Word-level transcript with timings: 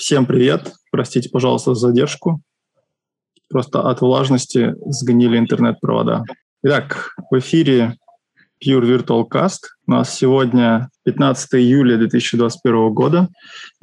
Всем 0.00 0.24
привет. 0.24 0.72
Простите, 0.90 1.28
пожалуйста, 1.28 1.74
за 1.74 1.88
задержку. 1.88 2.40
Просто 3.50 3.82
от 3.82 4.00
влажности 4.00 4.74
сгнили 4.86 5.36
интернет-провода. 5.36 6.24
Итак, 6.62 7.14
в 7.30 7.38
эфире 7.38 7.98
Pure 8.64 8.80
Virtual 8.80 9.28
Cast. 9.30 9.58
У 9.86 9.90
нас 9.90 10.16
сегодня 10.16 10.88
15 11.04 11.54
июля 11.56 11.98
2021 11.98 12.94
года. 12.94 13.28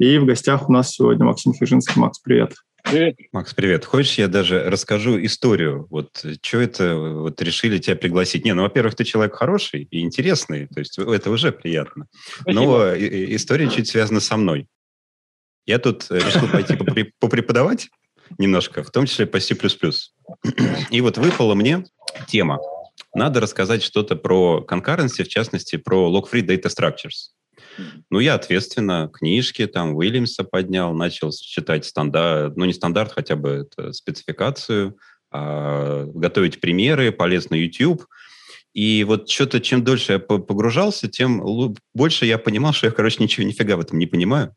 И 0.00 0.18
в 0.18 0.26
гостях 0.26 0.68
у 0.68 0.72
нас 0.72 0.90
сегодня 0.90 1.24
Максим 1.24 1.54
Хижинский. 1.54 2.00
Макс, 2.00 2.18
привет. 2.18 2.54
Привет. 2.82 3.14
Макс, 3.30 3.54
привет. 3.54 3.84
Хочешь, 3.84 4.18
я 4.18 4.26
даже 4.26 4.68
расскажу 4.68 5.24
историю? 5.24 5.86
Вот 5.88 6.24
что 6.42 6.58
это 6.58 6.96
вот 6.96 7.40
решили 7.40 7.78
тебя 7.78 7.94
пригласить? 7.94 8.44
Не, 8.44 8.54
ну, 8.54 8.62
во-первых, 8.62 8.96
ты 8.96 9.04
человек 9.04 9.36
хороший 9.36 9.86
и 9.88 10.00
интересный, 10.00 10.66
то 10.66 10.80
есть 10.80 10.98
это 10.98 11.30
уже 11.30 11.52
приятно. 11.52 12.06
Спасибо. 12.40 12.60
Но 12.60 12.92
история 12.96 13.68
чуть 13.68 13.86
связана 13.86 14.18
со 14.18 14.36
мной. 14.36 14.66
Я 15.68 15.78
тут 15.78 16.06
э, 16.10 16.18
решил 16.18 16.48
пойти 16.48 16.76
попреподавать 17.20 17.90
немножко, 18.38 18.82
в 18.82 18.90
том 18.90 19.04
числе 19.04 19.26
по 19.26 19.38
C++. 19.38 19.54
И 20.90 21.00
вот 21.02 21.18
выпала 21.18 21.54
мне 21.54 21.84
тема. 22.26 22.58
Надо 23.14 23.40
рассказать 23.40 23.82
что-то 23.82 24.16
про 24.16 24.64
concurrency, 24.66 25.24
в 25.24 25.28
частности, 25.28 25.76
про 25.76 26.10
log-free 26.10 26.40
data 26.40 26.68
structures. 26.68 27.34
Ну, 28.10 28.18
я 28.18 28.34
ответственно 28.34 29.10
книжки, 29.12 29.66
там, 29.66 29.94
Уильямса 29.94 30.42
поднял, 30.42 30.94
начал 30.94 31.32
читать 31.32 31.84
стандарт, 31.84 32.56
ну, 32.56 32.64
не 32.64 32.72
стандарт, 32.72 33.12
хотя 33.12 33.36
бы 33.36 33.66
это 33.70 33.92
спецификацию, 33.92 34.96
а, 35.30 36.06
готовить 36.06 36.60
примеры, 36.60 37.12
полез 37.12 37.50
на 37.50 37.56
YouTube. 37.56 38.06
И 38.72 39.04
вот 39.04 39.28
что-то, 39.28 39.60
чем 39.60 39.84
дольше 39.84 40.14
я 40.14 40.18
погружался, 40.18 41.08
тем 41.08 41.74
больше 41.94 42.24
я 42.24 42.38
понимал, 42.38 42.72
что 42.72 42.86
я, 42.86 42.92
короче, 42.92 43.22
ничего, 43.22 43.46
нифига 43.46 43.76
в 43.76 43.80
этом 43.80 43.98
не 43.98 44.06
понимаю. 44.06 44.54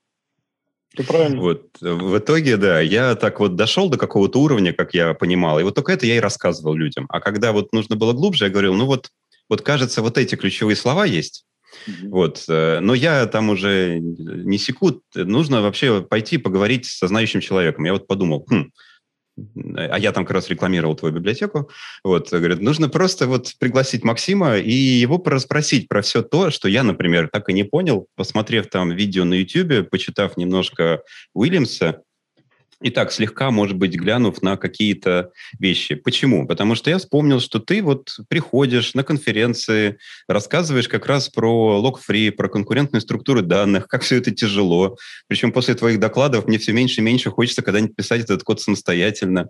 Ты 0.95 1.04
правильно. 1.04 1.40
Вот. 1.40 1.77
В 1.80 2.18
итоге, 2.18 2.58
да, 2.58 2.81
я 2.81 3.16
так 3.16 3.40
вот 3.40 3.55
дошел 3.55 3.90
до 3.90 3.98
какого-то 3.98 4.41
уровня, 4.41 4.73
как 4.73 4.94
я 4.94 5.14
понимал, 5.14 5.59
и 5.59 5.64
вот 5.64 5.75
только 5.75 5.94
это 5.94 6.06
я 6.06 6.17
и 6.17 6.20
рассказывал 6.20 6.73
людям. 6.73 7.06
А 7.09 7.22
когда 7.22 7.53
вот 7.53 7.72
нужно 7.72 7.95
было 7.95 8.14
глубже, 8.14 8.45
я 8.45 8.52
говорил, 8.52 8.73
ну 8.73 8.86
вот, 8.86 9.09
вот 9.50 9.62
кажется, 9.62 10.02
вот 10.02 10.17
эти 10.17 10.36
ключевые 10.36 10.75
слова 10.75 11.06
есть, 11.06 11.45
Mm-hmm. 11.88 12.09
Вот. 12.09 12.45
Э, 12.50 12.80
но 12.80 12.94
я 12.94 13.25
там 13.28 13.50
уже 13.50 14.00
не 14.00 14.58
секу. 14.58 15.02
Нужно 15.16 15.62
вообще 15.62 16.02
пойти 16.02 16.38
поговорить 16.38 16.86
со 16.86 17.08
знающим 17.08 17.42
человеком. 17.42 17.86
Я 17.86 17.94
вот 17.94 18.08
подумал, 18.08 18.45
хм, 18.50 18.72
а 19.75 19.97
я 19.97 20.11
там 20.11 20.25
как 20.25 20.36
раз 20.36 20.50
рекламировал 20.50 20.95
твою 20.95 21.14
библиотеку, 21.16 21.70
вот, 22.03 22.31
говорит, 22.31 22.61
нужно 22.61 22.89
просто 22.89 23.28
вот 23.28 23.53
пригласить 23.59 24.03
Максима 24.03 24.58
и 24.58 24.72
его 24.72 25.22
расспросить 25.25 25.88
про 25.88 26.02
все 26.02 26.22
то, 26.22 26.52
что 26.52 26.67
я, 26.67 26.84
например, 26.84 27.30
так 27.31 27.50
и 27.50 27.53
не 27.53 27.64
понял, 27.64 28.08
посмотрев 28.16 28.67
там 28.67 28.92
видео 28.92 29.25
на 29.25 29.36
YouTube, 29.36 29.89
почитав 29.89 30.38
немножко 30.38 31.02
Уильямса, 31.34 32.02
и 32.82 32.90
так, 32.90 33.12
слегка, 33.12 33.52
может 33.52 33.78
быть, 33.78 33.94
глянув 33.94 34.42
на 34.42 34.58
какие-то 34.58 35.32
вещи. 35.60 35.96
Почему? 35.96 36.48
Потому 36.48 36.76
что 36.76 36.90
я 36.90 36.98
вспомнил, 36.98 37.40
что 37.40 37.60
ты 37.60 37.82
вот 37.82 38.18
приходишь 38.28 38.94
на 38.94 39.04
конференции, 39.04 39.98
рассказываешь 40.28 40.88
как 40.88 41.06
раз 41.06 41.30
про 41.30 41.80
log-free, 41.80 42.32
про 42.32 42.50
конкурентные 42.50 43.02
структуры 43.02 43.42
данных, 43.42 43.88
как 43.88 44.02
все 44.02 44.18
это 44.18 44.32
тяжело. 44.32 44.98
Причем 45.28 45.52
после 45.52 45.76
твоих 45.76 46.00
докладов 46.00 46.48
мне 46.48 46.58
все 46.58 46.74
меньше 46.74 47.02
и 47.02 47.04
меньше 47.04 47.30
хочется 47.30 47.62
когда-нибудь 47.62 47.96
писать 47.96 48.22
этот 48.22 48.44
код 48.44 48.59
самостоятельно. 48.62 49.50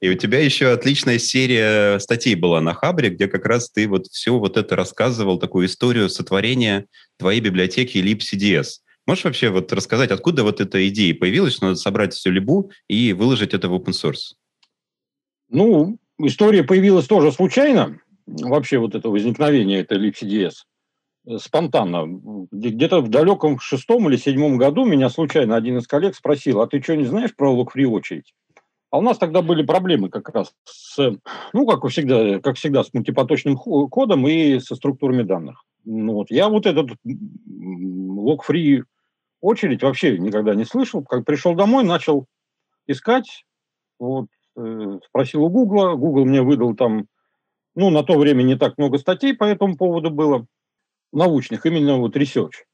И 0.00 0.08
у 0.08 0.14
тебя 0.14 0.40
еще 0.40 0.68
отличная 0.68 1.18
серия 1.18 1.98
статей 1.98 2.36
была 2.36 2.60
на 2.60 2.74
Хабре, 2.74 3.10
где 3.10 3.26
как 3.26 3.44
раз 3.46 3.70
ты 3.70 3.88
вот 3.88 4.06
все 4.06 4.38
вот 4.38 4.56
это 4.56 4.76
рассказывал, 4.76 5.38
такую 5.38 5.66
историю 5.66 6.08
сотворения 6.08 6.86
твоей 7.18 7.40
библиотеки 7.40 7.98
libcds. 7.98 8.78
Можешь 9.08 9.24
вообще 9.24 9.48
вот 9.48 9.72
рассказать, 9.72 10.10
откуда 10.10 10.42
вот 10.42 10.60
эта 10.60 10.86
идея 10.90 11.14
появилась, 11.14 11.54
что 11.54 11.64
надо 11.64 11.76
собрать 11.76 12.12
всю 12.12 12.30
либу 12.30 12.72
и 12.88 13.14
выложить 13.14 13.54
это 13.54 13.70
в 13.70 13.74
open 13.74 13.94
source? 13.94 14.34
Ну, 15.48 15.96
история 16.18 16.62
появилась 16.62 17.06
тоже 17.06 17.32
случайно. 17.32 17.98
Вообще 18.26 18.76
вот 18.76 18.94
это 18.94 19.08
возникновение 19.08 19.80
этой 19.80 19.96
libcds 19.96 20.56
э, 21.26 21.38
спонтанно. 21.38 22.04
Где-то 22.52 23.00
в 23.00 23.08
далеком 23.08 23.58
шестом 23.60 24.10
или 24.10 24.18
седьмом 24.18 24.58
году 24.58 24.84
меня 24.84 25.08
случайно 25.08 25.56
один 25.56 25.78
из 25.78 25.86
коллег 25.86 26.14
спросил, 26.14 26.60
а 26.60 26.66
ты 26.66 26.82
что, 26.82 26.94
не 26.94 27.06
знаешь 27.06 27.34
про 27.34 27.50
log-free 27.50 27.86
очередь? 27.86 28.34
А 28.90 28.98
у 28.98 29.00
нас 29.00 29.16
тогда 29.16 29.40
были 29.40 29.62
проблемы 29.62 30.10
как 30.10 30.28
раз 30.28 30.52
с, 30.64 31.16
ну, 31.54 31.66
как 31.66 31.90
всегда, 31.90 32.40
как 32.40 32.56
всегда, 32.56 32.84
с 32.84 32.92
мультипоточным 32.92 33.56
кодом 33.56 34.28
и 34.28 34.60
со 34.60 34.74
структурами 34.74 35.22
данных. 35.22 35.64
Ну, 35.86 36.12
вот 36.12 36.30
я 36.30 36.50
вот 36.50 36.66
этот 36.66 36.90
log-free 37.06 38.82
очередь 39.40 39.82
вообще 39.82 40.18
никогда 40.18 40.54
не 40.54 40.64
слышал. 40.64 41.02
Как 41.02 41.24
пришел 41.24 41.54
домой, 41.54 41.84
начал 41.84 42.26
искать, 42.86 43.44
вот, 43.98 44.26
э, 44.56 44.98
спросил 45.06 45.44
у 45.44 45.48
Гугла, 45.48 45.94
Google 45.94 46.24
мне 46.24 46.42
выдал 46.42 46.74
там, 46.74 47.06
ну, 47.74 47.90
на 47.90 48.02
то 48.02 48.18
время 48.18 48.42
не 48.42 48.56
так 48.56 48.78
много 48.78 48.98
статей 48.98 49.34
по 49.34 49.44
этому 49.44 49.76
поводу 49.76 50.10
было, 50.10 50.46
научных, 51.12 51.66
именно 51.66 51.96
вот 51.96 52.16
research. 52.16 52.64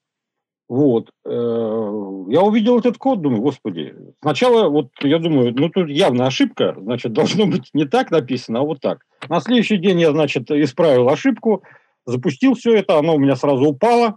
Вот. 0.69 1.10
Э, 1.26 1.30
я 1.30 2.42
увидел 2.42 2.78
этот 2.78 2.96
код, 2.96 3.20
думаю, 3.20 3.42
господи. 3.42 3.94
Сначала, 4.22 4.69
вот 4.69 4.88
я 5.02 5.19
думаю, 5.19 5.54
ну 5.54 5.69
тут 5.69 5.91
явно 5.91 6.26
ошибка, 6.26 6.75
значит, 6.78 7.12
должно 7.12 7.46
быть 7.46 7.69
не 7.75 7.84
так 7.84 8.10
написано, 8.10 8.60
а 8.60 8.62
вот 8.62 8.81
так. 8.81 9.04
На 9.28 9.41
следующий 9.41 9.76
день 9.76 10.00
я, 10.00 10.12
значит, 10.12 10.50
исправил 10.50 11.08
ошибку, 11.08 11.62
запустил 12.06 12.54
все 12.54 12.75
это, 12.76 12.98
оно 12.98 13.16
у 13.16 13.19
меня 13.19 13.36
сразу 13.36 13.66
упало. 13.66 14.16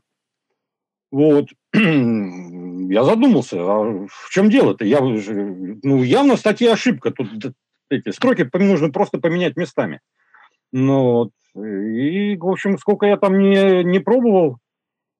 Вот. 1.12 1.47
я 1.73 3.03
задумался, 3.03 3.57
а 3.59 4.07
в 4.07 4.29
чем 4.29 4.50
дело-то? 4.50 4.85
Я, 4.85 5.01
ну, 5.01 6.03
явно 6.03 6.35
в 6.35 6.40
статье 6.40 6.72
ошибка. 6.72 7.12
Тут 7.12 7.53
эти 7.90 8.09
строки 8.12 8.50
нужно 8.53 8.90
просто 8.90 9.19
поменять 9.19 9.56
местами. 9.56 10.01
Ну, 10.72 11.12
вот. 11.12 11.31
И, 11.56 12.38
в 12.38 12.47
общем, 12.47 12.78
сколько 12.78 13.06
я 13.06 13.17
там 13.17 13.40
не, 13.40 13.84
не 13.84 14.00
пробовал, 14.00 14.57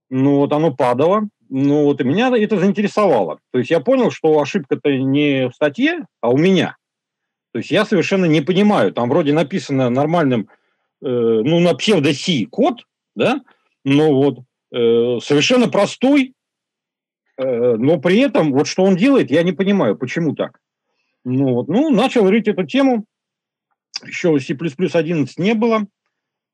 ну, 0.09 0.37
вот 0.37 0.53
оно 0.53 0.73
падало. 0.73 1.29
Ну, 1.49 1.85
вот 1.85 2.01
и 2.01 2.03
меня 2.03 2.29
это 2.35 2.59
заинтересовало. 2.59 3.39
То 3.51 3.59
есть 3.59 3.71
я 3.71 3.79
понял, 3.79 4.11
что 4.11 4.39
ошибка-то 4.39 4.91
не 4.91 5.47
в 5.49 5.53
статье, 5.53 6.05
а 6.21 6.29
у 6.29 6.37
меня. 6.37 6.75
То 7.53 7.59
есть 7.59 7.71
я 7.71 7.85
совершенно 7.85 8.25
не 8.25 8.41
понимаю. 8.41 8.91
Там 8.91 9.09
вроде 9.09 9.33
написано 9.33 9.89
нормальным, 9.89 10.49
э, 11.01 11.07
ну, 11.07 11.59
на 11.59 11.73
псевдо-си 11.73 12.45
код, 12.45 12.85
да, 13.15 13.41
но 13.85 14.13
вот 14.13 14.39
э, 14.72 15.19
совершенно 15.22 15.67
простой, 15.67 16.33
Э, 17.38 17.75
но 17.78 18.00
при 18.00 18.19
этом, 18.19 18.51
вот 18.51 18.67
что 18.67 18.83
он 18.83 18.95
делает, 18.95 19.31
я 19.31 19.44
не 19.44 19.53
понимаю, 19.53 19.95
почему 19.95 20.35
так. 20.35 20.59
Ну, 21.23 21.53
вот, 21.53 21.67
ну 21.67 21.89
начал 21.89 22.29
рыть 22.29 22.47
эту 22.47 22.66
тему. 22.66 23.06
Еще 24.06 24.39
C++11 24.39 25.27
не 25.38 25.53
было. 25.53 25.88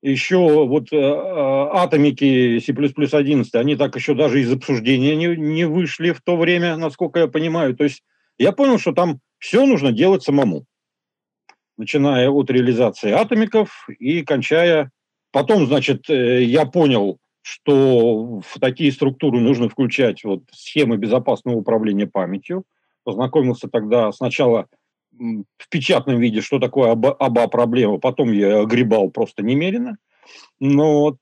Еще 0.02 0.36
вот 0.36 0.92
э, 0.92 0.96
э 0.96 1.68
атомики 1.76 2.58
C++11, 2.58 3.44
они 3.54 3.76
так 3.76 3.96
еще 3.96 4.14
даже 4.14 4.40
из 4.40 4.52
обсуждения 4.52 5.16
не, 5.16 5.34
не 5.36 5.64
вышли 5.64 6.12
в 6.12 6.20
то 6.20 6.36
время, 6.36 6.76
насколько 6.76 7.20
я 7.20 7.28
понимаю. 7.28 7.74
То 7.74 7.84
есть 7.84 8.02
я 8.38 8.52
понял, 8.52 8.78
что 8.78 8.92
там 8.92 9.20
все 9.38 9.64
нужно 9.64 9.92
делать 9.92 10.22
самому. 10.22 10.66
Начиная 11.76 12.28
от 12.30 12.50
реализации 12.50 13.10
атомиков 13.10 13.88
и 13.98 14.22
кончая... 14.22 14.90
Потом, 15.32 15.66
значит, 15.66 16.08
я 16.08 16.64
понял, 16.64 17.18
что 17.44 18.40
в 18.40 18.58
такие 18.58 18.90
структуры 18.90 19.38
нужно 19.38 19.68
включать 19.68 20.24
вот 20.24 20.44
схемы 20.50 20.96
безопасного 20.96 21.56
управления 21.56 22.06
памятью. 22.06 22.64
Познакомился 23.04 23.68
тогда 23.68 24.10
сначала 24.12 24.66
в 25.12 25.68
печатном 25.68 26.20
виде, 26.20 26.40
что 26.40 26.58
такое 26.58 26.92
оба, 26.92 27.48
проблема, 27.48 27.98
потом 27.98 28.32
я 28.32 28.60
огребал 28.60 29.10
просто 29.10 29.42
немерено. 29.42 29.98
Но. 30.58 31.18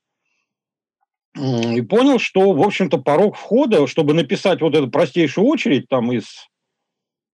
И 1.35 1.81
понял, 1.81 2.19
что, 2.19 2.53
в 2.53 2.61
общем-то, 2.61 2.99
порог 2.99 3.35
входа, 3.35 3.85
чтобы 3.87 4.13
написать 4.13 4.61
вот 4.61 4.75
эту 4.75 4.89
простейшую 4.89 5.45
очередь 5.45 5.89
там 5.89 6.13
из, 6.13 6.47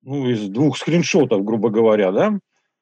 ну, 0.01 0.27
из 0.29 0.49
двух 0.49 0.77
скриншотов, 0.77 1.43
грубо 1.43 1.69
говоря, 1.69 2.11
да, 2.11 2.39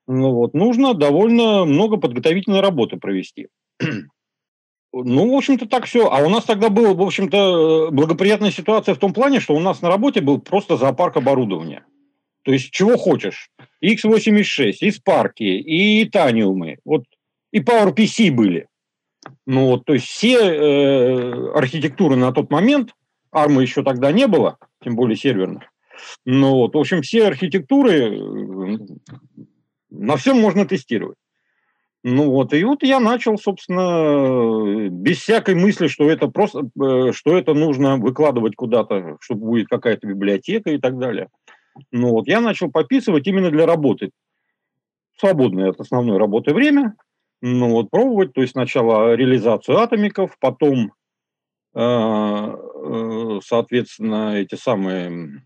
ну 0.08 0.32
вот, 0.32 0.54
нужно 0.54 0.94
довольно 0.94 1.66
много 1.66 1.98
подготовительной 1.98 2.62
работы 2.62 2.96
провести. 2.96 3.50
Ну, 5.04 5.32
в 5.32 5.36
общем-то, 5.36 5.68
так 5.68 5.86
все. 5.86 6.10
А 6.10 6.26
у 6.26 6.30
нас 6.30 6.46
тогда 6.46 6.70
была, 6.70 6.94
в 6.94 7.02
общем-то, 7.02 7.90
благоприятная 7.92 8.52
ситуация 8.52 8.96
в 8.96 9.00
том 9.00 9.14
плане, 9.14 9.40
что 9.40 9.56
у 9.56 9.60
нас 9.60 9.82
на 9.82 9.90
работе 9.90 10.22
был 10.22 10.40
просто 10.40 10.78
зоопарк 10.78 11.18
оборудования. 11.18 11.86
То 12.44 12.52
есть, 12.52 12.72
чего 12.72 12.98
хочешь. 12.98 13.50
X86, 13.84 14.78
и 14.80 14.90
Spark, 14.90 15.34
и 15.40 16.06
Titanium, 16.06 16.78
вот, 16.86 17.04
и 17.52 17.60
PowerPC 17.60 18.32
были. 18.32 18.68
Ну, 19.46 19.68
вот, 19.68 19.86
то 19.86 19.94
есть, 19.94 20.08
все 20.08 20.38
э, 20.38 21.52
архитектуры 21.54 22.16
на 22.16 22.32
тот 22.32 22.50
момент, 22.50 22.94
ARM 23.34 23.62
еще 23.62 23.84
тогда 23.84 24.12
не 24.12 24.28
было, 24.28 24.58
тем 24.84 24.96
более 24.96 25.18
серверных, 25.18 25.64
ну, 26.26 26.56
вот, 26.56 26.76
в 26.76 26.78
общем, 26.78 27.02
все 27.02 27.28
архитектуры 27.28 27.92
э, 27.92 28.78
на 29.90 30.18
всем 30.18 30.40
можно 30.40 30.66
тестировать. 30.66 31.18
Ну 32.10 32.32
вот, 32.32 32.54
и 32.54 32.64
вот 32.64 32.84
я 32.84 33.02
начал, 33.02 33.38
собственно, 33.38 34.88
без 34.90 35.18
всякой 35.18 35.56
мысли, 35.56 35.88
что 35.88 36.10
это 36.10 36.30
просто, 36.30 36.62
э, 36.82 37.12
что 37.12 37.38
это 37.38 37.54
нужно 37.54 37.98
выкладывать 37.98 38.56
куда-то, 38.56 39.18
чтобы 39.20 39.48
будет 39.48 39.68
какая-то 39.68 40.08
библиотека 40.08 40.70
и 40.70 40.78
так 40.78 40.98
далее. 40.98 41.28
Ну 41.92 42.12
вот, 42.12 42.30
я 42.30 42.40
начал 42.40 42.72
пописывать 42.72 43.28
именно 43.28 43.52
для 43.52 43.66
работы. 43.66 44.12
Свободное 45.18 45.72
от 45.72 45.82
основной 45.82 46.18
работы 46.18 46.54
время. 46.54 46.96
Ну 47.42 47.72
вот, 47.72 47.90
пробовать, 47.90 48.32
то 48.32 48.40
есть 48.40 48.54
сначала 48.54 49.14
реализацию 49.14 49.78
атомиков, 49.78 50.38
потом, 50.40 50.94
э, 51.76 51.82
э, 51.82 53.40
соответственно, 53.44 54.38
эти 54.38 54.56
самые 54.56 55.44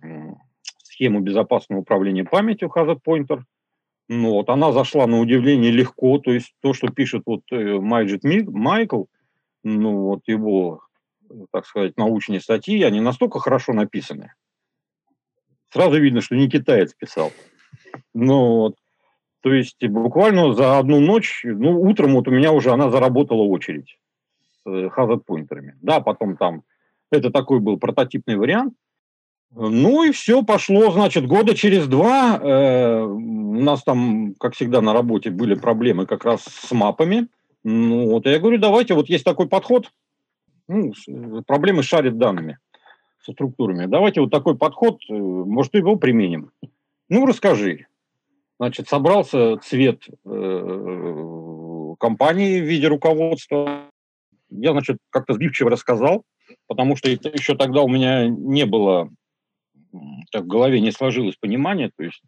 схему 0.83 1.21
безопасного 1.21 1.79
управления 1.79 2.23
памятью 2.23 2.69
Hazard 2.69 2.99
Pointer. 3.03 3.41
Ну, 4.09 4.31
вот, 4.31 4.50
она 4.50 4.71
зашла 4.71 5.07
на 5.07 5.19
удивление 5.19 5.71
легко, 5.71 6.18
то 6.19 6.31
есть 6.31 6.53
то, 6.62 6.74
что 6.74 6.89
пишет 6.89 7.24
вот 7.25 7.44
Майджит 7.51 8.24
Майкл, 8.24 9.06
ну, 9.63 10.00
вот 10.01 10.21
его, 10.27 10.81
так 11.51 11.65
сказать, 11.65 11.98
научные 11.98 12.42
статьи, 12.42 12.83
они 12.83 13.00
настолько 13.00 13.39
хорошо 13.39 13.74
написаны. 13.74 14.33
Сразу 15.69 15.98
видно, 16.00 16.19
что 16.19 16.36
не 16.36 16.50
китаец 16.50 16.94
писал. 16.94 17.31
Ну, 18.13 18.56
вот, 18.57 18.75
то 19.39 19.53
есть 19.53 19.81
буквально 19.88 20.53
за 20.53 20.77
одну 20.77 21.00
ночь, 21.00 21.42
ну, 21.45 21.81
утром 21.81 22.13
вот 22.15 22.27
у 22.27 22.31
меня 22.31 22.51
уже 22.51 22.71
она 22.71 22.89
заработала 22.89 23.44
очередь 23.44 23.98
с 24.63 24.68
hazard-поинтерами. 24.68 25.75
Да, 25.81 26.01
потом 26.01 26.36
там, 26.36 26.63
это 27.12 27.31
такой 27.31 27.62
был 27.62 27.77
прототипный 27.80 28.36
вариант, 28.36 28.74
ну 29.53 30.03
и 30.03 30.12
все 30.12 30.44
пошло, 30.44 30.92
значит, 30.92 31.27
года 31.27 31.53
через 31.56 31.88
два. 31.88 32.39
Э, 32.42 33.01
у 33.03 33.62
нас 33.62 33.83
там, 33.83 34.33
как 34.39 34.56
всегда, 34.56 34.81
на 34.81 34.94
работе 34.94 35.30
были 35.30 35.56
проблемы 35.56 36.06
как 36.06 36.24
раз 36.24 36.44
с 36.44 36.71
мапами. 36.71 37.27
Ну 37.63 38.09
вот, 38.09 38.25
я 38.25 38.39
говорю, 38.39 38.57
давайте, 38.59 38.94
вот 38.94 39.09
есть 39.09 39.25
такой 39.25 39.48
подход, 39.48 39.92
ну, 40.68 40.94
проблемы 41.45 41.83
шарит 41.83 42.18
данными, 42.18 42.57
со 43.24 43.33
структурами. 43.33 43.86
Давайте 43.86 44.21
вот 44.21 44.31
такой 44.31 44.57
подход, 44.57 45.01
э, 45.09 45.13
может, 45.13 45.74
его 45.74 45.98
применим. 45.98 46.51
Ну, 47.09 47.25
расскажи. 47.25 47.88
Значит, 48.57 48.88
собрался 48.88 49.57
цвет 49.57 50.03
э, 50.24 51.95
компании 52.00 52.62
в 52.62 52.65
виде 52.65 52.88
руководства. 52.88 53.81
Я, 54.50 54.71
значит, 54.71 54.98
как-то 55.09 55.33
сбивчиво 55.33 55.69
рассказал, 55.69 56.24
потому 56.68 56.95
что 56.95 57.09
еще 57.09 57.56
тогда 57.56 57.81
у 57.81 57.89
меня 57.89 58.27
не 58.27 58.65
было 58.65 59.09
так 60.31 60.43
в 60.43 60.47
голове 60.47 60.79
не 60.79 60.91
сложилось 60.91 61.35
понимание. 61.35 61.91
То 61.95 62.03
есть, 62.03 62.21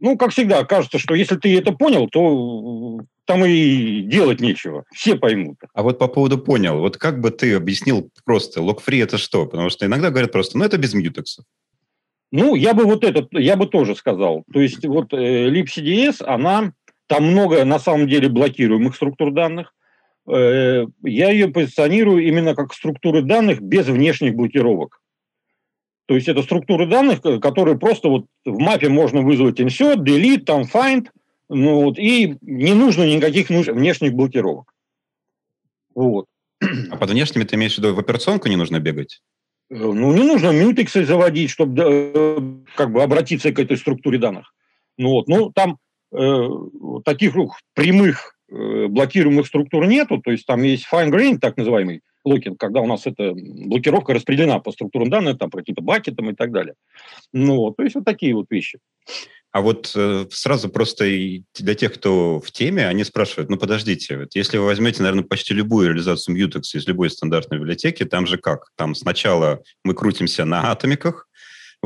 ну, 0.00 0.16
как 0.16 0.30
всегда, 0.30 0.64
кажется, 0.64 0.98
что 0.98 1.14
если 1.14 1.36
ты 1.36 1.56
это 1.56 1.72
понял, 1.72 2.08
то 2.08 3.00
там 3.24 3.44
и 3.44 4.02
делать 4.02 4.40
нечего. 4.40 4.84
Все 4.94 5.16
поймут. 5.16 5.58
А 5.74 5.82
вот 5.82 5.98
по 5.98 6.08
поводу 6.08 6.38
понял, 6.38 6.78
вот 6.78 6.96
как 6.96 7.20
бы 7.20 7.30
ты 7.30 7.54
объяснил 7.54 8.10
просто, 8.24 8.62
лог-фри 8.62 8.98
это 8.98 9.18
что? 9.18 9.46
Потому 9.46 9.68
что 9.68 9.84
иногда 9.84 10.10
говорят 10.10 10.32
просто, 10.32 10.56
ну, 10.58 10.64
это 10.64 10.78
без 10.78 10.94
мьютексов. 10.94 11.44
Ну, 12.32 12.54
я 12.54 12.74
бы 12.74 12.84
вот 12.84 13.04
это, 13.04 13.26
я 13.38 13.56
бы 13.56 13.66
тоже 13.66 13.94
сказал. 13.94 14.44
То 14.52 14.60
есть 14.60 14.84
вот 14.84 15.12
э, 15.12 15.48
libcds, 15.48 16.24
она, 16.24 16.72
там 17.06 17.24
много 17.24 17.64
на 17.64 17.78
самом 17.78 18.08
деле 18.08 18.28
блокируемых 18.28 18.94
структур 18.94 19.32
данных. 19.32 19.72
Э, 20.28 20.86
я 21.02 21.30
ее 21.30 21.48
позиционирую 21.48 22.26
именно 22.26 22.54
как 22.54 22.74
структуры 22.74 23.22
данных 23.22 23.60
без 23.60 23.86
внешних 23.86 24.34
блокировок. 24.34 25.00
То 26.06 26.14
есть 26.14 26.28
это 26.28 26.42
структуры 26.42 26.86
данных, 26.86 27.20
которые 27.40 27.78
просто 27.78 28.08
вот 28.08 28.26
в 28.44 28.58
мапе 28.58 28.88
можно 28.88 29.22
вызвать 29.22 29.60
insert, 29.60 29.96
delete, 29.96 30.44
там 30.44 30.62
find, 30.62 31.08
ну 31.48 31.82
вот, 31.82 31.98
и 31.98 32.36
не 32.40 32.74
нужно 32.74 33.02
никаких 33.04 33.48
внешних 33.48 34.14
блокировок. 34.14 34.72
Вот. 35.94 36.26
А 36.90 36.96
под 36.96 37.10
внешними 37.10 37.44
ты 37.44 37.56
имеешь 37.56 37.74
в 37.74 37.78
виду 37.78 37.94
в 37.94 37.98
операционку 37.98 38.48
не 38.48 38.56
нужно 38.56 38.78
бегать? 38.78 39.20
Э, 39.70 39.74
ну, 39.76 40.12
не 40.14 40.22
нужно 40.22 40.50
мютексы 40.50 41.04
заводить, 41.04 41.50
чтобы 41.50 41.82
э, 41.82 42.52
как 42.76 42.92
бы 42.92 43.02
обратиться 43.02 43.52
к 43.52 43.58
этой 43.58 43.76
структуре 43.76 44.18
данных. 44.18 44.54
Ну, 44.96 45.10
вот, 45.10 45.28
ну 45.28 45.50
там 45.50 45.78
э, 46.12 46.48
таких 47.04 47.34
прямых 47.74 48.36
э, 48.50 48.86
блокируемых 48.86 49.46
структур 49.46 49.86
нету, 49.86 50.18
то 50.18 50.30
есть 50.30 50.46
там 50.46 50.62
есть 50.62 50.86
fine 50.90 51.10
grain, 51.10 51.38
так 51.38 51.56
называемый, 51.56 52.02
локинг, 52.26 52.58
когда 52.58 52.80
у 52.80 52.86
нас 52.86 53.06
эта 53.06 53.32
блокировка 53.34 54.12
распределена 54.12 54.58
по 54.58 54.72
структурам 54.72 55.08
данных, 55.08 55.38
там, 55.38 55.50
по 55.50 55.58
каким-то 55.58 55.82
бакетам 55.82 56.30
и 56.30 56.34
так 56.34 56.52
далее. 56.52 56.74
Ну, 57.32 57.72
то 57.72 57.82
есть 57.82 57.94
вот 57.94 58.04
такие 58.04 58.34
вот 58.34 58.46
вещи. 58.50 58.78
А 59.52 59.62
вот 59.62 59.92
э, 59.96 60.26
сразу 60.30 60.68
просто 60.68 61.06
для 61.06 61.74
тех, 61.74 61.94
кто 61.94 62.40
в 62.40 62.50
теме, 62.50 62.86
они 62.86 63.04
спрашивают, 63.04 63.48
ну 63.48 63.56
подождите, 63.56 64.18
вот 64.18 64.34
если 64.34 64.58
вы 64.58 64.66
возьмете, 64.66 65.02
наверное, 65.02 65.24
почти 65.24 65.54
любую 65.54 65.88
реализацию 65.88 66.36
Mutex 66.36 66.62
из 66.74 66.86
любой 66.86 67.08
стандартной 67.08 67.58
библиотеки, 67.58 68.04
там 68.04 68.26
же 68.26 68.36
как? 68.36 68.66
Там 68.76 68.94
сначала 68.94 69.62
мы 69.82 69.94
крутимся 69.94 70.44
на 70.44 70.70
атомиках, 70.70 71.25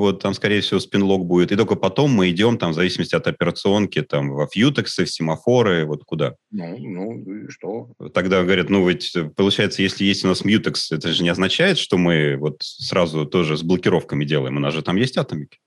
вот 0.01 0.21
там, 0.21 0.35
скорее 0.35 0.61
всего, 0.61 0.81
спинлог 0.81 1.25
будет. 1.27 1.53
И 1.53 1.57
только 1.57 1.77
потом 1.77 2.11
мы 2.11 2.31
идем, 2.31 2.59
там, 2.59 2.73
в 2.73 2.75
зависимости 2.75 3.15
от 3.15 3.27
операционки, 3.27 4.03
там, 4.03 4.31
во 4.31 4.47
фьютексы, 4.47 5.05
в 5.05 5.11
семафоры, 5.11 5.87
вот 5.87 6.05
куда. 6.05 6.35
Ну, 6.51 6.77
ну, 6.79 7.45
и 7.45 7.49
что? 7.49 7.93
Тогда 8.13 8.43
говорят, 8.43 8.71
ну, 8.71 8.89
ведь, 8.89 9.15
получается, 9.37 9.83
если 9.83 10.05
есть 10.05 10.25
у 10.25 10.29
нас 10.29 10.45
мьютекс, 10.45 10.93
это 10.93 11.13
же 11.13 11.23
не 11.23 11.29
означает, 11.29 11.79
что 11.79 11.97
мы 11.97 12.37
вот 12.37 12.57
сразу 12.61 13.27
тоже 13.27 13.57
с 13.57 13.63
блокировками 13.63 14.25
делаем. 14.25 14.57
У 14.57 14.61
нас 14.61 14.75
же 14.75 14.83
там 14.83 14.97
есть 14.97 15.17
атомики. 15.17 15.59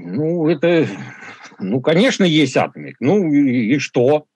Ну, 0.00 0.48
это... 0.48 0.88
Ну, 1.60 1.80
конечно, 1.80 2.24
есть 2.24 2.56
атомик. 2.56 2.96
Ну, 3.00 3.32
и, 3.32 3.74
и 3.74 3.78
что? 3.78 4.26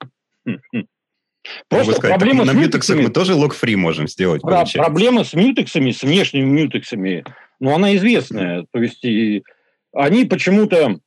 Просто 1.67 1.93
сказать, 1.93 2.17
проблема 2.17 2.45
на 2.45 2.53
с 2.53 2.55
мьютексах 2.55 2.97
мы 2.97 3.09
тоже 3.09 3.35
лог-фри 3.35 3.75
можем 3.75 4.07
сделать. 4.07 4.41
Про- 4.41 4.65
проблема 4.73 5.23
с 5.23 5.33
мьютексами, 5.33 5.91
с 5.91 6.03
внешними 6.03 6.45
мьютексами, 6.45 7.23
ну, 7.59 7.73
она 7.73 7.95
известная. 7.95 8.65
То 8.71 8.81
есть 8.81 9.03
и 9.03 9.43
они 9.93 10.25
почему-то, 10.25 10.99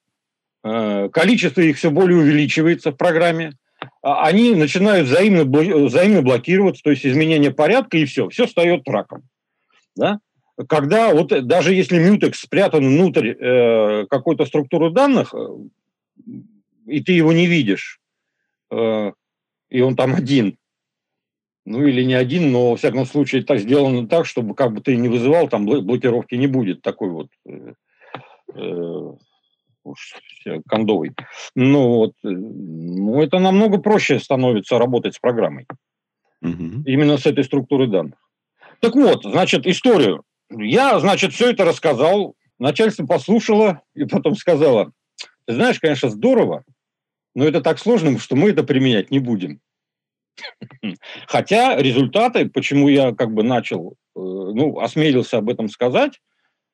э, 0.65 1.09
количество 1.13 1.61
их 1.61 1.77
все 1.77 1.91
более 1.91 2.19
увеличивается 2.19 2.91
в 2.91 2.97
программе, 2.97 3.53
а 4.03 4.27
они 4.27 4.55
начинают 4.55 5.09
взаимно, 5.09 5.45
взаимно 5.45 6.23
блокироваться, 6.23 6.83
то 6.83 6.91
есть 6.91 7.07
изменение 7.07 7.53
порядка, 7.53 7.99
и 7.99 8.05
все, 8.05 8.29
все 8.29 8.47
встает 8.47 8.89
раком. 8.89 9.23
Да? 9.97 10.21
Когда 10.69 11.13
вот 11.15 11.47
даже 11.47 11.75
если 11.75 11.99
мютекс 11.99 12.41
спрятан 12.41 12.85
внутрь 12.85 13.31
э, 13.31 14.07
какой-то 14.09 14.45
структуры 14.45 14.91
данных, 14.91 15.35
э, 15.35 15.47
и 16.87 17.01
ты 17.03 17.13
его 17.13 17.33
не 17.33 17.47
видишь, 17.47 18.01
э, 18.71 19.13
и 19.73 19.81
он 19.81 19.97
там 19.97 20.15
один, 20.15 20.59
ну 21.65 21.87
или 21.87 22.03
не 22.05 22.13
один, 22.13 22.53
но, 22.53 22.71
во 22.71 22.77
всяком 22.77 23.07
случае, 23.07 23.43
так 23.43 23.59
сделано 23.59 24.07
так, 24.07 24.27
чтобы 24.27 24.55
как 24.55 24.73
бы 24.75 24.83
ты 24.83 24.97
не 24.97 25.09
вызывал, 25.09 25.49
там 25.49 25.65
блокировки 25.65 26.35
не 26.35 26.47
будет 26.47 26.83
такой 26.83 27.09
вот 27.09 27.29
э, 27.47 27.73
э, 28.55 29.13
кондовый. 30.69 31.13
Ну, 31.55 31.89
вот, 31.89 32.13
э, 32.23 32.29
ну, 32.29 33.23
это 33.23 33.39
намного 33.39 33.79
проще 33.79 34.19
становится 34.19 34.79
работать 34.79 35.15
с 35.15 35.19
программой. 35.19 35.67
Угу. 36.43 36.83
Именно 36.85 37.17
с 37.17 37.25
этой 37.25 37.45
структурой 37.45 37.89
данных. 37.89 38.19
Так 38.81 38.95
вот, 38.95 39.23
значит, 39.23 39.67
историю. 39.67 40.25
Я, 40.51 41.01
значит, 41.01 41.33
все 41.33 41.51
это 41.51 41.65
рассказал, 41.65 42.35
начальство 42.59 43.07
послушало 43.07 43.81
и 43.95 44.05
потом 44.05 44.35
сказала, 44.37 44.93
ты 45.47 45.55
знаешь, 45.55 45.81
конечно, 45.81 46.11
здорово, 46.11 46.65
но 47.35 47.45
это 47.45 47.61
так 47.61 47.79
сложно, 47.79 48.19
что 48.19 48.37
мы 48.37 48.51
это 48.51 48.65
применять 48.65 49.11
не 49.11 49.19
будем. 49.19 49.61
Хотя 51.27 51.77
результаты, 51.77 52.49
почему 52.49 52.89
я 52.89 53.15
как 53.15 53.33
бы 53.33 53.43
начал, 53.43 53.93
э, 54.17 54.21
ну, 54.21 54.79
осмелился 54.79 55.39
об 55.39 55.51
этом 55.51 55.69
сказать, 55.69 56.21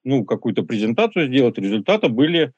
ну, 0.05 0.25
какую-то 0.25 0.63
презентацию 0.63 1.29
сделать, 1.29 1.59
результаты 1.59 2.09
были 2.09 2.53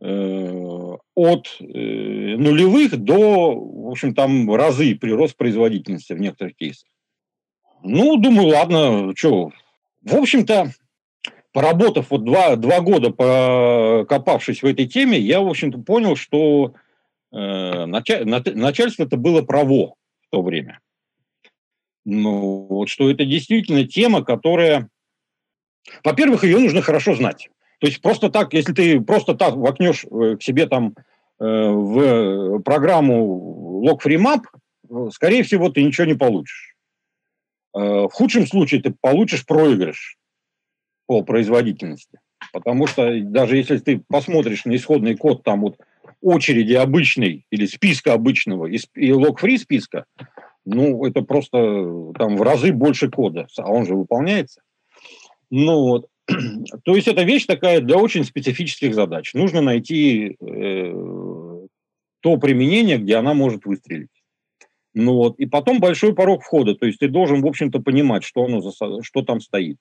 э, 0.00 0.96
от 1.14 1.56
э, 1.60 1.64
нулевых 1.64 2.96
до, 2.96 3.54
в 3.54 3.90
общем, 3.90 4.14
там 4.14 4.54
разы 4.54 4.94
прирост 4.94 5.36
производительности 5.36 6.12
в 6.12 6.20
некоторых 6.20 6.56
кейсах. 6.56 6.88
Ну, 7.82 8.16
думаю, 8.16 8.48
ладно, 8.48 9.12
что. 9.16 9.52
В 10.02 10.14
общем-то, 10.14 10.72
поработав 11.52 12.10
вот 12.10 12.24
два, 12.24 12.56
два 12.56 12.80
года, 12.80 13.10
покопавшись 13.10 14.62
в 14.62 14.66
этой 14.66 14.86
теме, 14.86 15.18
я, 15.18 15.40
в 15.40 15.48
общем-то, 15.48 15.78
понял, 15.78 16.14
что 16.16 16.74
э, 17.32 17.86
начальство 17.86 19.04
это 19.04 19.16
было 19.16 19.42
право 19.42 19.94
то 20.30 20.42
время. 20.42 20.80
Ну, 22.04 22.66
вот 22.68 22.88
что 22.88 23.10
это 23.10 23.24
действительно 23.24 23.86
тема, 23.86 24.24
которая... 24.24 24.88
Во-первых, 26.04 26.44
ее 26.44 26.58
нужно 26.58 26.82
хорошо 26.82 27.14
знать. 27.14 27.48
То 27.80 27.86
есть 27.86 28.00
просто 28.00 28.30
так, 28.30 28.54
если 28.54 28.72
ты 28.72 29.00
просто 29.00 29.34
так 29.34 29.54
вокнешь 29.54 30.04
э, 30.04 30.36
к 30.36 30.42
себе 30.42 30.66
там 30.66 30.94
э, 31.38 31.44
в 31.44 32.60
программу 32.60 33.84
Log3Map, 33.86 34.42
э, 34.88 35.10
скорее 35.12 35.42
всего, 35.42 35.68
ты 35.68 35.82
ничего 35.82 36.06
не 36.06 36.14
получишь. 36.14 36.74
В 37.72 38.08
худшем 38.10 38.46
случае 38.46 38.80
ты 38.80 38.94
получишь 38.98 39.44
проигрыш 39.44 40.16
по 41.06 41.22
производительности. 41.22 42.20
Потому 42.50 42.86
что 42.86 43.20
даже 43.20 43.58
если 43.58 43.76
ты 43.76 44.02
посмотришь 44.08 44.64
на 44.64 44.74
исходный 44.74 45.14
код 45.14 45.42
там 45.42 45.60
вот 45.60 45.76
очереди 46.26 46.72
обычной 46.74 47.46
или 47.50 47.66
списка 47.66 48.12
обычного 48.12 48.66
и, 48.66 48.78
и 48.96 49.12
лог-фри 49.12 49.58
списка, 49.58 50.06
ну, 50.64 51.06
это 51.06 51.22
просто 51.22 51.56
там 52.18 52.36
в 52.36 52.42
разы 52.42 52.72
больше 52.72 53.08
кода, 53.08 53.46
а 53.56 53.70
он 53.70 53.86
же 53.86 53.94
выполняется. 53.94 54.60
Ну 55.50 55.82
вот. 55.82 56.08
То 56.84 56.96
есть 56.96 57.06
это 57.06 57.22
вещь 57.22 57.46
такая 57.46 57.80
для 57.80 57.96
очень 57.96 58.24
специфических 58.24 58.92
задач. 58.92 59.32
Нужно 59.34 59.60
найти 59.60 60.36
э, 60.40 60.92
то 62.20 62.36
применение, 62.38 62.98
где 62.98 63.14
она 63.14 63.32
может 63.32 63.64
выстрелить. 63.64 64.10
Ну 64.94 65.14
вот. 65.14 65.38
И 65.38 65.46
потом 65.46 65.78
большой 65.78 66.12
порог 66.12 66.42
входа. 66.42 66.74
То 66.74 66.86
есть 66.86 66.98
ты 66.98 67.08
должен, 67.08 67.42
в 67.42 67.46
общем-то, 67.46 67.78
понимать, 67.78 68.24
что, 68.24 68.44
оно 68.44 68.60
за, 68.60 68.72
что 69.02 69.22
там 69.22 69.40
стоит. 69.40 69.76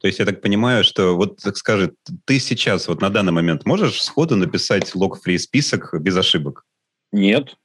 То 0.00 0.06
есть 0.06 0.18
я 0.18 0.24
так 0.24 0.40
понимаю, 0.40 0.84
что 0.84 1.16
вот, 1.16 1.38
так 1.38 1.56
скажет, 1.56 1.94
ты 2.24 2.38
сейчас 2.38 2.88
вот 2.88 3.00
на 3.00 3.10
данный 3.10 3.32
момент 3.32 3.64
можешь 3.64 4.02
сходу 4.02 4.36
написать 4.36 4.94
лог-фри 4.94 5.38
список 5.38 5.94
без 6.00 6.16
ошибок? 6.16 6.64
Нет. 7.12 7.56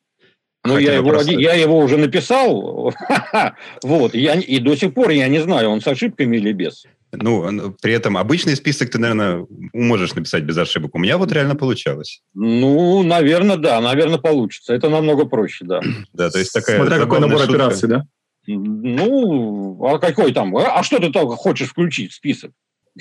Ну, 0.63 0.77
я 0.77 0.95
его, 0.95 1.09
просто... 1.09 1.31
я 1.31 1.53
его 1.53 1.79
уже 1.79 1.97
написал, 1.97 2.93
вот, 3.83 4.13
я, 4.13 4.33
и 4.33 4.59
до 4.59 4.75
сих 4.75 4.93
пор 4.93 5.11
я 5.11 5.27
не 5.29 5.39
знаю, 5.39 5.69
он 5.69 5.81
с 5.81 5.87
ошибками 5.87 6.37
или 6.37 6.51
без. 6.51 6.83
Ну, 7.13 7.73
при 7.81 7.93
этом 7.93 8.17
обычный 8.17 8.55
список 8.55 8.89
ты, 8.89 8.99
наверное, 8.99 9.45
можешь 9.73 10.13
написать 10.13 10.43
без 10.43 10.57
ошибок. 10.57 10.93
У 10.93 10.99
меня 10.99 11.17
вот 11.17 11.31
реально 11.31 11.55
получалось. 11.55 12.21
Ну, 12.33 13.01
наверное, 13.03 13.55
да, 13.55 13.79
наверное, 13.79 14.17
получится. 14.17 14.73
Это 14.73 14.89
намного 14.89 15.25
проще, 15.25 15.65
да. 15.65 15.81
Да, 16.13 16.29
то 16.29 16.39
есть 16.39 16.51
такая 16.51 16.77
Смотря 16.77 16.99
какой 16.99 17.19
набор 17.19 17.39
шутка. 17.39 17.53
операций, 17.53 17.89
да? 17.89 18.03
Ну, 18.47 19.85
а 19.85 19.99
какой 19.99 20.33
там? 20.33 20.55
А 20.55 20.81
что 20.83 20.99
ты 20.99 21.11
только 21.11 21.35
хочешь 21.35 21.69
включить 21.69 22.11
в 22.11 22.15
список? 22.15 22.51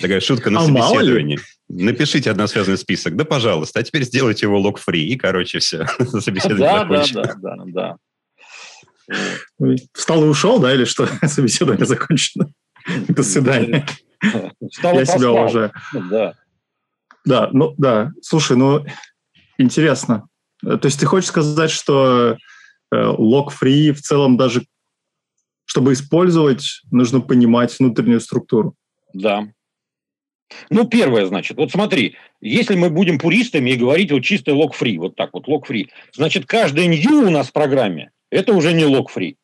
Такая 0.00 0.20
шутка 0.20 0.50
на 0.50 0.60
а 0.60 0.66
собеседовании. 0.66 1.38
Напишите 1.68 2.30
односвязанный 2.30 2.78
список. 2.78 3.16
Да, 3.16 3.24
пожалуйста. 3.24 3.80
А 3.80 3.82
теперь 3.82 4.04
сделайте 4.04 4.46
его 4.46 4.58
лог-фри. 4.58 5.06
И, 5.06 5.16
короче, 5.16 5.58
все. 5.58 5.86
Собеседование 6.20 6.68
да, 6.68 6.78
закончено. 6.80 7.22
Да, 7.22 7.34
да, 7.36 7.64
да, 7.66 7.96
да. 9.08 9.76
Встал 9.94 10.24
и 10.24 10.28
ушел, 10.28 10.58
да, 10.58 10.74
или 10.74 10.84
что? 10.84 11.08
Собеседование 11.26 11.86
закончено. 11.86 12.48
До 13.08 13.22
свидания. 13.22 13.86
Я 14.82 15.04
себя 15.04 15.30
уважаю. 15.30 15.72
Да. 16.10 16.34
Да, 17.24 17.50
ну 17.52 17.74
да. 17.78 18.12
Слушай, 18.20 18.56
ну 18.56 18.84
интересно. 19.58 20.28
То 20.62 20.80
есть 20.82 21.00
ты 21.00 21.06
хочешь 21.06 21.28
сказать, 21.28 21.70
что 21.70 22.36
лог-фри 22.92 23.92
в 23.92 24.00
целом 24.00 24.36
даже 24.36 24.64
чтобы 25.66 25.92
использовать, 25.92 26.80
нужно 26.90 27.20
понимать 27.20 27.78
внутреннюю 27.78 28.20
структуру. 28.20 28.75
Да. 29.12 29.46
Ну, 30.70 30.87
первое, 30.87 31.26
значит, 31.26 31.56
вот 31.56 31.73
смотри, 31.73 32.16
если 32.40 32.76
мы 32.76 32.88
будем 32.88 33.18
пуристами 33.18 33.70
и 33.70 33.76
говорить 33.76 34.12
вот 34.12 34.20
чистый 34.20 34.54
лог-фри, 34.54 34.96
вот 34.99 35.16
так 35.16 35.30
вот, 35.32 35.49
лог-фри, 35.49 35.90
значит, 36.14 36.46
каждый 36.46 36.87
new 36.87 37.26
у 37.26 37.30
нас 37.30 37.49
в 37.49 37.52
программе– 37.52 38.11
это 38.30 38.54
уже 38.54 38.73
не 38.73 38.85
лог-фри. 38.85 39.37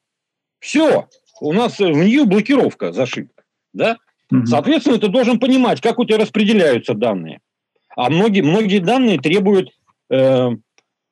Все, 0.60 1.08
у 1.40 1.52
нас 1.52 1.78
в 1.78 1.82
new 1.82 2.24
блокировка, 2.24 2.92
зашибка, 2.92 3.42
да? 3.72 3.98
Угу. 4.30 4.46
Соответственно, 4.46 4.98
ты 4.98 5.08
должен 5.08 5.40
понимать, 5.40 5.80
как 5.80 5.98
у 5.98 6.04
тебя 6.04 6.18
распределяются 6.18 6.94
данные. 6.94 7.40
А 7.96 8.08
многие, 8.08 8.42
многие 8.42 8.78
данные 8.78 9.18
требуют 9.18 9.70
э, 10.08 10.50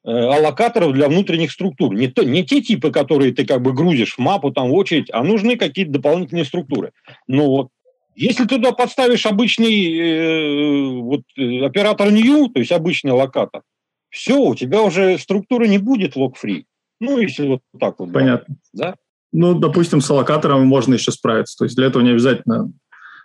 аллокаторов 0.04 0.92
для 0.92 1.08
внутренних 1.08 1.52
структур. 1.52 1.94
Не, 1.94 2.08
то, 2.08 2.22
не 2.24 2.44
те 2.44 2.62
типы, 2.62 2.90
которые 2.90 3.32
ты 3.32 3.46
как 3.46 3.60
бы 3.60 3.72
грузишь 3.72 4.14
в 4.14 4.18
мапу, 4.18 4.50
там, 4.50 4.70
в 4.70 4.74
очередь, 4.74 5.08
а 5.12 5.22
нужны 5.22 5.56
какие-то 5.56 5.92
дополнительные 5.92 6.44
структуры. 6.44 6.92
Ну 7.26 7.46
вот, 7.46 7.68
если 8.14 8.44
ты 8.44 8.56
туда 8.56 8.72
подставишь 8.72 9.26
обычный 9.26 9.96
э, 9.96 11.00
вот, 11.00 11.22
э, 11.36 11.64
оператор 11.64 12.10
new, 12.10 12.48
то 12.48 12.60
есть 12.60 12.72
обычный 12.72 13.12
локатор, 13.12 13.62
все, 14.10 14.36
у 14.36 14.54
тебя 14.54 14.82
уже 14.82 15.18
структура 15.18 15.64
не 15.64 15.78
будет 15.78 16.16
лог-фри. 16.16 16.66
Ну, 17.00 17.18
если 17.18 17.46
вот 17.46 17.60
так 17.78 17.98
вот. 17.98 18.12
Понятно. 18.12 18.56
Да? 18.72 18.96
Ну, 19.32 19.54
допустим, 19.54 20.00
с 20.00 20.10
аллокатором 20.10 20.66
можно 20.66 20.94
еще 20.94 21.12
справиться. 21.12 21.56
То 21.56 21.64
есть 21.64 21.76
для 21.76 21.86
этого 21.86 22.02
не 22.02 22.10
обязательно 22.10 22.72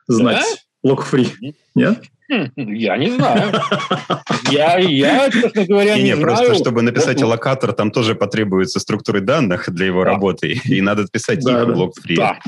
знать 0.08 0.44
да? 0.84 0.90
лог-фри. 0.90 1.28
Нет? 1.74 2.04
Хм, 2.30 2.52
я 2.56 2.98
не 2.98 3.10
знаю. 3.10 3.54
Я, 4.52 4.78
я 4.78 5.32
честно 5.32 5.66
говоря, 5.66 5.96
не, 5.96 6.04
не, 6.04 6.10
не 6.12 6.18
просто 6.18 6.46
знаю. 6.46 6.60
чтобы 6.60 6.84
написать 6.84 7.22
аллокатор, 7.22 7.74
там 7.74 7.90
тоже 7.90 8.14
потребуется 8.14 8.80
структуры 8.80 9.20
данных 9.22 9.72
для 9.74 9.88
его 9.88 10.04
да. 10.04 10.12
работы, 10.12 10.62
и 10.66 10.82
надо 10.82 11.08
писать 11.12 11.40
да, 11.44 11.62
типа 11.62 11.66
да. 11.66 11.78
лог-фри. 11.80 12.16
Да. 12.16 12.40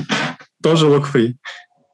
Тоже 0.62 0.86
лог-фри. 0.86 1.36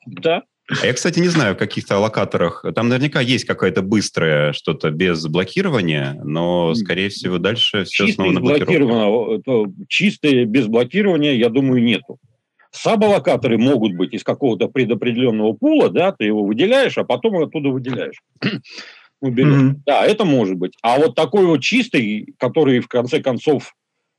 Да. 0.07 0.43
А 0.83 0.87
я, 0.87 0.93
кстати, 0.95 1.19
не 1.21 1.29
знаю 1.29 1.55
в 1.55 1.59
каких-то 1.59 1.97
аллокаторах. 1.97 2.65
Там 2.75 2.89
наверняка 2.89 3.21
есть 3.21 3.45
какое-то 3.45 3.83
быстрое 3.83 4.53
что-то 4.53 4.91
без 4.91 5.27
блокирования, 5.27 6.19
но, 6.25 6.75
скорее 6.75 7.11
всего, 7.11 7.39
дальше 7.39 7.85
все 7.85 8.09
снова 8.09 8.33
на 8.33 8.41
блокирование. 8.41 9.67
Чистое 9.89 10.47
без 10.47 10.67
блокирования, 10.67 11.35
я 11.35 11.51
думаю, 11.51 11.83
нету. 11.83 12.19
Сабаллокаторы 12.75 13.57
могут 13.57 13.95
быть 13.95 14.13
из 14.15 14.25
какого-то 14.25 14.67
предопределенного 14.67 15.53
пула, 15.53 15.91
да, 15.91 16.13
ты 16.13 16.25
его 16.25 16.43
выделяешь, 16.43 16.99
а 16.99 17.05
потом 17.05 17.37
оттуда 17.43 17.71
выделяешь. 17.71 18.21
Mm-hmm. 19.23 19.77
Да, 19.87 20.05
это 20.05 20.27
может 20.27 20.57
быть. 20.57 20.75
А 20.83 20.99
вот 20.99 21.15
такой 21.15 21.47
вот 21.47 21.63
чистый, 21.63 22.35
который 22.39 22.81
в 22.81 22.89
конце 22.89 23.23
концов 23.23 23.73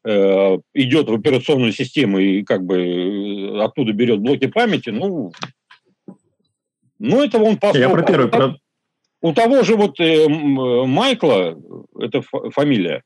э, 0.04 0.58
идет 0.74 1.10
в 1.10 1.14
операционную 1.14 1.74
систему 1.74 2.18
и 2.18 2.42
как 2.42 2.64
бы 2.64 2.78
э, 2.78 3.62
оттуда 3.62 3.94
берет 3.94 4.22
блоки 4.22 4.48
памяти, 4.48 4.90
ну, 4.90 5.32
ну, 6.98 7.24
это 7.24 7.38
он 7.38 7.58
по 7.58 7.78
Я 7.78 7.90
про 7.90 8.02
первый, 8.02 8.30
про... 8.30 8.56
У 9.22 9.32
того 9.34 9.62
же 9.62 9.76
вот 9.76 10.00
э, 10.00 10.28
Майкла, 10.28 11.56
это 12.00 12.24
фамилия, 12.52 13.04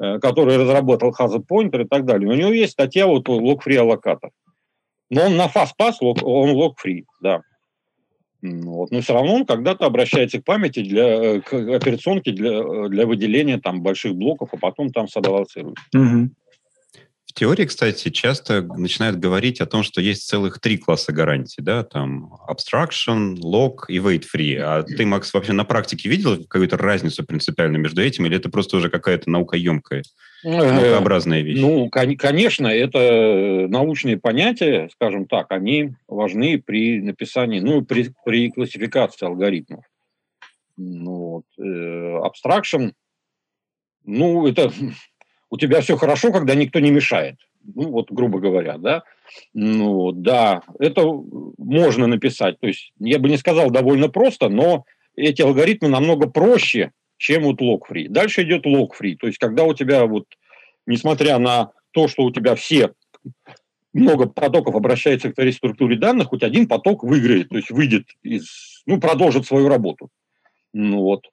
э, 0.00 0.18
который 0.20 0.56
разработал 0.56 1.10
Hazard 1.10 1.44
Pointer 1.46 1.82
и 1.82 1.88
так 1.88 2.06
далее, 2.06 2.30
у 2.30 2.34
него 2.34 2.52
есть 2.52 2.72
статья 2.72 3.06
вот 3.06 3.28
log-free 3.28 3.76
аллокатор. 3.76 4.30
Но 5.10 5.26
он 5.26 5.36
на 5.36 5.46
fastpass, 5.46 5.94
он 6.00 6.50
log-free, 6.50 7.04
да. 7.20 7.42
Вот. 8.42 8.90
Но 8.90 9.00
все 9.00 9.14
равно 9.14 9.36
он 9.36 9.46
когда-то 9.46 9.86
обращается 9.86 10.40
к 10.40 10.44
памяти 10.44 10.82
для 10.82 11.40
к 11.40 11.54
операционке 11.54 12.30
для, 12.32 12.88
для 12.88 13.06
выделения 13.06 13.58
там 13.58 13.82
больших 13.82 14.14
блоков, 14.14 14.50
а 14.52 14.58
потом 14.58 14.90
там 14.90 15.08
собалансирует. 15.08 15.78
Угу. 15.94 16.28
Теории, 17.34 17.64
кстати, 17.64 18.10
часто 18.10 18.62
начинают 18.62 19.18
говорить 19.18 19.60
о 19.60 19.66
том, 19.66 19.82
что 19.82 20.00
есть 20.00 20.28
целых 20.28 20.60
три 20.60 20.78
класса 20.78 21.12
гарантий, 21.12 21.62
да, 21.62 21.82
там 21.82 22.32
abstraction, 22.48 23.34
lock 23.34 23.86
и 23.88 23.98
wait 23.98 24.22
free. 24.32 24.56
А 24.56 24.84
ты, 24.84 25.04
Макс, 25.04 25.34
вообще 25.34 25.52
на 25.52 25.64
практике 25.64 26.08
видел 26.08 26.36
какую-то 26.44 26.76
разницу 26.76 27.24
принципиально 27.24 27.76
между 27.78 28.02
этим, 28.02 28.26
или 28.26 28.36
это 28.36 28.50
просто 28.50 28.76
уже 28.76 28.88
какая-то 28.88 29.28
наукоемкая, 29.30 30.04
э, 30.44 30.48
наукообразная 30.48 31.40
вещь? 31.40 31.58
Ну, 31.58 31.90
конечно, 31.90 32.68
это 32.68 33.66
научные 33.68 34.16
понятия, 34.16 34.88
скажем 34.92 35.26
так, 35.26 35.50
они 35.50 35.94
важны 36.06 36.62
при 36.64 37.00
написании, 37.00 37.58
ну, 37.58 37.82
при, 37.82 38.12
при 38.24 38.48
классификации 38.52 39.26
алгоритмов. 39.26 39.84
Ну, 40.76 41.42
вот, 41.42 41.46
э, 41.58 42.20
abstraction, 42.22 42.92
ну, 44.04 44.46
это 44.46 44.72
у 45.54 45.56
тебя 45.56 45.80
все 45.82 45.96
хорошо, 45.96 46.32
когда 46.32 46.56
никто 46.56 46.80
не 46.80 46.90
мешает. 46.90 47.36
Ну, 47.62 47.90
вот, 47.90 48.10
грубо 48.10 48.40
говоря, 48.40 48.76
да. 48.76 49.04
Ну, 49.52 50.10
да, 50.10 50.62
это 50.80 51.02
можно 51.58 52.08
написать. 52.08 52.58
То 52.58 52.66
есть, 52.66 52.92
я 52.98 53.20
бы 53.20 53.28
не 53.28 53.36
сказал 53.36 53.70
довольно 53.70 54.08
просто, 54.08 54.48
но 54.48 54.84
эти 55.14 55.42
алгоритмы 55.42 55.88
намного 55.88 56.28
проще, 56.28 56.90
чем 57.18 57.44
вот 57.44 57.62
log-free. 57.62 58.08
Дальше 58.08 58.42
идет 58.42 58.66
log-free. 58.66 59.14
То 59.14 59.28
есть, 59.28 59.38
когда 59.38 59.62
у 59.62 59.74
тебя 59.74 60.06
вот, 60.06 60.24
несмотря 60.86 61.38
на 61.38 61.70
то, 61.92 62.08
что 62.08 62.24
у 62.24 62.32
тебя 62.32 62.56
все 62.56 62.92
много 63.92 64.26
потоков 64.26 64.74
обращается 64.74 65.30
к 65.30 65.36
твоей 65.36 65.52
структуре 65.52 65.96
данных, 65.96 66.30
хоть 66.30 66.42
один 66.42 66.66
поток 66.66 67.04
выиграет, 67.04 67.50
то 67.50 67.58
есть 67.58 67.70
выйдет 67.70 68.08
из, 68.24 68.82
ну, 68.86 68.98
продолжит 68.98 69.46
свою 69.46 69.68
работу. 69.68 70.08
Ну 70.72 70.98
вот. 70.98 71.26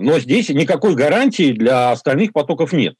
Но 0.00 0.18
здесь 0.18 0.48
никакой 0.48 0.94
гарантии 0.94 1.52
для 1.52 1.92
остальных 1.92 2.32
потоков 2.32 2.72
нет. 2.72 2.94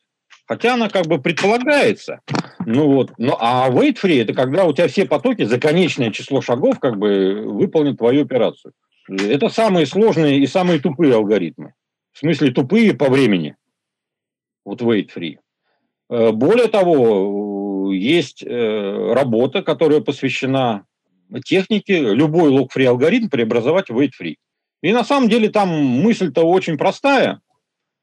Хотя 0.46 0.74
она 0.74 0.88
как 0.88 1.06
бы 1.06 1.20
предполагается. 1.20 2.20
Ну 2.66 2.88
вот. 2.92 3.12
Но, 3.18 3.36
а 3.40 3.70
wait 3.70 3.98
free– 4.02 4.20
это 4.22 4.34
когда 4.34 4.64
у 4.64 4.72
тебя 4.72 4.88
все 4.88 5.06
потоки 5.06 5.44
за 5.44 5.60
конечное 5.60 6.10
число 6.10 6.40
шагов 6.40 6.80
как 6.80 6.98
бы 6.98 7.42
выполнят 7.46 7.98
твою 7.98 8.22
операцию. 8.22 8.72
Это 9.08 9.48
самые 9.48 9.86
сложные 9.86 10.40
и 10.40 10.46
самые 10.46 10.80
тупые 10.80 11.14
алгоритмы. 11.14 11.74
В 12.12 12.18
смысле 12.18 12.50
тупые 12.50 12.94
по 12.94 13.08
времени. 13.08 13.56
Вот 14.64 14.82
wait 14.82 15.10
free. 15.14 15.38
Э, 16.10 16.32
более 16.32 16.68
того, 16.68 17.92
есть 17.92 18.42
э, 18.42 19.12
работа, 19.12 19.62
которая 19.62 20.00
посвящена 20.00 20.84
технике 21.44 22.00
любой 22.12 22.50
log-free 22.50 22.86
алгоритм 22.86 23.28
преобразовать 23.28 23.88
в 23.88 23.98
wait 23.98 24.10
free. 24.20 24.36
И 24.82 24.92
на 24.92 25.04
самом 25.04 25.28
деле 25.28 25.50
там 25.50 25.68
мысль-то 25.68 26.42
очень 26.42 26.78
простая. 26.78 27.40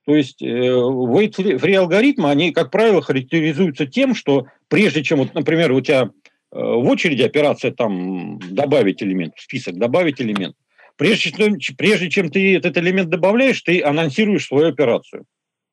То 0.06 0.16
есть 0.16 0.42
э, 0.42 0.70
алгоритмы, 0.70 2.30
они, 2.30 2.52
как 2.52 2.72
правило, 2.72 3.02
характеризуются 3.02 3.86
тем, 3.86 4.16
что 4.16 4.48
прежде 4.70 5.04
чем, 5.04 5.20
вот, 5.20 5.34
например, 5.34 5.74
у 5.74 5.82
тебя 5.82 6.04
э, 6.04 6.10
в 6.52 6.88
очереди 6.88 7.24
операция 7.24 7.72
там 7.72 8.40
добавить 8.40 9.04
элемент, 9.04 9.34
в 9.36 9.42
список 9.42 9.78
добавить 9.78 10.22
элемент, 10.22 10.56
прежде, 10.96 11.32
прежде 11.78 12.10
чем 12.10 12.30
ты 12.30 12.56
этот 12.56 12.78
элемент 12.78 13.10
добавляешь, 13.10 13.62
ты 13.62 13.84
анонсируешь 13.84 14.46
свою 14.48 14.70
операцию. 14.70 15.26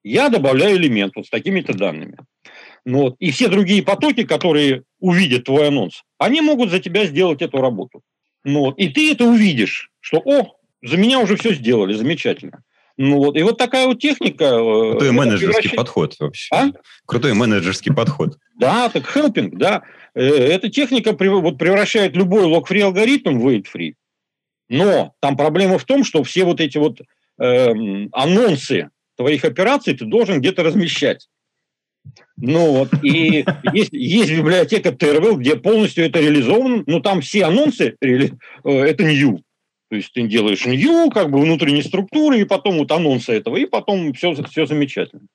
Я 0.02 0.28
добавляю 0.30 0.76
элемент 0.78 1.14
вот 1.14 1.26
с 1.26 1.30
такими-то 1.30 1.72
данными. 1.72 2.16
Ну, 2.84 2.98
вот. 3.02 3.16
И 3.18 3.30
все 3.30 3.48
другие 3.48 3.82
потоки, 3.82 4.24
которые 4.24 4.82
увидят 4.98 5.44
твой 5.44 5.68
анонс, 5.68 6.02
они 6.18 6.40
могут 6.40 6.70
за 6.70 6.80
тебя 6.80 7.06
сделать 7.06 7.40
эту 7.40 7.58
работу. 7.58 8.02
Ну, 8.44 8.60
вот, 8.60 8.78
и 8.78 8.88
ты 8.88 9.12
это 9.12 9.24
увидишь, 9.24 9.90
что, 10.00 10.18
о, 10.18 10.56
за 10.84 10.96
меня 10.96 11.18
уже 11.18 11.36
все 11.36 11.54
сделали, 11.54 11.94
замечательно. 11.94 12.62
Ну 12.96 13.16
вот, 13.16 13.36
и 13.36 13.42
вот 13.42 13.58
такая 13.58 13.86
вот 13.86 13.98
техника... 13.98 14.44
Э, 14.44 14.90
Крутой 14.92 15.10
менеджерский 15.10 15.48
превращает... 15.48 15.76
подход 15.76 16.16
вообще. 16.20 16.54
А? 16.54 16.66
Крутой 17.06 17.34
менеджерский 17.34 17.92
подход. 17.92 18.38
Да, 18.56 18.88
так 18.88 19.04
хелпинг, 19.06 19.56
да. 19.56 19.82
Э, 20.14 20.22
эта 20.24 20.70
техника 20.70 21.12
вот 21.12 21.58
превращает 21.58 22.14
любой 22.14 22.44
лог-фри 22.44 22.82
алгоритм 22.82 23.40
в 23.40 23.48
wait-free. 23.48 23.94
Но 24.68 25.14
там 25.20 25.36
проблема 25.36 25.78
в 25.78 25.84
том, 25.84 26.04
что 26.04 26.22
все 26.22 26.44
вот 26.44 26.60
эти 26.60 26.78
вот 26.78 27.00
э, 27.40 27.72
анонсы 28.12 28.90
твоих 29.16 29.44
операций 29.44 29.94
ты 29.94 30.04
должен 30.04 30.40
где-то 30.40 30.62
размещать. 30.62 31.28
Ну 32.36 32.72
вот, 32.72 32.90
и 33.02 33.44
есть, 33.72 33.92
есть 33.92 34.30
библиотека 34.30 34.90
Terwell, 34.90 35.36
где 35.36 35.56
полностью 35.56 36.04
это 36.04 36.20
реализовано, 36.20 36.84
но 36.86 37.00
там 37.00 37.20
все 37.20 37.44
анонсы, 37.44 37.96
э, 38.00 38.28
это 38.64 39.04
new. 39.04 39.42
То 39.94 39.98
есть 39.98 40.12
ты 40.12 40.26
делаешь 40.26 40.66
new, 40.66 41.08
как 41.08 41.30
бы 41.30 41.40
внутренней 41.40 41.84
структуры, 41.84 42.40
и 42.40 42.44
потом 42.44 42.78
вот 42.78 42.90
анонсы 42.90 43.32
этого, 43.32 43.56
и 43.58 43.64
потом 43.64 44.12
все, 44.12 44.34
все 44.34 44.66
замечательно. 44.66 45.28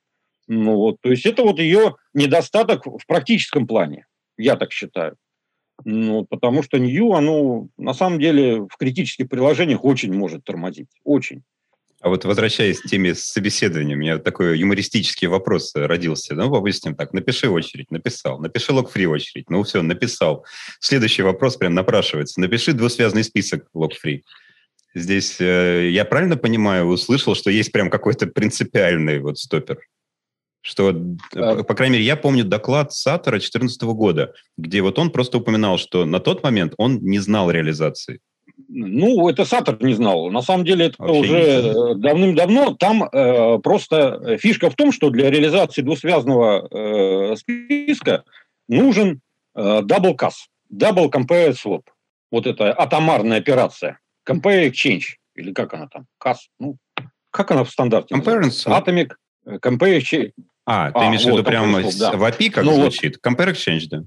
Ну 0.50 0.76
вот, 0.76 0.98
то 1.00 1.10
есть 1.12 1.26
это 1.26 1.44
вот 1.44 1.60
ее 1.60 1.96
недостаток 2.14 2.86
в 2.86 3.06
практическом 3.08 3.68
плане, 3.68 4.06
я 4.38 4.58
так 4.58 4.74
считаю. 4.74 5.16
Ну, 5.86 6.26
потому 6.26 6.62
что 6.62 6.78
New, 6.78 7.14
оно 7.14 7.70
на 7.78 7.94
самом 7.94 8.20
деле 8.20 8.64
в 8.64 8.76
критических 8.78 9.30
приложениях 9.30 9.86
очень 9.86 10.12
может 10.12 10.44
тормозить. 10.44 10.90
Очень. 11.06 11.44
А 12.02 12.10
вот 12.10 12.26
возвращаясь 12.26 12.82
к 12.82 12.88
теме 12.88 13.16
собеседования, 13.16 13.96
у 13.96 14.00
меня 14.00 14.18
такой 14.18 14.58
юмористический 14.58 15.28
вопрос 15.28 15.72
родился. 15.74 16.34
Ну, 16.34 16.50
допустим, 16.50 16.96
так, 16.96 17.14
напиши 17.14 17.50
очередь, 17.50 17.92
написал. 17.92 18.40
Напиши 18.40 18.74
лог-фри 18.74 19.06
очередь. 19.06 19.50
Ну, 19.50 19.64
все, 19.64 19.82
написал. 19.82 20.46
Следующий 20.80 21.24
вопрос 21.24 21.58
прям 21.58 21.74
напрашивается. 21.74 22.40
Напиши 22.40 22.74
двусвязный 22.74 23.24
список 23.24 23.68
лог-фри. 23.74 24.24
Здесь 24.96 25.40
э, 25.40 25.90
я 25.92 26.04
правильно 26.06 26.36
понимаю, 26.36 26.86
услышал, 26.86 27.36
что 27.36 27.52
есть 27.52 27.72
прям 27.72 27.90
какой-то 27.90 28.28
принципиальный 28.28 29.20
вот 29.20 29.38
стопер? 29.38 29.80
Что, 30.62 30.94
а... 31.36 31.64
по 31.64 31.74
крайней 31.74 31.94
мере, 31.94 32.06
я 32.06 32.16
помню 32.18 32.44
доклад 32.44 32.92
Саттера 32.92 33.34
2014 33.34 33.82
года, 33.84 34.34
где 34.58 34.82
вот 34.82 35.00
он 35.00 35.12
просто 35.12 35.38
упоминал, 35.38 35.78
что 35.78 36.06
на 36.06 36.20
тот 36.20 36.44
момент 36.44 36.74
он 36.78 36.98
не 37.02 37.20
знал 37.20 37.50
реализации. 37.52 38.20
Ну, 38.68 39.30
это 39.30 39.46
Саттер 39.46 39.82
не 39.82 39.94
знал. 39.94 40.30
На 40.32 40.42
самом 40.42 40.66
деле 40.66 40.88
это 40.88 41.02
Вообще 41.02 41.20
уже 41.20 41.38
э, 41.38 41.96
давным-давно. 41.96 42.76
Там 42.76 43.04
э, 43.04 43.60
просто 43.60 44.38
фишка 44.38 44.70
в 44.70 44.76
том, 44.76 44.92
что 44.92 45.10
для 45.10 45.30
реализации 45.30 45.82
двусвязного 45.82 46.68
э, 46.70 47.36
списка 47.38 48.24
нужен 48.68 49.22
э, 49.56 49.82
double 49.82 50.16
CAS, 50.16 50.34
double 50.74 51.10
compare 51.10 51.54
swap. 51.54 51.84
Вот 52.32 52.48
это 52.48 52.74
атомарная 52.74 53.38
операция. 53.38 54.00
Compare 54.28 54.70
exchange. 54.70 55.16
Или 55.36 55.54
как 55.54 55.74
она 55.74 55.88
там? 55.88 56.06
CAS. 56.24 56.38
Ну, 56.60 56.78
как 57.32 57.52
она 57.52 57.64
в 57.64 57.70
стандарте? 57.70 58.16
Compare 58.16 58.42
swap. 58.50 58.86
Atomic 58.86 59.14
э, 59.46 59.58
Compare 59.58 60.00
exchange. 60.00 60.34
А, 60.66 60.92
ты 60.92 61.00
а, 61.00 61.08
имеешь 61.08 61.24
в 61.24 61.28
виду 61.28 61.44
прямо 61.44 61.82
да. 61.82 62.12
в 62.12 62.24
API 62.24 62.50
как 62.50 62.64
ну, 62.64 62.76
звучит? 62.76 63.18
Вот. 63.24 63.34
Compare 63.34 63.54
exchange, 63.54 63.88
да? 63.90 64.04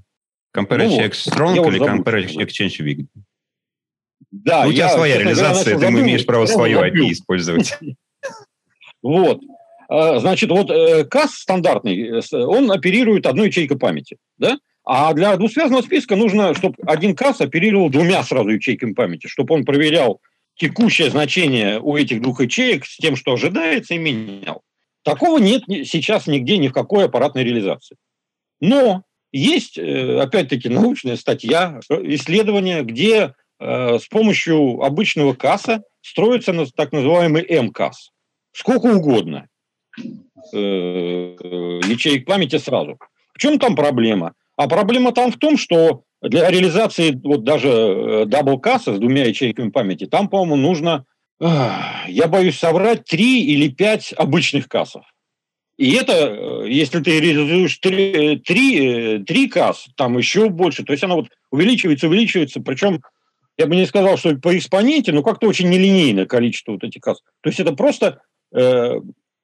Compare 0.55 0.87
ну, 0.87 0.99
exchange 0.99 1.33
strong 1.33 1.67
или 1.67 1.79
compare 1.79 2.25
exchange 2.25 2.79
weak? 2.79 3.05
Да, 4.31 4.63
ну, 4.63 4.69
у 4.69 4.73
тебя 4.73 4.85
я, 4.85 4.89
своя 4.89 5.17
реализация, 5.17 5.75
говоря, 5.75 5.95
ты 5.95 6.01
имеешь 6.01 6.25
право 6.25 6.45
свою 6.45 6.81
API 6.81 7.11
использовать. 7.11 7.77
Вот. 9.01 9.41
А, 9.89 10.19
значит, 10.19 10.49
вот 10.49 10.69
CAS 10.69 11.25
э, 11.25 11.27
стандартный, 11.27 12.21
э, 12.21 12.37
он 12.37 12.71
оперирует 12.71 13.27
одной 13.27 13.47
ячейкой 13.47 13.77
памяти, 13.77 14.15
да? 14.37 14.57
А 14.85 15.13
для 15.13 15.35
двусвязного 15.37 15.81
списка 15.81 16.15
нужно, 16.15 16.53
чтобы 16.53 16.75
один 16.85 17.13
CAS 17.13 17.41
оперировал 17.41 17.89
двумя 17.89 18.23
сразу 18.23 18.49
ячейками 18.49 18.93
памяти, 18.93 19.27
чтобы 19.27 19.55
он 19.55 19.65
проверял 19.65 20.19
текущее 20.55 21.09
значение 21.09 21.79
у 21.79 21.95
этих 21.95 22.21
двух 22.21 22.41
ячеек 22.41 22.85
с 22.85 22.97
тем, 22.97 23.15
что 23.15 23.33
ожидается, 23.33 23.93
и 23.93 23.97
менял. 23.97 24.61
Такого 25.03 25.37
нет 25.37 25.63
сейчас 25.67 26.27
нигде 26.27 26.57
ни 26.57 26.67
в 26.67 26.73
какой 26.73 27.05
аппаратной 27.05 27.43
реализации. 27.43 27.97
Но 28.61 29.03
есть, 29.31 29.77
э, 29.77 30.19
опять-таки, 30.19 30.69
научная 30.69 31.15
статья, 31.15 31.79
исследование, 31.89 32.83
где 32.83 33.33
Э, 33.65 33.97
с 33.97 34.07
помощью 34.07 34.81
обычного 34.81 35.33
CAS 35.33 35.71
а 35.71 35.83
строится 36.01 36.53
так 36.75 36.91
называемый 36.91 37.45
MCAS. 37.61 38.11
Сколько 38.51 38.87
угодно 38.87 39.47
э, 39.97 40.57
ячеек 40.57 42.25
памяти 42.25 42.57
сразу. 42.57 42.99
В 43.33 43.39
чем 43.39 43.59
там 43.59 43.77
проблема? 43.77 44.33
А 44.55 44.67
проблема 44.67 45.11
там 45.11 45.31
в 45.31 45.37
том, 45.37 45.57
что 45.57 46.03
для 46.21 46.49
реализации 46.49 47.19
вот 47.23 47.43
даже 47.43 48.25
double 48.27 48.65
CAS 48.65 48.85
а 48.85 48.91
э, 48.91 48.95
с 48.95 48.99
двумя 48.99 49.25
ячейками 49.25 49.69
памяти, 49.69 50.05
там, 50.05 50.29
по-моему, 50.29 50.55
нужно, 50.55 51.05
я 51.39 52.27
боюсь 52.27 52.57
соврать, 52.57 53.05
три 53.05 53.43
или 53.43 53.67
пять 53.67 54.13
обычных 54.13 54.67
кассов. 54.67 55.03
И 55.77 55.93
это, 55.93 56.63
если 56.65 56.99
ты 56.99 57.19
реализуешь 57.19 57.77
три, 57.79 58.37
три, 58.37 59.23
три 59.23 59.47
касс, 59.47 59.87
там 59.97 60.17
еще 60.17 60.49
больше, 60.49 60.83
то 60.83 60.93
есть 60.93 61.03
оно 61.03 61.15
вот 61.15 61.29
увеличивается, 61.51 62.07
увеличивается, 62.07 62.61
причем 62.61 63.01
я 63.57 63.65
бы 63.65 63.75
не 63.75 63.85
сказал, 63.85 64.17
что 64.17 64.35
по 64.35 64.55
экспоненте, 64.55 65.11
но 65.11 65.23
как-то 65.23 65.47
очень 65.47 65.69
нелинейное 65.69 66.25
количество 66.25 66.73
вот 66.73 66.83
этих 66.83 67.01
касс. 67.01 67.21
То 67.41 67.49
есть 67.49 67.59
это 67.59 67.73
просто 67.73 68.21
э, 68.55 68.99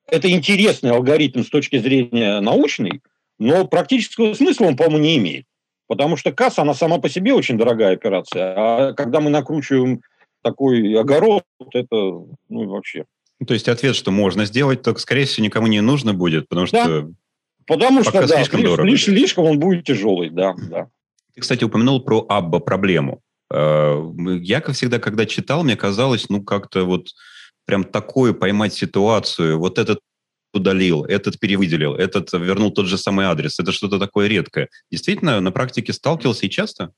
это 0.07 0.31
интересный 0.31 0.91
алгоритм 0.91 1.43
с 1.43 1.49
точки 1.49 1.77
зрения 1.77 2.39
научной, 2.39 3.01
но 3.39 3.65
практического 3.65 4.33
смысла 4.33 4.65
он, 4.65 4.75
по-моему, 4.75 5.03
не 5.03 5.17
имеет. 5.17 5.45
Потому 5.87 6.17
что 6.17 6.31
касса, 6.31 6.61
она 6.61 6.75
сама 6.75 6.99
по 6.99 7.09
себе 7.09 7.33
очень 7.33 7.57
дорогая 7.57 7.93
операция. 7.93 8.53
А 8.55 8.93
когда 8.93 9.21
мы 9.21 9.31
накручиваем 9.31 10.01
такой 10.43 10.93
огород, 10.93 11.43
это 11.73 11.95
ну, 11.95 12.35
вообще. 12.49 13.05
То 13.45 13.53
есть 13.53 13.67
ответ, 13.67 13.95
что 13.95 14.11
можно 14.11 14.45
сделать, 14.45 14.81
только, 14.83 14.99
скорее 14.99 15.25
всего, 15.25 15.45
никому 15.45 15.67
не 15.67 15.81
нужно 15.81 16.13
будет, 16.13 16.47
потому 16.47 16.67
что 16.67 17.01
да. 17.01 17.07
Потому 17.65 18.03
что, 18.03 18.25
да, 18.25 18.27
слишком, 18.27 18.63
дорого. 18.63 18.97
слишком 18.97 19.45
он 19.45 19.59
будет 19.59 19.85
тяжелый, 19.85 20.31
да, 20.31 20.55
да. 20.69 20.87
Ты, 21.35 21.41
кстати, 21.41 21.63
упомянул 21.63 22.01
про 22.01 22.25
Абба 22.27 22.59
проблему. 22.59 23.21
Э, 23.53 23.95
я, 24.41 24.59
как 24.59 24.75
всегда, 24.75 24.97
когда 24.97 25.27
читал, 25.27 25.63
мне 25.63 25.75
казалось, 25.75 26.29
ну, 26.29 26.41
как-то 26.41 26.85
вот 26.85 27.09
прям 27.65 27.83
такое 27.83 28.33
поймать 28.33 28.73
ситуацию, 28.73 29.59
вот 29.59 29.77
этот 29.77 29.99
удалил, 30.53 31.05
этот 31.05 31.39
перевыделил, 31.39 31.95
этот 31.95 32.31
вернул 32.33 32.71
тот 32.71 32.87
же 32.87 32.97
самый 32.97 33.25
адрес. 33.25 33.59
Это 33.59 33.71
что-то 33.71 33.99
такое 33.99 34.27
редкое. 34.27 34.69
Действительно, 34.91 35.39
на 35.39 35.51
практике 35.51 35.93
сталкивался 35.93 36.45
и 36.45 36.49
часто? 36.49 36.91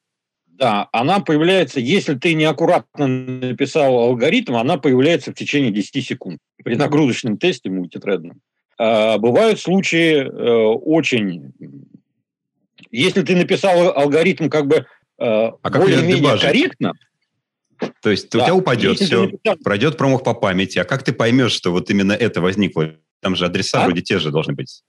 Да, 0.47 0.89
она 0.91 1.19
появляется, 1.19 1.79
если 1.79 2.13
ты 2.15 2.33
неаккуратно 2.33 3.07
написал 3.07 3.97
алгоритм, 3.97 4.55
она 4.55 4.77
появляется 4.77 5.31
в 5.31 5.35
течение 5.35 5.71
10 5.71 6.05
секунд 6.05 6.39
при 6.63 6.75
нагрузочном 6.75 7.37
тесте 7.37 7.69
мультитредном. 7.69 8.41
А, 8.77 9.17
бывают 9.17 9.59
случаи 9.59 10.17
э, 10.17 10.27
очень... 10.27 11.53
Если 12.91 13.21
ты 13.21 13.35
написал 13.35 13.97
алгоритм 13.97 14.49
как 14.49 14.67
бы 14.67 14.85
а 15.21 15.51
более-менее 15.69 16.37
корректно. 16.39 16.93
То 18.01 18.09
есть 18.09 18.31
да. 18.31 18.39
у 18.39 18.41
тебя 18.43 18.55
упадет 18.55 18.99
все, 18.99 19.23
написал... 19.25 19.55
пройдет 19.63 19.97
промах 19.97 20.23
по 20.23 20.33
памяти. 20.33 20.79
А 20.79 20.83
как 20.83 21.03
ты 21.03 21.13
поймешь, 21.13 21.51
что 21.51 21.71
вот 21.71 21.89
именно 21.89 22.13
это 22.13 22.41
возникло? 22.41 22.95
Там 23.21 23.35
же 23.35 23.45
адреса 23.45 23.81
а? 23.81 23.85
вроде 23.85 24.01
те 24.01 24.19
же 24.19 24.31
должны 24.31 24.53
быть. 24.53 24.83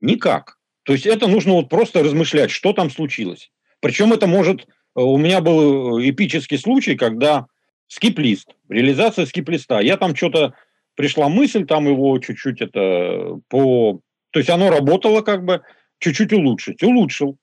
Никак. 0.00 0.58
То 0.82 0.92
есть 0.92 1.06
это 1.06 1.26
нужно 1.26 1.54
вот 1.54 1.68
просто 1.68 2.02
размышлять, 2.02 2.50
что 2.50 2.72
там 2.72 2.90
случилось. 2.90 3.50
Причем 3.80 4.12
это 4.12 4.26
может... 4.26 4.62
Э, 4.96 5.00
у 5.00 5.16
меня 5.16 5.40
был 5.40 5.98
э, 5.98 6.10
эпический 6.10 6.58
случай, 6.58 6.96
когда 6.96 7.46
скип-лист, 7.86 8.54
реализация 8.68 9.26
скип-листа. 9.26 9.80
Я 9.80 9.96
там 9.96 10.14
что-то... 10.14 10.54
Пришла 10.94 11.28
мысль, 11.28 11.64
там 11.64 11.86
его 11.86 12.18
чуть-чуть 12.18 12.60
это 12.60 13.38
по... 13.48 14.00
То 14.30 14.40
есть 14.40 14.50
оно 14.50 14.68
работало 14.68 15.22
как 15.22 15.44
бы, 15.44 15.62
чуть-чуть 16.00 16.32
улучшить. 16.32 16.82
Улучшил. 16.82 17.38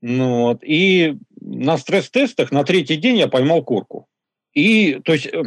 Ну, 0.00 0.42
вот. 0.42 0.64
И 0.64 1.18
на 1.40 1.76
стресс-тестах 1.76 2.50
на 2.50 2.64
третий 2.64 2.96
день 2.96 3.18
я 3.18 3.28
поймал 3.28 3.62
корку. 3.62 4.08
И, 4.54 5.00
то 5.04 5.12
есть, 5.12 5.26
э, 5.26 5.42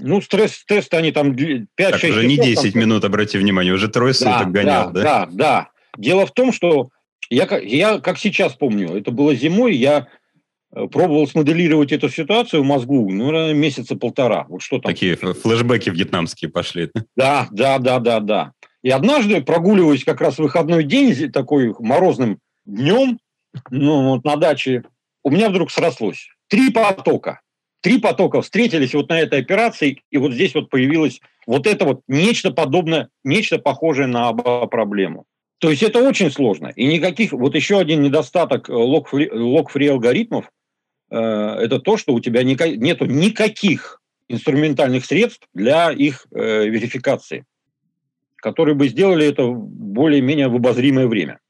ну, 0.00 0.20
стресс-тесты, 0.20 0.96
они 0.96 1.12
там 1.12 1.32
5-6 1.32 1.66
Так, 1.76 2.02
уже 2.02 2.26
не 2.26 2.36
10 2.36 2.72
там... 2.72 2.82
минут, 2.82 3.04
обрати 3.04 3.38
внимание, 3.38 3.72
уже 3.72 3.88
трое 3.88 4.12
да, 4.12 4.38
суток 4.38 4.52
гонял, 4.52 4.90
да? 4.90 5.02
Да, 5.02 5.02
да, 5.02 5.28
да. 5.32 5.68
Дело 5.96 6.26
в 6.26 6.32
том, 6.32 6.52
что 6.52 6.90
я, 7.30 7.46
я, 7.58 7.98
как 8.00 8.18
сейчас 8.18 8.54
помню, 8.54 8.96
это 8.96 9.10
было 9.10 9.34
зимой, 9.34 9.76
я 9.76 10.08
э, 10.74 10.86
пробовал 10.86 11.26
смоделировать 11.28 11.92
эту 11.92 12.08
ситуацию 12.08 12.62
в 12.62 12.66
мозгу, 12.66 13.10
ну, 13.10 13.54
месяца 13.54 13.96
полтора. 13.96 14.46
Вот 14.48 14.62
что 14.62 14.78
там. 14.78 14.92
Такие 14.92 15.16
флешбеки 15.16 15.90
вьетнамские 15.90 16.50
пошли. 16.50 16.90
Да, 17.16 17.48
да, 17.50 17.78
да, 17.78 17.98
да, 17.98 18.20
да. 18.20 18.52
И 18.82 18.90
однажды, 18.90 19.42
прогуливаясь 19.42 20.04
как 20.04 20.20
раз 20.20 20.36
в 20.36 20.38
выходной 20.40 20.84
день, 20.84 21.30
такой 21.30 21.74
морозным 21.78 22.38
днем, 22.64 23.18
ну, 23.70 24.10
вот 24.10 24.24
на 24.24 24.36
даче, 24.36 24.84
у 25.22 25.30
меня 25.30 25.50
вдруг 25.50 25.70
срослось. 25.70 26.28
Три 26.48 26.70
потока. 26.70 27.40
Три 27.80 27.98
потока 27.98 28.42
встретились 28.42 28.94
вот 28.94 29.08
на 29.08 29.20
этой 29.20 29.40
операции, 29.40 30.02
и 30.10 30.18
вот 30.18 30.32
здесь 30.32 30.54
вот 30.54 30.68
появилось 30.68 31.20
вот 31.46 31.66
это 31.66 31.84
вот 31.84 32.02
нечто 32.08 32.50
подобное, 32.50 33.08
нечто 33.24 33.58
похожее 33.58 34.06
на 34.06 34.32
проблему. 34.32 35.24
То 35.58 35.70
есть 35.70 35.82
это 35.82 36.06
очень 36.06 36.30
сложно. 36.30 36.72
И 36.74 36.86
никаких... 36.86 37.32
Вот 37.32 37.54
еще 37.54 37.78
один 37.78 38.02
недостаток 38.02 38.68
лог-фри 38.68 39.88
алгоритмов, 39.88 40.50
э, 41.10 41.16
это 41.18 41.78
то, 41.78 41.96
что 41.96 42.14
у 42.14 42.20
тебя 42.20 42.42
ника- 42.42 42.76
нету 42.76 43.04
никаких 43.04 44.00
инструментальных 44.28 45.04
средств 45.04 45.46
для 45.52 45.90
их 45.90 46.26
э, 46.32 46.66
верификации, 46.66 47.44
которые 48.36 48.74
бы 48.74 48.88
сделали 48.88 49.26
это 49.26 49.46
более-менее 49.48 50.48
в 50.48 50.56
обозримое 50.56 51.06
время. 51.06 51.40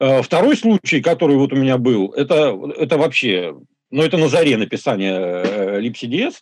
Э, 0.00 0.22
второй 0.22 0.56
случай, 0.56 1.02
который 1.02 1.36
вот 1.36 1.52
у 1.52 1.56
меня 1.56 1.76
был, 1.76 2.12
это, 2.12 2.58
это 2.78 2.96
вообще, 2.96 3.54
ну 3.94 4.02
это 4.02 4.18
на 4.18 4.28
заре 4.28 4.56
написания 4.56 5.14
э, 5.14 5.80
LibCDS. 5.80 6.34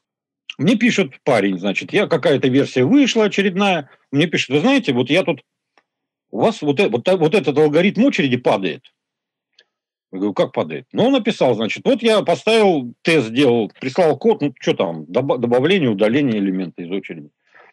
Мне 0.56 0.76
пишет 0.76 1.12
парень, 1.22 1.58
значит, 1.58 1.92
я 1.92 2.06
какая-то 2.06 2.48
версия 2.48 2.84
вышла 2.84 3.24
очередная, 3.24 3.90
мне 4.10 4.26
пишет, 4.26 4.48
вы 4.48 4.60
знаете, 4.60 4.94
вот 4.94 5.10
я 5.10 5.22
тут, 5.22 5.42
у 6.30 6.40
вас 6.40 6.62
вот, 6.62 6.80
вот, 6.80 7.06
вот 7.06 7.34
этот 7.34 7.58
алгоритм 7.58 8.04
очереди 8.04 8.38
падает. 8.38 8.82
Я 10.12 10.18
говорю, 10.18 10.32
как 10.32 10.52
падает? 10.52 10.86
Ну, 10.92 11.04
он 11.04 11.12
написал, 11.12 11.54
значит, 11.54 11.84
вот 11.84 12.02
я 12.02 12.22
поставил 12.22 12.94
тест, 13.02 13.28
сделал, 13.28 13.70
прислал 13.78 14.16
код, 14.16 14.40
ну, 14.40 14.54
что 14.58 14.72
там, 14.72 15.04
добавление, 15.06 15.90
удаление 15.90 16.38
элемента 16.38 16.82
из 16.82 16.90
очереди. 16.90 17.28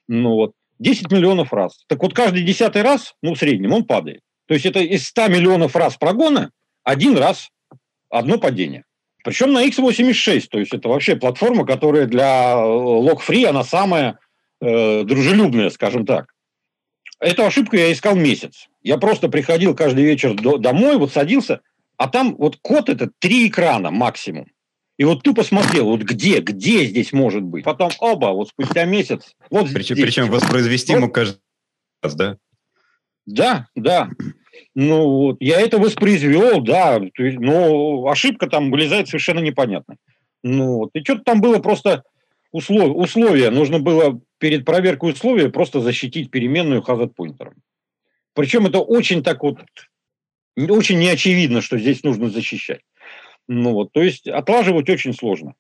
Ну, 0.10 0.36
вот, 0.36 0.54
10 0.80 1.10
миллионов 1.10 1.54
раз. 1.54 1.86
Так 1.88 2.04
вот, 2.04 2.14
каждый 2.14 2.44
десятый 2.44 2.82
раз, 2.82 3.16
ну, 3.22 3.34
в 3.34 3.40
среднем, 3.40 3.72
он 3.72 3.86
падает. 3.86 4.22
То 4.46 4.56
есть 4.56 4.66
это 4.66 4.80
из 4.80 5.08
100 5.08 5.28
миллионов 5.30 5.76
раз 5.78 5.96
прогона 5.96 6.52
один 6.84 7.18
раз 7.18 7.50
одно 8.10 8.38
падение. 8.38 8.84
Причем 9.24 9.54
на 9.54 9.68
x86, 9.68 10.48
то 10.50 10.60
есть 10.60 10.74
это 10.74 10.88
вообще 10.90 11.16
платформа, 11.16 11.66
которая 11.66 12.06
для 12.06 12.54
э, 12.54 12.58
log-free, 12.58 13.46
она 13.46 13.64
самая 13.64 14.20
э, 14.62 15.04
дружелюбная, 15.04 15.70
скажем 15.70 16.06
так. 16.06 16.34
Эту 17.20 17.46
ошибку 17.46 17.76
я 17.76 17.92
искал 17.92 18.16
месяц. 18.16 18.70
Я 18.82 18.98
просто 18.98 19.28
приходил 19.28 19.76
каждый 19.76 20.06
вечер 20.06 20.34
до, 20.36 20.58
домой, 20.58 20.98
вот 20.98 21.12
садился, 21.12 21.62
а 21.98 22.08
там 22.08 22.36
вот 22.38 22.58
код 22.62 22.88
это 22.88 23.12
три 23.20 23.50
экрана 23.50 23.92
максимум. 23.92 24.48
И 24.98 25.04
вот 25.04 25.24
тупо 25.24 25.44
смотрел, 25.44 25.86
вот 25.86 26.02
где, 26.02 26.40
где 26.40 26.86
здесь 26.86 27.14
может 27.14 27.44
быть. 27.44 27.64
Потом 27.64 27.92
оба, 28.00 28.28
вот 28.28 28.50
спустя 28.50 28.86
месяц. 28.86 29.36
Вот 29.50 29.68
причем, 29.74 29.96
здесь. 29.96 30.06
причем 30.06 30.30
воспроизвести 30.30 30.94
ему 30.94 31.10
каждый 31.10 31.40
раз, 32.02 32.16
да? 32.16 32.38
Да, 33.26 33.68
да. 33.76 34.10
Ну, 34.76 35.10
вот, 35.10 35.38
я 35.40 35.60
это 35.60 35.78
воспроизвел, 35.78 36.62
да, 36.62 37.00
но 37.18 38.08
ошибка 38.08 38.48
там 38.48 38.72
вылезает 38.72 39.08
совершенно 39.08 39.40
непонятно. 39.40 39.98
Ну, 40.44 40.78
вот, 40.78 40.90
и 40.94 41.04
что-то 41.04 41.24
там 41.24 41.42
было 41.42 41.60
просто 41.60 42.04
услов, 42.52 42.96
условия, 42.96 43.50
нужно 43.50 43.80
было 43.80 44.20
перед 44.38 44.66
проверкой 44.66 45.12
условия 45.12 45.50
просто 45.50 45.82
защитить 45.82 46.32
переменную 46.32 46.82
hazard 46.82 47.14
поинтером. 47.16 47.56
Причем 48.34 48.68
это 48.68 48.80
очень 48.80 49.24
так 49.24 49.44
вот, 49.44 49.60
очень 50.56 51.00
неочевидно, 51.00 51.62
что 51.62 51.78
здесь 51.78 52.04
нужно 52.04 52.30
защищать. 52.30 52.82
Ну, 53.48 53.74
вот, 53.74 53.92
то 53.92 54.02
есть 54.02 54.28
отлаживать 54.28 54.90
очень 54.90 55.14
сложно. 55.14 55.56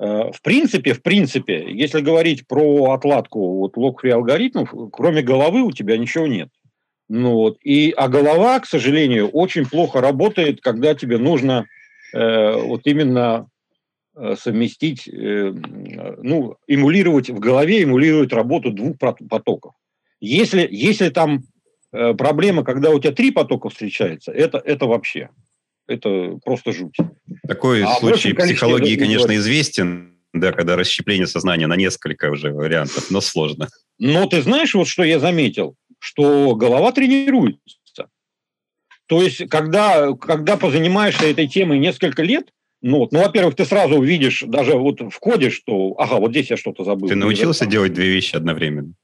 Э, 0.00 0.32
в 0.32 0.40
принципе, 0.42 0.94
в 0.94 1.02
принципе, 1.02 1.70
если 1.70 2.00
говорить 2.00 2.46
про 2.46 2.92
отладку 2.92 3.58
вот 3.58 3.76
лог-фри 3.76 4.10
алгоритмов, 4.10 4.72
кроме 4.92 5.22
головы 5.22 5.62
у 5.62 5.72
тебя 5.72 5.98
ничего 5.98 6.26
нет. 6.26 6.48
Ну, 7.12 7.32
вот. 7.32 7.58
И, 7.64 7.92
а 7.96 8.06
голова, 8.06 8.60
к 8.60 8.66
сожалению, 8.66 9.28
очень 9.30 9.66
плохо 9.66 10.00
работает, 10.00 10.60
когда 10.60 10.94
тебе 10.94 11.18
нужно 11.18 11.66
э, 12.14 12.52
вот 12.52 12.82
именно 12.84 13.48
э, 14.14 14.36
совместить, 14.40 15.08
э, 15.08 15.52
ну, 16.22 16.54
эмулировать 16.68 17.28
в 17.28 17.40
голове, 17.40 17.82
эмулировать 17.82 18.32
работу 18.32 18.70
двух 18.70 18.96
потоков. 18.96 19.74
Если, 20.20 20.68
если 20.70 21.08
там 21.08 21.42
э, 21.92 22.14
проблема, 22.14 22.62
когда 22.62 22.90
у 22.90 23.00
тебя 23.00 23.12
три 23.12 23.32
потока 23.32 23.70
встречаются, 23.70 24.30
это, 24.30 24.58
это 24.58 24.86
вообще, 24.86 25.30
это 25.88 26.38
просто 26.44 26.72
жуть. 26.72 26.96
Такой 27.44 27.82
а 27.82 27.96
случай 27.96 28.34
психологии, 28.34 28.94
конечно, 28.94 29.34
известен, 29.34 30.14
да, 30.32 30.52
когда 30.52 30.76
расщепление 30.76 31.26
сознания 31.26 31.66
на 31.66 31.74
несколько 31.74 32.30
уже 32.30 32.52
вариантов, 32.52 33.10
но 33.10 33.20
сложно. 33.20 33.66
Но 33.98 34.26
ты 34.26 34.42
знаешь, 34.42 34.74
вот 34.74 34.86
что 34.86 35.02
я 35.02 35.18
заметил? 35.18 35.74
Что 36.00 36.56
голова 36.56 36.90
тренируется. 36.90 38.08
То 39.06 39.22
есть, 39.22 39.48
когда, 39.48 40.12
когда 40.14 40.56
позанимаешься 40.56 41.26
этой 41.26 41.48
темой 41.48 41.78
несколько 41.78 42.22
лет, 42.22 42.52
ну, 42.80 43.08
ну, 43.10 43.22
во-первых, 43.22 43.56
ты 43.56 43.64
сразу 43.64 43.96
увидишь 43.96 44.44
даже 44.46 44.74
вот 44.76 45.00
в 45.00 45.18
коде, 45.18 45.50
что, 45.50 45.94
ага, 45.98 46.16
вот 46.16 46.30
здесь 46.30 46.50
я 46.50 46.56
что-то 46.56 46.84
забыл. 46.84 47.08
Ты 47.08 47.16
научился 47.16 47.66
делать 47.66 47.92
две 47.92 48.08
вещи 48.08 48.36
одновременно? 48.36 48.94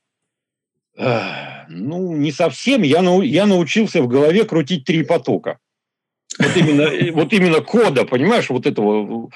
Ну, 0.96 2.16
не 2.16 2.32
совсем. 2.32 2.82
Я, 2.82 3.02
нау, 3.02 3.20
я 3.20 3.46
научился 3.46 4.00
в 4.00 4.08
голове 4.08 4.44
крутить 4.44 4.84
три 4.84 5.02
потока. 5.02 5.58
Вот 6.38 6.56
именно, 6.56 7.12
вот 7.12 7.32
именно 7.32 7.60
кода, 7.60 8.04
понимаешь, 8.04 8.48
вот 8.50 8.66
этого, 8.66 9.30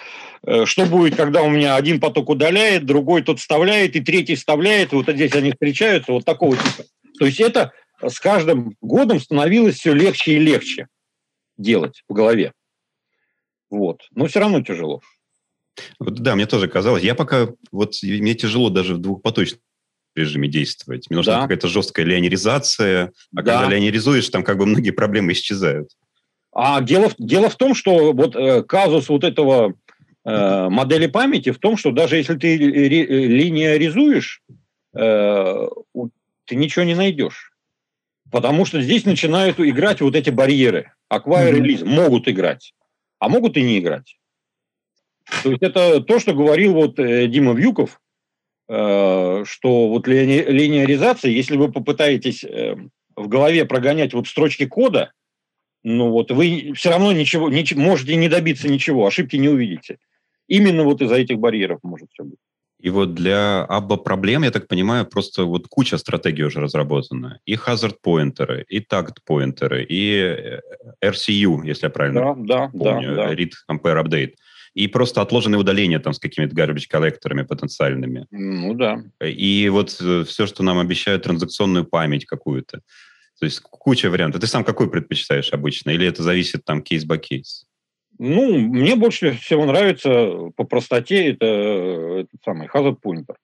э, 0.45 0.67
что 0.67 0.87
будет, 0.87 1.17
когда 1.17 1.43
у 1.43 1.51
меня 1.51 1.77
один 1.77 1.99
поток 1.99 2.29
удаляет, 2.29 2.85
другой 2.85 3.23
тот 3.23 3.41
вставляет, 3.41 3.97
и 3.97 4.01
третий 4.01 4.35
вставляет, 4.37 4.93
вот 4.93 5.09
здесь 5.09 5.35
они 5.35 5.53
встречаются, 5.53 6.13
вот 6.13 6.25
такого 6.25 6.57
типа. 6.57 6.85
То 7.21 7.27
есть 7.27 7.39
это 7.39 7.73
с 8.03 8.19
каждым 8.19 8.77
годом 8.81 9.21
становилось 9.21 9.77
все 9.77 9.93
легче 9.93 10.37
и 10.37 10.39
легче 10.39 10.89
делать 11.59 12.03
в 12.09 12.15
голове. 12.15 12.55
Вот. 13.69 14.01
Но 14.15 14.25
все 14.25 14.41
равно 14.41 14.63
тяжело. 14.63 15.03
Вот, 15.99 16.15
да, 16.15 16.35
мне 16.35 16.47
тоже 16.47 16.67
казалось. 16.67 17.03
Я 17.03 17.15
пока... 17.15 17.49
Вот 17.71 17.97
мне 18.03 18.33
тяжело 18.33 18.71
даже 18.71 18.95
в 18.95 19.01
двухпоточном 19.01 19.61
режиме 20.17 20.49
действовать. 20.49 21.11
Мне 21.11 21.19
нужна 21.19 21.35
да. 21.35 21.43
какая-то 21.43 21.69
жесткая 21.69 22.07
леонеризация. 22.07 23.13
А 23.37 23.43
да. 23.43 23.43
когда 23.43 23.69
леонеризуешь, 23.69 24.31
там 24.31 24.45
как 24.45 24.57
бы 24.57 24.65
многие 24.65 24.93
проблемы 24.93 25.33
исчезают. 25.33 25.91
А 26.53 26.81
дело, 26.81 27.13
дело 27.19 27.51
в 27.51 27.57
том, 27.57 27.75
что 27.75 28.15
вот 28.15 28.35
э, 28.35 28.63
казус 28.63 29.11
вот 29.11 29.25
этого 29.25 29.75
э, 30.25 30.69
модели 30.71 31.07
памяти 31.07 31.51
в 31.51 31.59
том, 31.59 31.77
что 31.77 31.91
даже 31.91 32.17
если 32.17 32.39
ты 32.39 32.57
линеаризуешь, 32.57 34.41
э, 34.97 35.69
ты 36.51 36.57
ничего 36.57 36.85
не 36.85 36.97
найдешь. 36.97 37.53
Потому 38.31 38.65
что 38.65 38.83
здесь 38.83 39.05
начинают 39.05 39.61
играть 39.61 40.01
вот 40.01 40.17
эти 40.17 40.31
барьеры. 40.31 40.93
Acquire 41.13 41.53
релиз 41.53 41.83
mm-hmm. 41.83 41.89
могут 41.89 42.29
играть, 42.29 42.75
а 43.21 43.29
могут 43.29 43.57
и 43.57 43.63
не 43.63 43.79
играть. 43.79 44.19
То 45.45 45.51
есть 45.51 45.63
это 45.63 46.01
то, 46.01 46.19
что 46.19 46.35
говорил 46.35 46.75
вот 46.75 46.99
э, 46.99 47.29
Дима 47.29 47.53
Вьюков, 47.53 48.01
э, 48.69 49.45
что 49.47 49.89
вот 49.89 50.09
лини- 50.09 50.45
линеаризация, 50.45 51.31
если 51.31 51.57
вы 51.57 51.71
попытаетесь 51.71 52.43
э, 52.43 52.75
в 53.15 53.29
голове 53.29 53.65
прогонять 53.65 54.13
вот 54.13 54.27
строчки 54.27 54.67
кода, 54.67 55.13
ну 55.85 56.11
вот 56.11 56.33
вы 56.33 56.73
все 56.75 56.91
равно 56.91 57.13
ничего, 57.13 57.49
ничего 57.49 57.81
можете 57.81 58.17
не 58.17 58.29
добиться 58.29 58.69
ничего, 58.69 59.07
ошибки 59.07 59.37
не 59.37 59.49
увидите. 59.49 59.99
Именно 60.49 60.83
вот 60.83 61.01
из-за 61.01 61.15
этих 61.15 61.39
барьеров 61.39 61.79
может 61.85 62.09
все 62.13 62.25
быть. 62.25 62.39
И 62.83 62.91
вот 62.91 63.15
для 63.15 63.65
Абба 63.65 63.97
проблем, 63.97 64.43
я 64.43 64.51
так 64.51 64.67
понимаю, 64.67 65.05
просто 65.07 65.45
вот 65.45 65.67
куча 65.69 65.99
стратегий 65.99 66.45
уже 66.45 66.61
разработана. 66.61 67.39
И 67.45 67.55
hazard-поинтеры, 67.55 68.65
и 68.69 68.81
tagged-поинтеры, 68.81 69.85
и 69.85 70.15
э, 70.15 70.61
RCU, 71.05 71.67
если 71.67 71.87
я 71.87 71.91
правильно 71.91 72.35
да, 72.37 72.69
помню, 72.69 73.15
да, 73.15 73.27
да. 73.27 73.35
read, 73.35 73.51
compare, 73.71 74.03
update. 74.03 74.35
И 74.73 74.87
просто 74.87 75.21
отложенные 75.21 75.59
удаления 75.59 75.99
там 75.99 76.15
с 76.15 76.19
какими-то 76.19 76.55
garbage 76.55 76.87
коллекторами 76.89 77.43
потенциальными. 77.43 78.27
Ну 78.31 78.75
да. 78.75 79.03
И 79.21 79.69
вот 79.69 79.97
э, 80.01 80.25
все, 80.27 80.47
что 80.47 80.63
нам 80.63 80.79
обещают, 80.79 81.25
транзакционную 81.25 81.85
память 81.85 82.25
какую-то. 82.25 82.81
То 83.41 83.47
есть 83.47 83.61
куча 83.61 84.11
вариантов. 84.11 84.41
Ты 84.41 84.47
сам 84.47 84.65
какой 84.65 84.91
предпочитаешь 84.91 85.53
обычно? 85.53 85.91
Или 85.91 86.07
это 86.07 86.23
зависит 86.23 86.65
там 86.65 86.83
кейс-by-кейс? 86.83 87.65
Ну, 88.23 88.59
мне 88.59 88.97
больше 88.97 89.33
всего 89.33 89.65
нравится 89.65 90.51
по 90.55 90.65
простоте 90.65 91.31
это 91.31 91.47
этот 91.47 92.39
самый 92.45 92.69
hazard 92.69 92.99
pointer. 93.03 93.35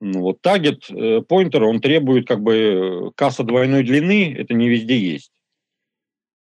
Ну, 0.00 0.22
вот 0.22 0.42
таргет 0.42 0.90
pointer, 0.90 1.60
он 1.60 1.80
требует 1.80 2.26
как 2.26 2.42
бы 2.42 3.12
касса 3.14 3.44
двойной 3.44 3.84
длины, 3.84 4.34
это 4.36 4.54
не 4.54 4.68
везде 4.68 4.98
есть. 4.98 5.30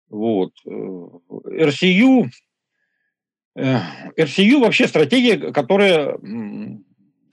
Вот. 0.09 0.51
RCU, 0.65 2.25
э, 3.55 3.77
RCU 4.17 4.59
вообще 4.59 4.87
стратегия, 4.87 5.51
которая 5.51 6.17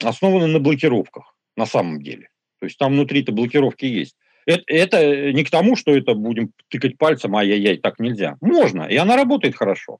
основана 0.03 0.45
на 0.45 0.59
блокировках 0.59 1.35
на 1.55 1.65
самом 1.65 1.99
деле. 2.03 2.29
То 2.59 2.67
есть 2.67 2.77
там 2.77 2.93
внутри-то 2.93 3.31
блокировки 3.31 3.85
есть. 3.85 4.15
Это, 4.45 4.63
это 4.67 5.33
не 5.33 5.43
к 5.43 5.49
тому, 5.49 5.75
что 5.75 5.95
это 5.95 6.13
будем 6.13 6.51
тыкать 6.69 6.97
пальцем, 6.97 7.35
ай-яй-яй, 7.35 7.77
так 7.77 7.99
нельзя. 7.99 8.35
Можно, 8.41 8.83
и 8.83 8.95
она 8.95 9.15
работает 9.15 9.55
хорошо. 9.55 9.99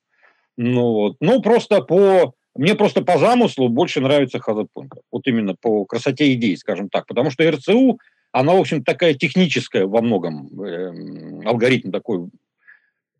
Ну, 0.57 0.91
вот. 0.93 1.17
ну 1.19 1.41
просто 1.41 1.81
по... 1.81 2.33
Мне 2.55 2.73
просто 2.75 3.01
по 3.01 3.17
замыслу 3.17 3.67
больше 3.67 3.99
нравится 3.99 4.37
Hazard 4.37 4.69
Вот 5.11 5.27
именно 5.27 5.55
по 5.55 5.83
красоте 5.83 6.31
идей, 6.33 6.55
скажем 6.55 6.87
так. 6.87 7.05
Потому 7.05 7.29
что 7.29 7.49
РЦУ, 7.49 7.99
она, 8.31 8.53
в 8.53 8.59
общем, 8.59 8.81
такая 8.81 9.13
техническая 9.13 9.85
во 9.85 10.01
многом. 10.01 10.47
Э, 10.61 11.45
алгоритм 11.45 11.91
такой 11.91 12.29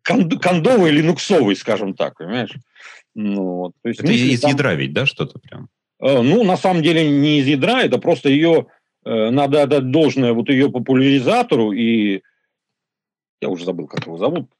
конд, 0.02 0.40
кондовый, 0.40 0.90
линуксовый, 0.90 1.54
скажем 1.54 1.94
так, 1.94 2.16
понимаешь? 2.16 2.54
Ну, 3.14 3.42
вот. 3.42 3.72
То 3.82 3.88
есть, 3.90 4.00
это 4.00 4.12
из 4.12 4.40
там... 4.40 4.52
ядра 4.52 4.74
ведь, 4.74 4.94
да, 4.94 5.04
что-то 5.04 5.38
прям? 5.38 5.68
Э, 6.00 6.22
ну, 6.22 6.44
на 6.44 6.56
самом 6.56 6.82
деле 6.82 7.08
не 7.08 7.40
из 7.40 7.46
ядра, 7.46 7.82
это 7.82 7.98
просто 7.98 8.30
ее 8.30 8.66
надо 9.06 9.62
отдать 9.62 9.90
должное 9.90 10.32
вот 10.32 10.48
ее 10.48 10.70
популяризатору 10.70 11.72
и 11.72 12.22
я 13.40 13.48
уже 13.48 13.64
забыл, 13.64 13.86
как 13.86 14.06
его 14.06 14.18
зовут, 14.18 14.50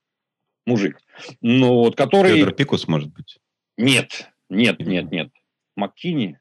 мужик, 0.67 1.01
ну 1.41 1.75
вот, 1.75 1.97
который... 1.97 2.39
Федор 2.39 2.53
Пикус, 2.53 2.87
может 2.89 3.13
быть? 3.13 3.39
Нет, 3.77 4.31
нет, 4.49 4.81
нет, 4.81 5.11
нет. 5.11 5.31
Маккини? 5.77 6.39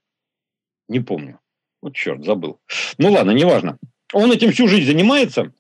Не 0.88 1.00
помню. 1.00 1.40
Вот 1.82 1.96
черт, 1.96 2.24
забыл. 2.24 2.60
Ну 2.98 3.12
ладно, 3.12 3.32
неважно. 3.32 3.78
Он 4.14 4.32
этим 4.32 4.52
всю 4.52 4.68
жизнь 4.68 4.88
занимается, 4.88 5.52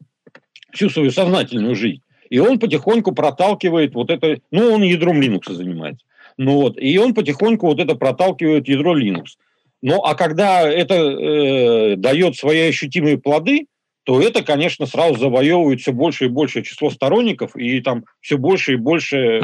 всю 0.71 0.89
свою 0.89 1.11
сознательную 1.11 1.75
жизнь. 1.75 2.01
И 2.29 2.39
он 2.39 2.59
потихоньку 2.59 3.13
проталкивает 3.13 3.93
вот 3.93 4.09
это... 4.09 4.39
Ну, 4.51 4.73
он 4.73 4.81
ядром 4.83 5.21
Linux 5.21 5.51
занимается. 5.51 6.05
Ну 6.37 6.61
вот, 6.61 6.77
и 6.77 6.97
он 6.97 7.13
потихоньку 7.13 7.67
вот 7.67 7.79
это 7.79 7.95
проталкивает 7.95 8.67
ядро 8.67 8.97
Linux. 8.97 9.37
Ну, 9.81 10.01
а 10.03 10.15
когда 10.15 10.61
это 10.67 10.95
э, 10.95 11.95
дает 11.95 12.35
свои 12.35 12.69
ощутимые 12.69 13.17
плоды, 13.17 13.67
то 14.03 14.21
это, 14.21 14.43
конечно, 14.43 14.85
сразу 14.85 15.19
завоевывает 15.19 15.81
все 15.81 15.91
больше 15.91 16.25
и 16.25 16.29
большее 16.29 16.63
число 16.63 16.89
сторонников, 16.89 17.55
и 17.55 17.81
там 17.81 18.05
все 18.21 18.37
больше 18.37 18.73
и 18.73 18.77
больше 18.77 19.43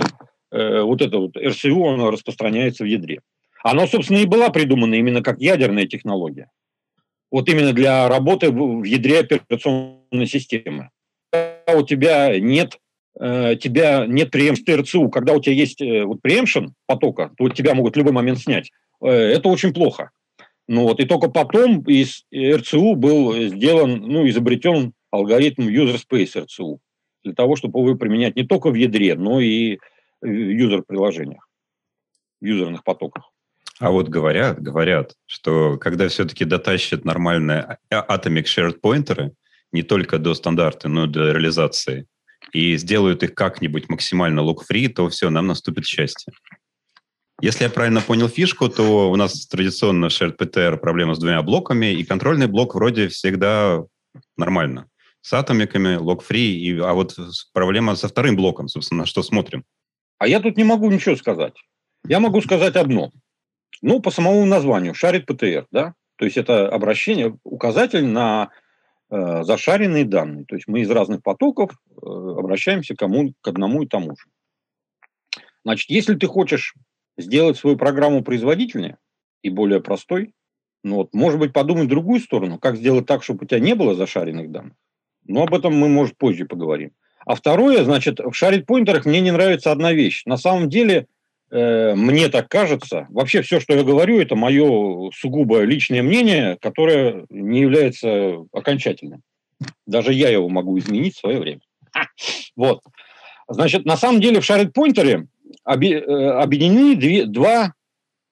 э, 0.52 0.82
вот 0.82 1.02
это 1.02 1.17
вот 1.17 1.36
РСУ 1.36 1.84
оно 1.86 2.12
распространяется 2.12 2.84
в 2.84 2.88
ядре. 2.88 3.22
Оно, 3.63 3.88
собственно, 3.88 4.17
и 4.17 4.26
была 4.26 4.50
придумана 4.50 4.96
именно 4.96 5.22
как 5.22 5.39
ядерная 5.39 5.88
технология. 5.88 6.50
Вот 7.32 7.50
именно 7.50 7.74
для 7.74 8.08
работы 8.08 8.52
в 8.52 8.84
ядре 8.84 9.20
операционной 9.20 10.28
системы. 10.28 10.89
Когда 11.32 11.80
у 11.80 11.86
тебя 11.86 12.39
нет 12.39 12.78
э, 13.20 13.56
тебя 13.56 14.06
нет 14.06 14.32
преемства 14.32 14.78
РЦУ, 14.78 15.10
когда 15.10 15.34
у 15.34 15.41
тебя 15.41 15.56
есть 15.56 15.82
э, 15.82 16.04
вот 16.04 16.22
преемшн 16.22 16.67
потока, 16.86 17.32
то 17.38 17.50
тебя 17.50 17.74
могут 17.74 17.96
в 17.96 17.98
любой 17.98 18.13
момент 18.13 18.39
снять. 18.39 18.70
Э, 19.02 19.10
это 19.10 19.50
очень 19.50 19.74
плохо. 19.74 20.12
Ну 20.67 20.84
вот, 20.84 21.00
и 21.00 21.06
только 21.06 21.30
потом 21.30 21.82
из 21.82 22.24
РЦУ 22.34 22.95
был 22.95 23.34
сделан, 23.50 24.02
ну, 24.02 24.28
изобретен 24.28 24.93
алгоритм 25.12 25.67
user 25.67 26.00
space 26.00 26.41
РЦУ 26.43 26.80
для 27.24 27.34
того, 27.34 27.56
чтобы 27.56 27.80
его 27.80 27.95
применять 27.95 28.36
не 28.36 28.43
только 28.43 28.69
в 28.69 28.76
ядре, 28.76 29.15
но 29.15 29.39
и 29.39 29.78
в 30.21 30.28
юзер-приложениях, 30.28 31.47
в 32.39 32.45
юзерных 32.45 32.84
потоках. 32.84 33.32
А 33.80 33.89
вот 33.89 34.10
говорят, 34.10 34.62
говорят, 34.62 35.15
что 35.26 35.78
когда 35.78 36.08
все-таки 36.08 36.45
дотащат 36.45 37.04
нормальные 37.04 37.78
а, 37.89 38.17
Atomic 38.17 38.43
Shared 38.43 38.80
поинтеры, 38.80 39.34
не 39.71 39.84
только 39.84 40.19
до 40.19 40.36
стандарта, 40.36 40.88
но 40.88 41.06
и 41.06 41.08
до 41.08 41.32
реализации, 41.32 42.06
и 42.54 42.78
сделают 42.78 43.24
их 43.24 43.34
как-нибудь 43.34 43.89
максимально 43.89 44.41
лог-фри, 44.41 44.88
то 44.89 45.10
все, 45.10 45.30
нам 45.30 45.47
наступит 45.47 45.86
счастье. 45.86 46.34
Если 47.41 47.63
я 47.63 47.71
правильно 47.71 48.01
понял 48.01 48.30
фишку, 48.30 48.69
то 48.69 49.10
у 49.10 49.15
нас 49.15 49.47
традиционно 49.47 50.10
в 50.10 50.12
Shared 50.12 50.38
PTR 50.38 50.77
проблема 50.77 51.15
с 51.15 51.19
двумя 51.19 51.41
блоками, 51.41 51.91
и 51.91 52.04
контрольный 52.04 52.45
блок 52.45 52.75
вроде 52.75 53.08
всегда 53.08 53.84
нормально. 54.38 54.88
С 55.21 55.34
атомиками, 55.34 55.95
лог-фри, 55.95 56.80
а 56.82 56.93
вот 56.93 57.17
проблема 57.51 57.95
со 57.95 58.08
вторым 58.08 58.36
блоком, 58.36 58.67
собственно, 58.67 59.08
что 59.08 59.23
смотрим. 59.23 59.65
А 60.19 60.27
я 60.27 60.39
тут 60.39 60.56
не 60.56 60.63
могу 60.63 60.91
ничего 60.91 61.15
сказать. 61.15 61.56
Я 62.08 62.19
могу 62.19 62.41
сказать 62.41 62.75
одно. 62.75 63.12
Ну, 63.82 64.01
по 64.01 64.12
самому 64.12 64.45
названию, 64.45 64.93
шарит 64.93 65.25
ПТР, 65.25 65.65
да? 65.71 65.95
То 66.17 66.25
есть 66.25 66.38
это 66.38 66.69
обращение, 66.69 67.39
указатель 67.43 68.06
на 68.06 68.51
э, 69.10 69.43
зашаренные 69.43 70.06
данные. 70.06 70.45
То 70.45 70.56
есть 70.56 70.67
мы 70.67 70.82
из 70.82 70.91
разных 70.91 71.23
потоков 71.23 71.71
э, 71.71 72.06
обращаемся 72.06 72.95
кому, 72.95 73.34
к 73.41 73.47
одному 73.47 73.82
и 73.82 73.88
тому 73.88 74.15
же. 74.15 74.25
Значит, 75.63 75.89
если 75.89 76.13
ты 76.13 76.27
хочешь 76.27 76.75
сделать 77.22 77.58
свою 77.58 77.78
программу 77.78 78.24
производительнее 78.24 78.98
и 79.42 79.50
более 79.50 79.82
простой, 79.82 80.34
ну 80.84 80.98
вот, 80.98 81.14
может 81.14 81.40
быть, 81.40 81.54
подумать 81.54 81.86
в 81.86 81.90
другую 81.90 82.20
сторону, 82.20 82.58
как 82.58 82.76
сделать 82.76 83.06
так, 83.06 83.24
чтобы 83.24 83.44
у 83.44 83.48
тебя 83.48 83.60
не 83.60 83.76
было 83.76 83.96
зашаренных 83.96 84.52
данных. 84.52 84.74
Но 85.28 85.44
об 85.44 85.54
этом 85.54 85.76
мы, 85.76 85.88
может, 85.88 86.18
позже 86.18 86.46
поговорим. 86.46 86.92
А 87.26 87.36
второе, 87.36 87.84
значит, 87.84 88.20
в 88.20 88.34
шарит-поинтерах 88.34 89.06
мне 89.06 89.22
не 89.22 89.32
нравится 89.32 89.72
одна 89.72 89.94
вещь. 89.94 90.24
На 90.26 90.38
самом 90.38 90.70
деле, 90.70 91.06
э, 91.52 91.94
мне 91.94 92.30
так 92.30 92.50
кажется, 92.50 93.06
вообще 93.10 93.44
все, 93.44 93.60
что 93.60 93.76
я 93.76 93.84
говорю, 93.84 94.20
это 94.20 94.36
мое 94.36 95.12
сугубо 95.12 95.62
личное 95.62 96.02
мнение, 96.02 96.58
которое 96.60 97.26
не 97.30 97.62
является 97.62 98.38
окончательным. 98.52 99.22
Даже 99.86 100.14
я 100.14 100.30
его 100.30 100.50
могу 100.50 100.78
изменить 100.80 101.16
в 101.16 101.20
свое 101.20 101.40
время. 101.40 101.62
Вот. 102.56 102.82
Значит, 103.48 103.86
на 103.86 103.98
самом 103.98 104.20
деле 104.20 104.42
в 104.42 104.46
shared 104.46 104.81
pointer 104.81 105.22
е 105.22 105.28
объединены 105.64 106.96
две, 106.96 107.26
два 107.26 107.74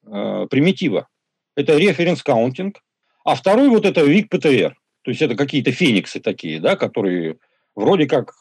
э, 0.05 0.47
примитива. 0.49 1.07
Это 1.55 1.77
reference 1.77 2.23
counting, 2.23 2.81
а 3.25 3.35
второй 3.35 3.69
вот 3.69 3.85
это 3.85 4.03
weak 4.03 4.29
ptr. 4.29 4.75
То 5.01 5.11
есть 5.11 5.21
это 5.21 5.35
какие-то 5.35 5.71
фениксы 5.71 6.19
такие, 6.19 6.59
да, 6.59 6.75
которые 6.75 7.37
вроде 7.75 8.07
как, 8.07 8.33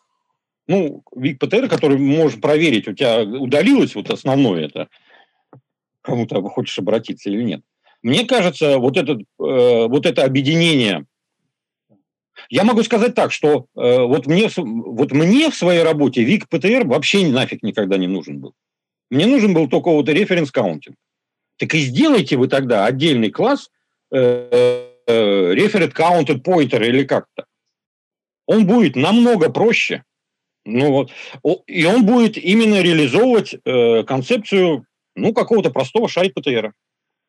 ну, 0.66 1.02
weak 1.14 1.38
ptr, 1.38 1.68
который 1.68 1.98
можешь 1.98 2.40
проверить, 2.40 2.88
у 2.88 2.94
тебя 2.94 3.22
удалилось 3.22 3.94
вот 3.94 4.10
основное 4.10 4.66
это, 4.66 4.88
кому-то 6.02 6.42
хочешь 6.42 6.78
обратиться 6.78 7.30
или 7.30 7.42
нет. 7.42 7.62
Мне 8.02 8.24
кажется, 8.26 8.78
вот, 8.78 8.96
этот, 8.96 9.20
э, 9.20 9.24
вот 9.38 10.06
это 10.06 10.24
объединение 10.24 11.06
я 12.50 12.64
могу 12.64 12.82
сказать 12.82 13.14
так, 13.14 13.32
что 13.32 13.66
э, 13.76 13.98
вот, 14.00 14.26
мне, 14.26 14.48
вот 14.56 15.12
мне 15.12 15.50
в 15.50 15.54
своей 15.54 15.82
работе 15.82 16.22
ВИК 16.22 16.48
ПТР 16.48 16.86
вообще 16.86 17.26
нафиг 17.26 17.62
никогда 17.62 17.96
не 17.96 18.06
нужен 18.06 18.40
был. 18.40 18.54
Мне 19.10 19.26
нужен 19.26 19.54
был 19.54 19.68
только 19.68 19.90
вот 19.90 20.08
референс 20.08 20.50
каунтинг. 20.50 20.96
Так 21.56 21.74
и 21.74 21.80
сделайте 21.80 22.36
вы 22.36 22.48
тогда 22.48 22.86
отдельный 22.86 23.30
класс 23.30 23.70
референт 25.08 25.94
counted 25.94 26.42
pointer 26.42 26.86
или 26.86 27.04
как-то. 27.04 27.46
Он 28.46 28.66
будет 28.66 28.96
намного 28.96 29.50
проще. 29.50 30.04
Ну, 30.64 30.90
вот, 30.92 31.12
и 31.66 31.84
он 31.86 32.04
будет 32.04 32.36
именно 32.36 32.82
реализовывать 32.82 33.54
э, 33.64 34.02
концепцию 34.02 34.84
ну, 35.14 35.32
какого-то 35.32 35.70
простого 35.70 36.08
шарит 36.08 36.34
ПТР. 36.34 36.74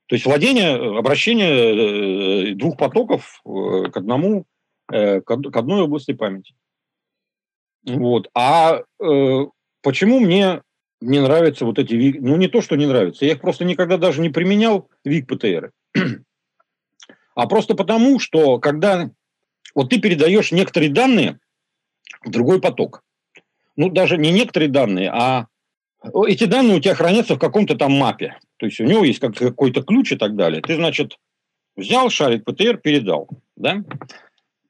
То 0.08 0.15
есть 0.15 0.26
владение, 0.26 0.98
обращение 0.98 2.52
э, 2.52 2.56
двух 2.56 2.76
потоков 2.76 3.42
э, 3.46 3.89
к 3.92 3.98
одному, 3.98 4.46
э, 4.92 5.22
к 5.22 5.56
одной 5.56 5.84
области 5.84 6.12
памяти. 6.13 6.54
Вот. 7.86 8.30
А 8.34 8.82
э, 9.02 9.46
почему 9.82 10.20
мне 10.20 10.62
не 11.02 11.20
нравятся 11.20 11.66
вот 11.66 11.80
эти 11.80 11.94
ВИК. 11.94 12.18
Ну, 12.20 12.36
не 12.36 12.48
то, 12.48 12.62
что 12.62 12.76
не 12.76 12.86
нравится. 12.86 13.26
Я 13.26 13.34
их 13.34 13.42
просто 13.42 13.66
никогда 13.66 13.98
даже 13.98 14.22
не 14.22 14.30
применял, 14.30 14.90
ВИК 15.06 15.28
ПТР. 15.28 15.72
а 17.36 17.48
просто 17.48 17.76
потому, 17.76 18.20
что 18.20 18.60
когда 18.60 19.10
вот 19.76 19.90
ты 19.90 20.00
передаешь 20.00 20.52
некоторые 20.52 20.92
данные 20.92 21.40
в 22.24 22.30
другой 22.30 22.60
поток, 22.60 23.04
ну, 23.76 23.90
даже 23.90 24.18
не 24.18 24.32
некоторые 24.32 24.70
данные, 24.70 25.10
а 25.12 25.48
эти 26.28 26.46
данные 26.46 26.78
у 26.78 26.80
тебя 26.82 26.96
хранятся 26.96 27.36
в 27.36 27.40
каком-то 27.40 27.76
там 27.76 27.94
мапе. 27.94 28.38
То 28.58 28.66
есть 28.66 28.80
у 28.82 28.86
него 28.86 29.04
есть 29.04 29.20
какой-то 29.20 29.84
ключ 29.84 30.12
и 30.12 30.18
так 30.18 30.36
далее. 30.36 30.62
Ты, 30.62 30.76
значит, 30.76 31.18
взял 31.78 32.10
шарик 32.10 32.44
ПТР, 32.44 32.78
передал, 32.78 33.30
да? 33.56 33.84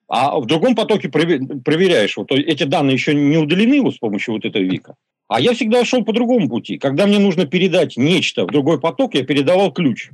А 0.08 0.40
в 0.40 0.46
другом 0.48 0.76
потоке 0.76 1.10
проверяешь, 1.10 2.18
вот 2.18 2.32
эти 2.32 2.64
данные 2.64 2.96
еще 2.96 3.14
не 3.14 3.38
удалены 3.38 3.82
вот 3.82 3.96
с 3.96 4.00
помощью 4.00 4.34
вот 4.36 4.46
этого 4.46 4.64
вика. 4.64 4.96
А 5.30 5.40
я 5.40 5.54
всегда 5.54 5.86
шел 5.86 6.04
по 6.04 6.12
другому 6.12 6.50
пути. 6.50 6.80
Когда 6.80 7.06
мне 7.06 7.20
нужно 7.20 7.46
передать 7.46 7.96
нечто 7.98 8.46
в 8.46 8.48
другой 8.48 8.80
поток, 8.80 9.14
я 9.14 9.24
передавал 9.24 9.72
ключ. 9.72 10.10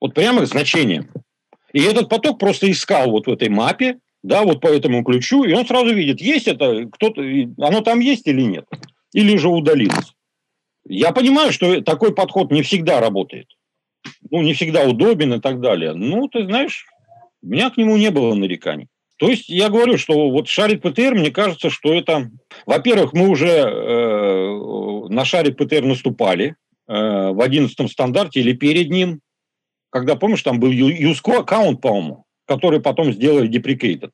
Вот 0.00 0.12
прямо 0.12 0.44
значением. 0.44 1.08
И 1.72 1.80
этот 1.80 2.08
поток 2.08 2.40
просто 2.40 2.68
искал 2.70 3.10
вот 3.12 3.28
в 3.28 3.30
этой 3.30 3.48
мапе, 3.48 4.00
да, 4.24 4.42
вот 4.42 4.60
по 4.60 4.66
этому 4.66 5.04
ключу, 5.04 5.44
и 5.44 5.52
он 5.52 5.66
сразу 5.66 5.94
видит, 5.94 6.20
есть 6.20 6.48
это, 6.48 6.86
кто-то, 6.86 7.22
оно 7.58 7.80
там 7.82 8.00
есть 8.00 8.26
или 8.26 8.42
нет, 8.42 8.66
или 9.12 9.36
же 9.36 9.48
удалилось. 9.48 10.14
Я 10.84 11.12
понимаю, 11.12 11.52
что 11.52 11.80
такой 11.82 12.14
подход 12.14 12.50
не 12.50 12.62
всегда 12.62 13.00
работает. 13.00 13.46
Ну, 14.30 14.42
не 14.42 14.54
всегда 14.54 14.84
удобен 14.84 15.34
и 15.34 15.40
так 15.40 15.60
далее. 15.60 15.92
Ну, 15.92 16.26
ты 16.28 16.44
знаешь, 16.44 16.86
у 17.42 17.48
меня 17.48 17.70
к 17.70 17.76
нему 17.76 17.96
не 17.96 18.10
было 18.10 18.34
нареканий. 18.34 18.88
То 19.18 19.28
есть 19.28 19.48
я 19.48 19.68
говорю, 19.68 19.98
что 19.98 20.30
вот 20.30 20.48
шарит 20.48 20.80
ПТР, 20.80 21.14
мне 21.14 21.30
кажется, 21.30 21.70
что 21.70 21.92
это... 21.92 22.30
Во-первых, 22.66 23.12
мы 23.12 23.28
уже 23.28 23.48
э, 23.48 25.08
на 25.08 25.24
шарит 25.24 25.56
ПТР 25.56 25.82
наступали 25.82 26.54
э, 26.86 27.30
в 27.32 27.40
11 27.40 27.90
стандарте 27.90 28.40
или 28.40 28.52
перед 28.52 28.90
ним, 28.90 29.20
когда, 29.90 30.14
помнишь, 30.14 30.42
там 30.42 30.60
был 30.60 30.70
use 30.70 31.20
аккаунт, 31.36 31.80
по-моему, 31.80 32.26
который 32.46 32.80
потом 32.80 33.12
сделали 33.12 33.50
deprecated. 33.50 34.12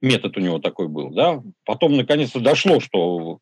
Метод 0.00 0.36
у 0.36 0.40
него 0.40 0.60
такой 0.60 0.86
был, 0.86 1.10
да. 1.10 1.42
Потом, 1.64 1.96
наконец-то, 1.96 2.38
дошло, 2.38 2.78
что... 2.78 3.38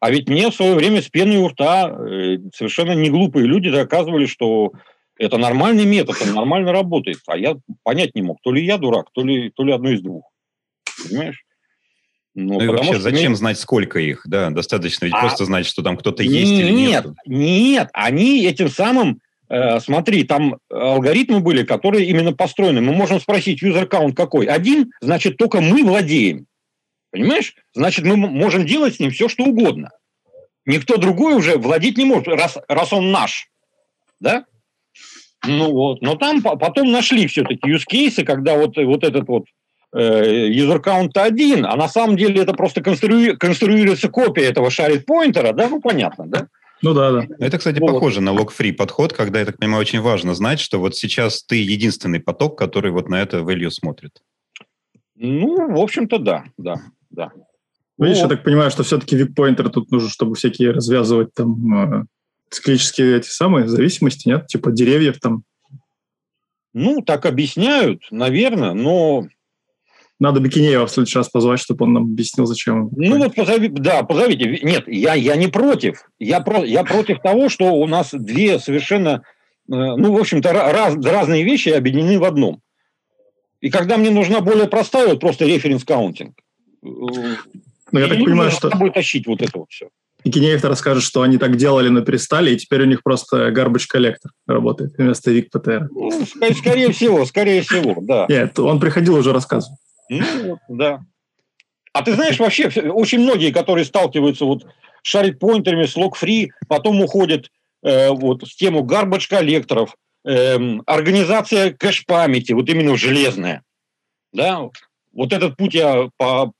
А 0.00 0.10
ведь 0.10 0.30
мне 0.30 0.50
в 0.50 0.54
свое 0.54 0.74
время 0.74 1.02
с 1.02 1.10
пеной 1.10 1.36
у 1.36 1.48
рта 1.48 1.90
э, 1.90 2.38
совершенно 2.54 2.92
не 2.92 3.10
глупые 3.10 3.46
люди 3.46 3.70
доказывали, 3.70 4.24
что 4.24 4.72
это 5.20 5.36
нормальный 5.36 5.84
метод, 5.84 6.16
он 6.22 6.34
нормально 6.34 6.72
работает. 6.72 7.18
А 7.26 7.36
я 7.36 7.56
понять 7.82 8.14
не 8.14 8.22
мог, 8.22 8.38
то 8.42 8.52
ли 8.52 8.64
я 8.64 8.78
дурак, 8.78 9.10
то 9.12 9.22
ли, 9.22 9.50
то 9.50 9.62
ли 9.64 9.72
одно 9.72 9.90
из 9.90 10.00
двух. 10.00 10.24
Понимаешь? 11.04 11.44
Ну, 12.34 12.54
ну 12.54 12.64
и 12.64 12.68
вообще, 12.68 12.98
зачем 12.98 13.32
мне... 13.32 13.36
знать, 13.36 13.58
сколько 13.58 13.98
их? 13.98 14.22
Да, 14.24 14.50
достаточно 14.50 15.04
ведь 15.04 15.14
а... 15.14 15.20
просто 15.20 15.44
знать, 15.44 15.66
что 15.66 15.82
там 15.82 15.98
кто-то 15.98 16.22
есть 16.22 16.50
нет, 16.50 16.64
или 16.64 16.70
нет. 16.70 17.04
Нет, 17.04 17.14
нет, 17.26 17.88
они 17.92 18.46
этим 18.46 18.70
самым, 18.70 19.20
э, 19.50 19.78
смотри, 19.80 20.24
там 20.24 20.56
алгоритмы 20.70 21.40
были, 21.40 21.64
которые 21.64 22.06
именно 22.06 22.32
построены. 22.32 22.80
Мы 22.80 22.94
можем 22.94 23.20
спросить, 23.20 23.62
user 23.62 23.82
аккаунт 23.82 24.16
какой? 24.16 24.46
Один, 24.46 24.90
значит, 25.02 25.36
только 25.36 25.60
мы 25.60 25.84
владеем. 25.84 26.46
Понимаешь? 27.10 27.54
Значит, 27.74 28.06
мы 28.06 28.16
можем 28.16 28.64
делать 28.64 28.96
с 28.96 29.00
ним 29.00 29.10
все, 29.10 29.28
что 29.28 29.44
угодно. 29.44 29.90
никто 30.64 30.96
другой 30.96 31.34
уже 31.34 31.58
владеть 31.58 31.98
не 31.98 32.06
может, 32.06 32.28
раз, 32.28 32.56
раз 32.68 32.92
он 32.94 33.10
наш. 33.10 33.48
Да? 34.18 34.46
Ну 35.46 35.72
вот. 35.72 36.02
Но 36.02 36.16
там 36.16 36.42
потом 36.42 36.90
нашли 36.92 37.26
все-таки 37.26 37.70
use 37.70 37.84
кейсы, 37.86 38.24
когда 38.24 38.56
вот, 38.56 38.76
вот 38.76 39.04
этот 39.04 39.26
вот 39.28 39.44
э, 39.94 40.48
user 40.48 40.82
count 40.82 41.12
один, 41.14 41.64
а 41.64 41.76
на 41.76 41.88
самом 41.88 42.16
деле 42.16 42.42
это 42.42 42.52
просто 42.52 42.82
конструи, 42.82 43.36
конструируется 43.36 44.08
копия 44.08 44.44
этого 44.44 44.68
shared 44.68 45.04
поинтера, 45.06 45.52
да, 45.52 45.68
ну 45.68 45.80
понятно, 45.80 46.26
да? 46.26 46.48
Ну 46.82 46.94
да, 46.94 47.12
да. 47.12 47.26
Это, 47.38 47.58
кстати, 47.58 47.78
вот. 47.78 47.92
похоже 47.92 48.20
на 48.20 48.30
log-free 48.30 48.72
подход, 48.72 49.12
когда, 49.12 49.40
я 49.40 49.46
так 49.46 49.58
понимаю, 49.58 49.82
очень 49.82 50.00
важно 50.00 50.34
знать, 50.34 50.60
что 50.60 50.78
вот 50.78 50.96
сейчас 50.96 51.42
ты 51.42 51.56
единственный 51.56 52.20
поток, 52.20 52.56
который 52.58 52.90
вот 52.90 53.08
на 53.08 53.20
это 53.20 53.38
value 53.38 53.70
смотрит. 53.70 54.22
Ну, 55.16 55.72
в 55.72 55.78
общем-то, 55.78 56.18
да, 56.18 56.44
да, 56.56 56.76
да. 57.10 57.32
Видишь, 57.98 58.22
вот. 58.22 58.22
я 58.22 58.28
так 58.28 58.44
понимаю, 58.44 58.70
что 58.70 58.82
все-таки 58.82 59.14
вик-поинтер 59.14 59.68
тут 59.68 59.90
нужен, 59.90 60.08
чтобы 60.08 60.34
всякие 60.34 60.70
развязывать 60.70 61.34
там 61.34 61.74
э, 61.74 62.04
циклические 62.50 63.18
эти 63.18 63.28
самые 63.28 63.68
зависимости, 63.68 64.28
нет? 64.28 64.46
Типа 64.46 64.70
деревьев 64.70 65.18
там. 65.20 65.44
Ну, 66.72 67.02
так 67.02 67.26
объясняют, 67.26 68.02
наверное, 68.10 68.74
но 68.74 69.26
надо 70.20 70.38
Бикинеева 70.40 70.86
в 70.86 70.90
следующий 70.90 71.18
раз 71.18 71.30
позвать, 71.30 71.60
чтобы 71.60 71.86
он 71.86 71.94
нам 71.94 72.02
объяснил, 72.04 72.44
зачем. 72.44 72.90
Ну 72.94 73.18
вот 73.18 73.34
позови, 73.34 73.68
да, 73.68 74.02
позовите. 74.02 74.60
Нет, 74.62 74.84
я, 74.86 75.14
я 75.14 75.34
не 75.34 75.48
против. 75.48 76.04
Я, 76.18 76.40
про, 76.40 76.62
я 76.62 76.84
против 76.84 77.20
того, 77.20 77.48
что 77.48 77.72
у 77.72 77.86
нас 77.86 78.10
две 78.12 78.58
совершенно, 78.58 79.22
э, 79.66 79.74
ну, 79.74 80.12
в 80.12 80.20
общем-то, 80.20 80.52
раз, 80.52 80.94
разные 81.02 81.42
вещи 81.42 81.70
объединены 81.70 82.18
в 82.18 82.24
одном. 82.24 82.60
И 83.62 83.70
когда 83.70 83.96
мне 83.96 84.10
нужна 84.10 84.40
более 84.40 84.68
простая, 84.68 85.08
вот 85.08 85.20
просто 85.20 85.46
reference 85.46 85.90
counting. 85.90 86.34
Ну, 86.82 87.98
я 87.98 88.08
так 88.08 88.18
понимаю, 88.18 88.50
что... 88.50 88.70
будет 88.76 88.94
тащить 88.94 89.26
вот 89.26 89.40
это 89.40 89.58
вот 89.58 89.70
все. 89.70 89.88
И 90.24 90.30
Кинеев 90.30 90.64
расскажет, 90.64 91.02
что 91.02 91.22
они 91.22 91.38
так 91.38 91.56
делали 91.56 91.88
на 91.88 92.02
перестале, 92.02 92.54
и 92.54 92.56
теперь 92.56 92.82
у 92.82 92.86
них 92.86 93.02
просто 93.02 93.48
garbage 93.48 93.86
collector 93.88 94.32
работает 94.46 94.92
вместо 94.98 95.30
weak 95.30 95.50
ptr. 95.50 95.88
Ну, 95.90 96.10
скорее 96.56 96.92
всего, 96.92 97.24
скорее 97.24 97.62
всего, 97.62 97.96
да. 98.00 98.26
Нет, 98.28 98.58
он 98.58 98.80
приходил 98.80 99.16
уже 99.16 99.32
рассказывал. 99.32 99.78
Ну, 100.08 100.58
да. 100.68 101.00
А 101.92 102.02
ты 102.02 102.14
знаешь, 102.14 102.38
вообще, 102.38 102.68
очень 102.68 103.20
многие, 103.20 103.50
которые 103.50 103.84
сталкиваются 103.84 104.44
вот 104.44 104.64
с 105.02 105.08
shared 105.08 105.36
pointer 105.36 105.68
ами, 105.68 105.86
с 105.86 105.96
lock-free, 105.96 106.52
потом 106.68 107.00
уходят 107.00 107.50
э, 107.82 108.10
вот 108.10 108.46
в 108.46 108.56
тему 108.56 108.84
garbage 108.84 109.26
collector 109.28 109.79
ов, 109.79 109.96
э, 110.24 110.56
организация 110.86 111.72
кэш-памяти, 111.72 112.52
вот 112.52 112.68
именно 112.68 112.96
железная. 112.96 113.62
Да? 114.32 114.68
Вот 115.12 115.32
этот 115.32 115.56
путь 115.56 115.74
я 115.74 116.08
по... 116.16 116.52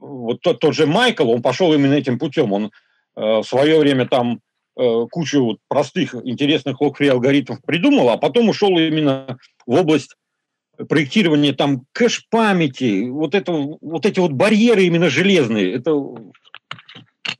Вот 0.00 0.40
тот, 0.40 0.60
тот 0.60 0.74
же 0.74 0.86
Майкл, 0.86 1.30
он 1.30 1.42
пошел 1.42 1.74
именно 1.74 1.92
этим 1.92 2.18
путем. 2.18 2.52
Он 2.52 2.72
в 3.16 3.44
свое 3.44 3.78
время 3.78 4.06
там 4.06 4.40
э, 4.78 5.06
кучу 5.10 5.44
вот 5.44 5.58
простых, 5.68 6.14
интересных 6.24 6.80
лог-фри 6.80 7.08
алгоритмов 7.08 7.60
придумал, 7.62 8.10
а 8.10 8.16
потом 8.16 8.48
ушел 8.48 8.78
именно 8.78 9.38
в 9.66 9.74
область 9.74 10.16
проектирование 10.88 11.52
там 11.52 11.86
кэш-памяти, 11.92 13.08
вот, 13.08 13.34
это, 13.34 13.52
вот 13.52 14.06
эти 14.06 14.18
вот 14.18 14.32
барьеры 14.32 14.84
именно 14.84 15.08
железные, 15.08 15.72
это, 15.74 15.92
в 15.92 16.32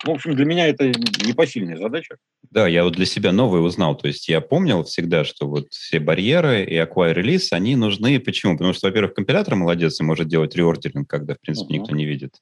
общем, 0.07 0.37
для 0.37 0.45
меня 0.45 0.69
это 0.69 0.89
непосильная 0.89 1.77
задача. 1.77 2.17
Да, 2.55 2.69
я 2.69 2.85
вот 2.85 2.93
для 2.95 3.05
себя 3.05 3.33
новое 3.33 3.62
узнал. 3.62 3.97
То 3.97 4.07
есть 4.07 4.29
я 4.29 4.40
помнил 4.40 4.85
всегда, 4.85 5.25
что 5.25 5.49
вот 5.49 5.67
все 5.73 5.99
барьеры 5.99 6.62
и 6.62 6.77
acquire 6.77 7.12
release, 7.12 7.49
они 7.51 7.75
нужны. 7.75 8.21
Почему? 8.21 8.57
Потому 8.57 8.73
что, 8.73 8.87
во-первых, 8.87 9.12
компилятор 9.14 9.57
молодец 9.57 10.01
и 10.01 10.05
может 10.05 10.29
делать 10.29 10.55
реордеринг, 10.55 11.11
когда, 11.11 11.35
в 11.35 11.40
принципе, 11.40 11.75
uh-huh. 11.75 11.81
никто 11.81 11.97
не 11.97 12.05
видит. 12.05 12.37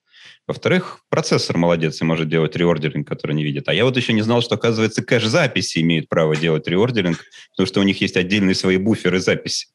Во-вторых, 0.46 1.00
процессор 1.08 1.56
молодец 1.56 2.02
и 2.02 2.04
может 2.04 2.28
делать 2.28 2.54
реордеринг, 2.56 3.08
который 3.08 3.34
не 3.34 3.42
видит. 3.42 3.70
А 3.70 3.72
я 3.72 3.86
вот 3.86 3.96
еще 3.96 4.12
не 4.12 4.20
знал, 4.20 4.42
что, 4.42 4.56
оказывается, 4.56 5.02
кэш-записи 5.02 5.78
имеют 5.78 6.10
право 6.10 6.36
делать 6.36 6.68
реордеринг, 6.68 7.16
потому 7.52 7.66
что 7.66 7.80
у 7.80 7.84
них 7.84 7.98
есть 8.02 8.18
отдельные 8.18 8.54
свои 8.54 8.76
буферы 8.76 9.18
записи. 9.18 9.68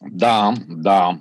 Да, 0.00 0.54
да. 0.66 1.20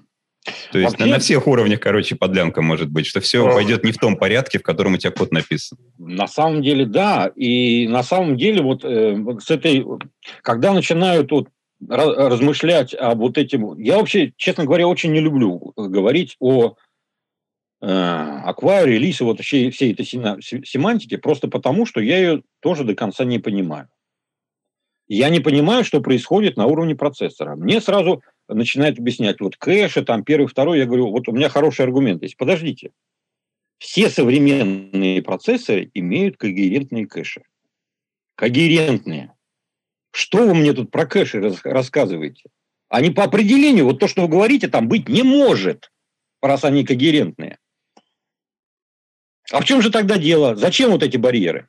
То 0.71 0.79
есть 0.79 0.91
Вообще, 0.91 1.11
на, 1.11 1.19
всех 1.19 1.47
уровнях, 1.47 1.79
короче, 1.79 2.15
подлянка 2.15 2.61
может 2.61 2.89
быть, 2.89 3.05
что 3.05 3.19
все 3.19 3.45
пойдет 3.51 3.83
не 3.83 3.91
в 3.91 3.97
том 3.97 4.15
порядке, 4.15 4.59
в 4.59 4.63
котором 4.63 4.93
у 4.93 4.97
тебя 4.97 5.11
код 5.11 5.31
написан. 5.31 5.77
На 5.97 6.27
самом 6.27 6.61
деле, 6.61 6.85
да. 6.85 7.31
И 7.35 7.87
на 7.87 8.03
самом 8.03 8.37
деле, 8.37 8.61
вот 8.61 8.83
э, 8.83 9.17
с 9.39 9.49
этой, 9.51 9.85
когда 10.41 10.73
начинают 10.73 11.31
вот 11.31 11.49
размышлять 11.87 12.93
об 12.95 13.19
вот 13.19 13.37
этим... 13.37 13.77
Я 13.79 13.97
вообще, 13.97 14.33
честно 14.35 14.65
говоря, 14.65 14.87
очень 14.87 15.11
не 15.11 15.19
люблю 15.19 15.73
говорить 15.75 16.35
о 16.39 16.75
э, 17.81 17.87
акваре, 17.87 18.93
релизе, 18.93 19.23
вот 19.23 19.41
всей, 19.41 19.69
всей 19.69 19.93
этой 19.93 20.05
семантике, 20.05 21.17
просто 21.17 21.47
потому, 21.47 21.85
что 21.85 22.01
я 22.01 22.17
ее 22.17 22.41
тоже 22.61 22.83
до 22.83 22.95
конца 22.95 23.25
не 23.25 23.39
понимаю. 23.39 23.89
Я 25.07 25.29
не 25.29 25.39
понимаю, 25.39 25.85
что 25.85 26.01
происходит 26.01 26.57
на 26.57 26.65
уровне 26.65 26.95
процессора. 26.95 27.55
Мне 27.55 27.79
сразу 27.79 28.21
начинает 28.47 28.99
объяснять, 28.99 29.39
вот 29.39 29.57
кэши, 29.57 30.03
там 30.03 30.23
первый, 30.23 30.47
второй, 30.47 30.79
я 30.79 30.85
говорю, 30.85 31.11
вот 31.11 31.27
у 31.27 31.31
меня 31.31 31.49
хороший 31.49 31.85
аргумент 31.85 32.21
есть. 32.23 32.37
Подождите, 32.37 32.91
все 33.77 34.09
современные 34.09 35.21
процессоры 35.21 35.91
имеют 35.93 36.37
когерентные 36.37 37.07
кэши. 37.07 37.43
Когерентные. 38.35 39.33
Что 40.11 40.47
вы 40.47 40.55
мне 40.55 40.73
тут 40.73 40.91
про 40.91 41.05
кэши 41.05 41.53
рассказываете? 41.63 42.43
Они 42.89 43.09
по 43.11 43.23
определению, 43.23 43.85
вот 43.85 43.99
то, 43.99 44.07
что 44.07 44.21
вы 44.23 44.27
говорите, 44.29 44.67
там 44.67 44.87
быть 44.87 45.09
не 45.09 45.23
может, 45.23 45.91
раз 46.41 46.63
они 46.63 46.85
когерентные. 46.85 47.59
А 49.51 49.61
в 49.61 49.65
чем 49.65 49.81
же 49.81 49.91
тогда 49.91 50.17
дело? 50.17 50.55
Зачем 50.55 50.91
вот 50.91 51.03
эти 51.03 51.17
барьеры? 51.17 51.67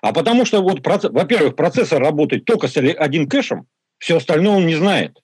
А 0.00 0.12
потому 0.12 0.44
что, 0.44 0.62
вот, 0.62 0.86
во-первых, 0.86 1.56
процессор 1.56 2.00
работает 2.00 2.44
только 2.44 2.68
с 2.68 2.76
одним 2.76 3.28
кэшем, 3.28 3.66
все 3.98 4.18
остальное 4.18 4.56
он 4.56 4.66
не 4.66 4.74
знает 4.74 5.23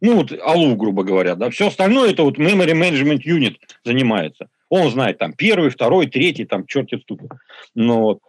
ну 0.00 0.16
вот 0.16 0.32
АЛУ, 0.32 0.76
грубо 0.76 1.02
говоря, 1.04 1.34
да, 1.34 1.50
все 1.50 1.68
остальное 1.68 2.10
это 2.10 2.22
вот 2.22 2.38
Memory 2.38 2.72
Management 2.72 3.22
Unit 3.26 3.56
занимается. 3.84 4.48
Он 4.68 4.90
знает 4.90 5.18
там 5.18 5.32
первый, 5.32 5.70
второй, 5.70 6.06
третий, 6.06 6.44
там 6.44 6.66
черти 6.66 6.98
ступы. 6.98 7.28
Но, 7.74 8.00
вот. 8.00 8.20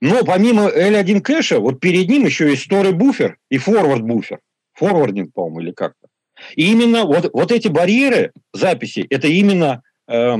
но 0.00 0.24
помимо 0.24 0.68
L1 0.68 1.20
кэша, 1.20 1.60
вот 1.60 1.80
перед 1.80 2.08
ним 2.08 2.24
еще 2.24 2.50
есть 2.50 2.70
story 2.70 2.92
буфер 2.92 3.36
и 3.50 3.56
forward 3.56 4.00
буфер. 4.00 4.40
Форвардинг, 4.74 5.34
по-моему, 5.34 5.60
или 5.60 5.72
как-то. 5.72 6.08
И 6.56 6.72
именно 6.72 7.04
вот, 7.04 7.30
вот 7.34 7.52
эти 7.52 7.68
барьеры 7.68 8.32
записи, 8.54 9.06
это 9.10 9.28
именно 9.28 9.82
э, 10.08 10.36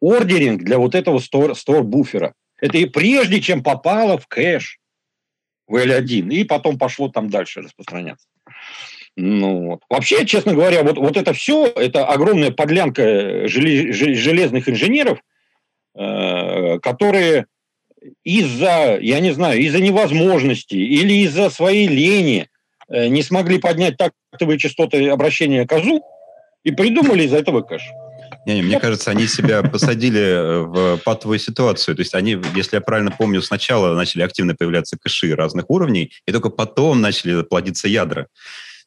ордеринг 0.00 0.62
для 0.62 0.78
вот 0.78 0.94
этого 0.94 1.18
store 1.18 1.82
буфера. 1.82 2.32
Это 2.58 2.78
и 2.78 2.86
прежде, 2.86 3.40
чем 3.40 3.62
попало 3.62 4.18
в 4.18 4.26
кэш 4.28 4.78
в 5.66 5.76
L1, 5.76 6.30
и 6.30 6.44
потом 6.44 6.78
пошло 6.78 7.08
там 7.08 7.28
дальше 7.28 7.60
распространяться. 7.60 8.26
Ну, 9.16 9.66
вот. 9.66 9.80
Вообще, 9.90 10.24
честно 10.24 10.54
говоря, 10.54 10.82
вот, 10.82 10.96
вот 10.96 11.16
это 11.16 11.32
все, 11.32 11.66
это 11.66 12.06
огромная 12.06 12.50
подлянка 12.50 13.48
железных 13.48 14.68
инженеров, 14.68 15.18
э, 15.94 16.78
которые 16.80 17.46
из-за, 18.24 18.98
я 19.00 19.20
не 19.20 19.32
знаю, 19.32 19.60
из-за 19.60 19.80
невозможности 19.80 20.74
или 20.74 21.24
из-за 21.24 21.50
своей 21.50 21.86
лени 21.88 22.48
э, 22.88 23.08
не 23.08 23.22
смогли 23.22 23.58
поднять 23.58 23.96
тактовые 23.96 24.58
частоты 24.58 25.08
обращения 25.08 25.66
к 25.66 25.72
АЗУ 25.72 26.02
и 26.64 26.70
придумали 26.70 27.24
из-за 27.24 27.38
этого 27.38 27.62
кэш. 27.62 27.82
Не, 28.46 28.54
не, 28.54 28.62
мне 28.62 28.80
кажется, 28.80 29.10
они 29.10 29.26
себя 29.26 29.62
посадили 29.62 30.20
э, 30.20 30.60
в 30.60 30.96
патовую 31.04 31.38
ситуацию. 31.38 31.94
То 31.94 32.00
есть 32.00 32.14
они, 32.14 32.38
если 32.54 32.76
я 32.76 32.80
правильно 32.80 33.10
помню, 33.10 33.42
сначала 33.42 33.94
начали 33.94 34.22
активно 34.22 34.54
появляться 34.54 34.96
кэши 34.98 35.34
разных 35.34 35.68
уровней, 35.68 36.12
и 36.26 36.32
только 36.32 36.48
потом 36.48 37.00
начали 37.00 37.42
плодиться 37.42 37.88
ядра. 37.88 38.28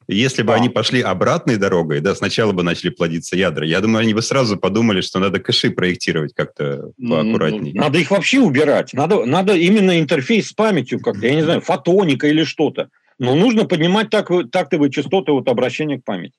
Если 0.07 0.41
бы 0.41 0.49
да. 0.49 0.55
они 0.55 0.69
пошли 0.69 1.01
обратной 1.01 1.57
дорогой, 1.57 1.99
да, 1.99 2.15
сначала 2.15 2.51
бы 2.51 2.63
начали 2.63 2.89
плодиться 2.89 3.35
ядра, 3.35 3.65
я 3.65 3.79
думаю, 3.81 4.01
они 4.01 4.13
бы 4.13 4.21
сразу 4.21 4.57
подумали, 4.57 5.01
что 5.01 5.19
надо 5.19 5.39
кэши 5.39 5.71
проектировать 5.71 6.33
как-то 6.33 6.91
поаккуратнее. 6.97 7.73
Надо 7.73 7.99
их 7.99 8.11
вообще 8.11 8.39
убирать. 8.39 8.93
Надо, 8.93 9.25
надо 9.25 9.55
именно 9.55 9.99
интерфейс 9.99 10.49
с 10.49 10.53
памятью 10.53 10.99
как-то, 10.99 11.25
я 11.25 11.35
не 11.35 11.43
знаю, 11.43 11.61
фотоника 11.61 12.27
или 12.27 12.43
что-то. 12.43 12.89
Но 13.19 13.35
нужно 13.35 13.65
поднимать 13.65 14.09
так, 14.09 14.29
тактовые 14.51 14.91
частоты 14.91 15.31
вот 15.31 15.47
обращения 15.47 15.99
к 15.99 16.03
памяти. 16.03 16.35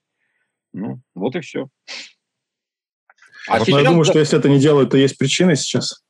Ну, 0.73 1.01
вот 1.15 1.37
и 1.37 1.41
все. 1.41 1.69
А 3.49 3.59
вот 3.59 3.67
сейчас... 3.67 3.83
Я 3.83 3.89
думаю, 3.89 4.05
что 4.05 4.19
если 4.19 4.39
это 4.39 4.49
не 4.49 4.59
делают, 4.59 4.91
то 4.91 4.97
есть 4.97 5.17
причины 5.17 5.57
сейчас. 5.57 6.04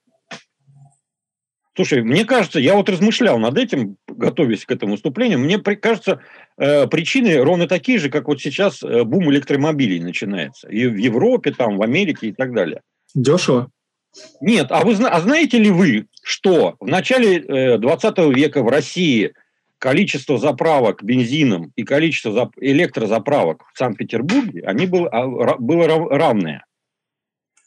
Слушай, 1.77 2.03
мне 2.03 2.25
кажется, 2.25 2.61
я 2.61 2.75
вот 2.75 2.89
размышлял 2.89 3.39
над 3.39 3.59
этим, 3.59 3.97
готовясь 4.07 4.65
к 4.65 4.71
этому 4.71 4.93
выступлению, 4.93 5.41
мне 5.41 5.59
кажется, 5.59 6.21
э, 6.57 6.87
причины 6.87 7.39
ровно 7.39 7.67
такие 7.67 7.99
же, 7.99 8.11
как 8.11 8.29
вот 8.29 8.41
сейчас 8.41 8.83
э, 8.83 9.03
бум 9.03 9.31
электромобилей 9.31 9.99
начинается. 9.99 10.69
И 10.69 10.87
в 10.87 10.97
Европе, 10.97 11.51
там, 11.51 11.77
в 11.77 11.83
Америке 11.83 12.29
и 12.29 12.33
так 12.33 12.55
далее. 12.55 12.83
Дешево? 13.15 13.71
Нет, 14.41 14.69
а, 14.71 14.85
вы, 14.85 14.95
а 14.95 15.21
знаете 15.21 15.59
ли 15.59 15.71
вы, 15.71 16.07
что 16.23 16.77
в 16.79 16.87
начале 16.87 17.39
э, 17.41 17.79
20 17.79 18.19
века 18.37 18.63
в 18.63 18.69
России 18.69 19.35
количество 19.79 20.39
заправок 20.39 21.03
бензином 21.03 21.73
и 21.75 21.83
количество 21.83 22.53
электрозаправок 22.61 23.65
в 23.75 23.79
Санкт-Петербурге, 23.79 24.63
они 24.65 24.87
было, 24.87 25.09
а, 25.09 25.57
было 25.59 25.89
равное. 25.89 26.65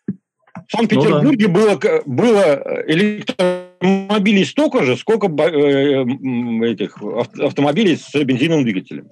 В 0.08 0.72
Санкт-Петербурге 0.72 1.48
ну, 1.48 1.54
да. 1.54 1.78
было, 1.78 2.02
было 2.06 2.84
электро 2.88 3.67
электромобилей 3.82 4.46
столько 4.46 4.84
же, 4.84 4.98
сколько 4.98 5.28
э, 5.28 6.04
этих 6.66 7.02
автомобилей 7.02 7.98
с 7.98 8.14
бензиновым 8.24 8.64
двигателем. 8.64 9.10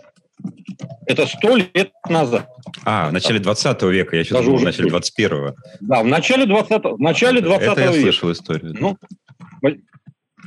Это 1.08 1.26
сто 1.28 1.56
лет 1.56 1.92
назад. 2.10 2.50
А, 2.84 3.10
в 3.10 3.14
начале 3.14 3.40
20 3.40 3.82
века, 3.84 4.18
я 4.18 4.24
сейчас 4.24 4.44
думал, 4.44 4.60
в 4.60 4.64
начале 4.64 4.90
21-го. 4.90 5.56
Да, 5.80 6.04
в 6.04 6.08
начале 6.08 6.46
20, 6.46 6.84
в 6.84 7.00
начале 7.00 7.42
20 7.42 7.68
это 7.68 7.82
века. 7.82 7.94
я 7.94 8.02
слышал 8.02 8.32
историю. 8.32 8.76
Ну, 8.80 8.98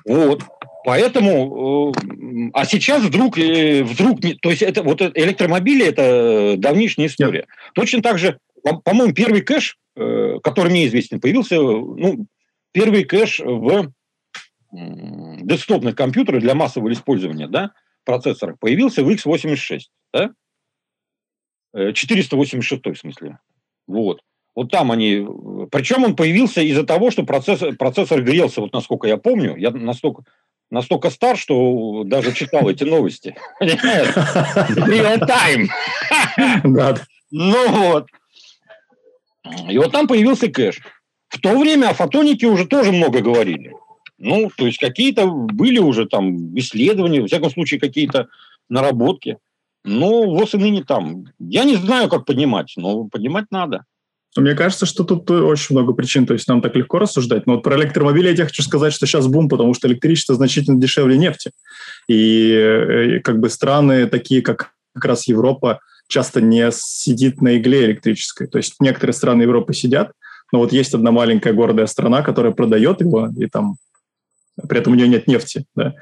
вот. 0.04 0.42
Поэтому, 0.84 1.92
э, 1.92 2.50
а 2.54 2.64
сейчас 2.64 3.02
вдруг, 3.02 3.38
э, 3.38 3.82
вдруг, 3.82 4.20
то 4.40 4.50
есть 4.50 4.62
это 4.62 4.82
вот 4.82 5.02
электромобили 5.02 5.86
это 5.86 6.54
давнишняя 6.56 7.08
история. 7.08 7.40
Yeah. 7.40 7.72
Точно 7.74 8.02
так 8.02 8.18
же, 8.18 8.38
по-моему, 8.84 9.12
первый 9.12 9.42
кэш, 9.42 9.76
который 9.94 10.70
мне 10.70 10.86
известен, 10.86 11.20
появился, 11.20 11.56
ну, 11.56 12.26
первый 12.72 13.04
кэш 13.04 13.40
в 13.40 13.92
десктопных 14.70 15.96
компьютерах 15.96 16.40
для 16.40 16.54
массового 16.54 16.92
использования, 16.92 17.48
да, 17.48 17.72
процессорах 18.08 18.58
появился 18.58 19.04
в 19.04 19.10
x86, 19.10 19.80
да? 20.14 20.30
486 21.92 22.86
в 22.86 22.94
смысле. 22.96 23.38
Вот. 23.86 24.22
Вот 24.54 24.70
там 24.70 24.90
они... 24.90 25.26
Причем 25.70 26.04
он 26.04 26.16
появился 26.16 26.62
из-за 26.62 26.84
того, 26.84 27.10
что 27.10 27.24
процессор, 27.24 27.76
процессор 27.76 28.22
грелся, 28.22 28.62
вот 28.62 28.72
насколько 28.72 29.06
я 29.06 29.18
помню. 29.18 29.56
Я 29.56 29.70
настолько, 29.72 30.22
настолько 30.70 31.10
стар, 31.10 31.36
что 31.36 32.02
даже 32.04 32.32
читал 32.32 32.68
эти 32.70 32.84
новости. 32.84 33.36
Real 33.60 35.18
time. 35.20 35.68
Ну 37.30 37.68
вот. 37.68 38.06
И 39.68 39.76
вот 39.76 39.92
там 39.92 40.08
появился 40.08 40.48
кэш. 40.48 40.80
В 41.28 41.38
то 41.42 41.58
время 41.58 41.90
о 41.90 41.92
фотонике 41.92 42.46
уже 42.46 42.66
тоже 42.66 42.90
много 42.90 43.20
говорили. 43.20 43.74
Ну, 44.18 44.50
то 44.56 44.66
есть 44.66 44.78
какие-то 44.78 45.26
были 45.26 45.78
уже 45.78 46.06
там 46.06 46.56
исследования, 46.58 47.20
во 47.20 47.26
всяком 47.26 47.50
случае, 47.50 47.80
какие-то 47.80 48.28
наработки. 48.68 49.38
Но 49.84 50.24
ВОЗ 50.24 50.54
и 50.54 50.58
ныне 50.58 50.84
там. 50.84 51.26
Я 51.38 51.64
не 51.64 51.76
знаю, 51.76 52.08
как 52.08 52.26
поднимать, 52.26 52.74
но 52.76 53.04
поднимать 53.04 53.46
надо. 53.50 53.84
Мне 54.36 54.54
кажется, 54.54 54.86
что 54.86 55.04
тут 55.04 55.30
очень 55.30 55.74
много 55.74 55.94
причин, 55.94 56.26
то 56.26 56.34
есть 56.34 56.46
нам 56.48 56.60
так 56.60 56.76
легко 56.76 56.98
рассуждать. 56.98 57.46
Но 57.46 57.54
вот 57.54 57.62
про 57.62 57.76
электромобили 57.76 58.36
я 58.36 58.44
хочу 58.44 58.62
сказать, 58.62 58.92
что 58.92 59.06
сейчас 59.06 59.26
бум, 59.26 59.48
потому 59.48 59.72
что 59.72 59.88
электричество 59.88 60.34
значительно 60.34 60.80
дешевле 60.80 61.16
нефти. 61.16 61.52
И, 62.08 62.52
э, 62.52 63.16
и 63.16 63.20
как 63.20 63.40
бы 63.40 63.48
страны 63.48 64.06
такие, 64.06 64.42
как 64.42 64.72
как 64.94 65.04
раз 65.04 65.28
Европа, 65.28 65.80
часто 66.08 66.40
не 66.40 66.70
сидит 66.72 67.40
на 67.40 67.56
игле 67.56 67.84
электрической. 67.86 68.46
То 68.48 68.58
есть 68.58 68.74
некоторые 68.80 69.14
страны 69.14 69.42
Европы 69.42 69.74
сидят, 69.74 70.12
но 70.52 70.58
вот 70.58 70.72
есть 70.72 70.94
одна 70.94 71.10
маленькая 71.10 71.52
гордая 71.52 71.86
страна, 71.86 72.22
которая 72.22 72.52
продает 72.52 73.00
его, 73.00 73.28
и 73.36 73.46
там 73.46 73.76
при 74.68 74.78
этом 74.78 74.92
у 74.92 74.96
нее 74.96 75.08
нет 75.08 75.26
нефти. 75.26 75.64
Да? 75.74 75.94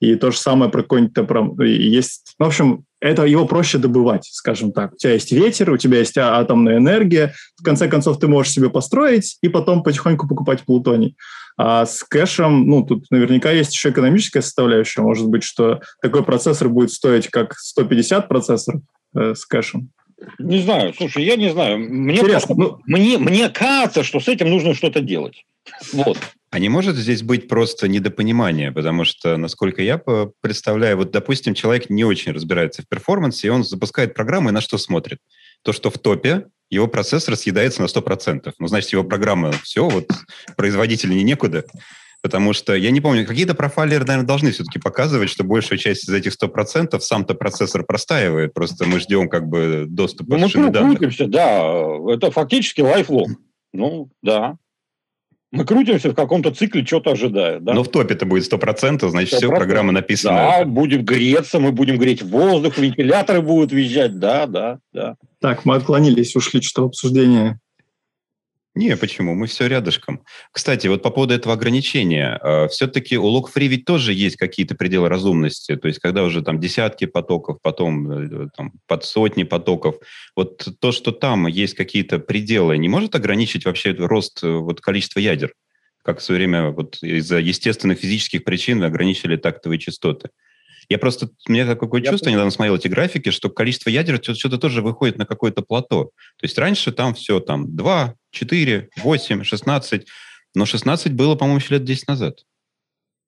И 0.00 0.16
то 0.16 0.32
же 0.32 0.38
самое 0.38 0.70
про 0.70 0.82
какой-нибудь... 0.82 1.68
Есть, 1.68 2.34
ну, 2.40 2.46
в 2.46 2.48
общем, 2.48 2.84
это 3.00 3.24
его 3.24 3.46
проще 3.46 3.78
добывать, 3.78 4.24
скажем 4.32 4.72
так. 4.72 4.94
У 4.94 4.96
тебя 4.96 5.12
есть 5.12 5.30
ветер, 5.30 5.70
у 5.70 5.76
тебя 5.76 5.98
есть 5.98 6.18
а, 6.18 6.38
атомная 6.38 6.78
энергия, 6.78 7.34
в 7.56 7.62
конце 7.62 7.86
концов 7.86 8.18
ты 8.18 8.26
можешь 8.26 8.52
себе 8.52 8.68
построить 8.68 9.38
и 9.42 9.48
потом 9.48 9.84
потихоньку 9.84 10.26
покупать 10.26 10.62
плутоний. 10.62 11.16
А 11.56 11.86
с 11.86 12.02
кэшем, 12.02 12.66
ну, 12.66 12.82
тут 12.82 13.04
наверняка 13.10 13.52
есть 13.52 13.72
еще 13.72 13.90
экономическая 13.90 14.42
составляющая. 14.42 15.02
Может 15.02 15.28
быть, 15.28 15.44
что 15.44 15.80
такой 16.00 16.24
процессор 16.24 16.68
будет 16.68 16.90
стоить 16.90 17.28
как 17.28 17.54
150 17.56 18.28
процессоров 18.28 18.82
э, 19.14 19.34
с 19.36 19.44
кэшем. 19.44 19.90
Не 20.38 20.58
знаю, 20.58 20.94
слушай, 20.94 21.24
я 21.24 21.36
не 21.36 21.50
знаю. 21.50 21.78
Мне, 21.78 22.18
Интересно. 22.18 22.54
Ну... 22.56 22.80
Мне, 22.86 23.18
мне 23.18 23.48
кажется, 23.48 24.02
что 24.02 24.18
с 24.20 24.28
этим 24.28 24.50
нужно 24.50 24.74
что-то 24.74 25.00
делать. 25.00 25.44
Вот. 25.92 26.18
А 26.52 26.58
не 26.58 26.68
может 26.68 26.96
здесь 26.96 27.22
быть 27.22 27.48
просто 27.48 27.88
недопонимание, 27.88 28.72
потому 28.72 29.06
что, 29.06 29.38
насколько 29.38 29.80
я 29.80 29.96
представляю, 30.42 30.98
вот, 30.98 31.10
допустим, 31.10 31.54
человек 31.54 31.88
не 31.88 32.04
очень 32.04 32.32
разбирается 32.32 32.82
в 32.82 32.88
перформансе, 32.88 33.46
и 33.46 33.50
он 33.50 33.64
запускает 33.64 34.12
программу 34.12 34.50
и 34.50 34.52
на 34.52 34.60
что 34.60 34.76
смотрит? 34.76 35.18
То, 35.62 35.72
что 35.72 35.90
в 35.90 35.96
топе, 35.96 36.48
его 36.68 36.88
процессор 36.88 37.36
съедается 37.36 37.80
на 37.80 37.86
100%. 37.86 38.52
Ну, 38.58 38.66
значит, 38.66 38.92
его 38.92 39.02
программа 39.02 39.50
все, 39.62 39.88
вот 39.88 40.10
производителю 40.54 41.14
не 41.14 41.22
некуда. 41.22 41.64
Потому 42.20 42.52
что, 42.52 42.74
я 42.74 42.90
не 42.90 43.00
помню, 43.00 43.26
какие-то 43.26 43.54
профайлеры, 43.54 44.04
наверное, 44.04 44.26
должны 44.26 44.50
все-таки 44.50 44.78
показывать, 44.78 45.30
что 45.30 45.44
большая 45.44 45.78
часть 45.78 46.06
из 46.06 46.12
этих 46.12 46.34
100% 46.34 47.00
сам-то 47.00 47.32
процессор 47.32 47.82
простаивает. 47.82 48.52
Просто 48.52 48.84
мы 48.84 49.00
ждем 49.00 49.30
как 49.30 49.48
бы 49.48 49.86
доступа 49.88 50.36
ну, 50.36 50.48
мы 50.54 50.70
крутимся, 50.70 51.26
да. 51.28 51.62
Это 52.10 52.30
фактически 52.30 52.82
лайфлог. 52.82 53.30
Ну, 53.72 54.10
да. 54.20 54.58
Мы 55.52 55.66
крутимся 55.66 56.10
в 56.10 56.14
каком-то 56.14 56.50
цикле, 56.50 56.84
что-то 56.84 57.12
ожидая. 57.12 57.60
Да? 57.60 57.74
Но 57.74 57.84
в 57.84 57.88
топе 57.88 58.14
это 58.14 58.24
будет 58.24 58.50
100%, 58.50 59.08
значит, 59.10 59.34
100%. 59.34 59.36
все, 59.36 59.48
программа 59.48 59.92
написана. 59.92 60.36
Да, 60.36 60.64
будем 60.64 61.04
греться, 61.04 61.60
мы 61.60 61.72
будем 61.72 61.98
греть 61.98 62.22
воздух, 62.22 62.78
вентиляторы 62.78 63.42
будут 63.42 63.70
визжать, 63.70 64.18
да, 64.18 64.46
да, 64.46 64.78
да. 64.94 65.16
Так, 65.40 65.66
мы 65.66 65.76
отклонились, 65.76 66.34
ушли 66.34 66.62
что-то 66.62 66.82
в 66.82 66.86
обсуждение 66.86 67.60
не, 68.74 68.96
почему? 68.96 69.34
Мы 69.34 69.48
все 69.48 69.66
рядышком. 69.66 70.24
Кстати, 70.50 70.86
вот 70.86 71.02
по 71.02 71.10
поводу 71.10 71.34
этого 71.34 71.54
ограничения. 71.54 72.40
Э, 72.42 72.68
все-таки 72.68 73.18
у 73.18 73.26
Log-Free 73.26 73.66
ведь 73.66 73.84
тоже 73.84 74.14
есть 74.14 74.36
какие-то 74.36 74.74
пределы 74.74 75.10
разумности. 75.10 75.76
То 75.76 75.88
есть, 75.88 76.00
когда 76.00 76.24
уже 76.24 76.42
там 76.42 76.58
десятки 76.58 77.04
потоков, 77.04 77.58
потом 77.60 78.10
э, 78.10 78.48
там, 78.56 78.72
под 78.86 79.04
сотни 79.04 79.42
потоков. 79.42 79.96
Вот 80.34 80.66
то, 80.80 80.90
что 80.90 81.12
там 81.12 81.46
есть 81.48 81.74
какие-то 81.74 82.18
пределы, 82.18 82.78
не 82.78 82.88
может 82.88 83.14
ограничить 83.14 83.66
вообще 83.66 83.92
рост 83.92 84.42
э, 84.42 84.50
вот, 84.50 84.80
количества 84.80 85.20
ядер? 85.20 85.52
Как 86.02 86.20
в 86.20 86.22
свое 86.22 86.38
время 86.38 86.70
вот, 86.70 86.96
из-за 87.02 87.40
естественных 87.40 87.98
физических 87.98 88.42
причин 88.42 88.82
ограничили 88.82 89.36
тактовые 89.36 89.80
частоты. 89.80 90.30
Я 90.92 90.98
просто, 90.98 91.30
у 91.48 91.52
меня 91.52 91.66
такое 91.66 92.02
я 92.02 92.10
чувство, 92.10 92.28
я 92.28 92.34
недавно 92.34 92.50
смотрел 92.50 92.76
эти 92.76 92.86
графики, 92.86 93.30
что 93.30 93.48
количество 93.48 93.88
ядер 93.88 94.20
что-то 94.22 94.58
тоже 94.58 94.82
выходит 94.82 95.16
на 95.16 95.24
какое-то 95.24 95.62
плато. 95.62 96.04
То 96.04 96.42
есть 96.42 96.58
раньше 96.58 96.92
там 96.92 97.14
все 97.14 97.40
там 97.40 97.74
2, 97.74 98.14
4, 98.30 98.88
8, 99.02 99.42
16, 99.42 100.06
но 100.54 100.66
16 100.66 101.14
было, 101.14 101.34
по-моему, 101.34 101.60
еще 101.60 101.74
лет 101.76 101.84
10 101.84 102.08
назад. 102.08 102.40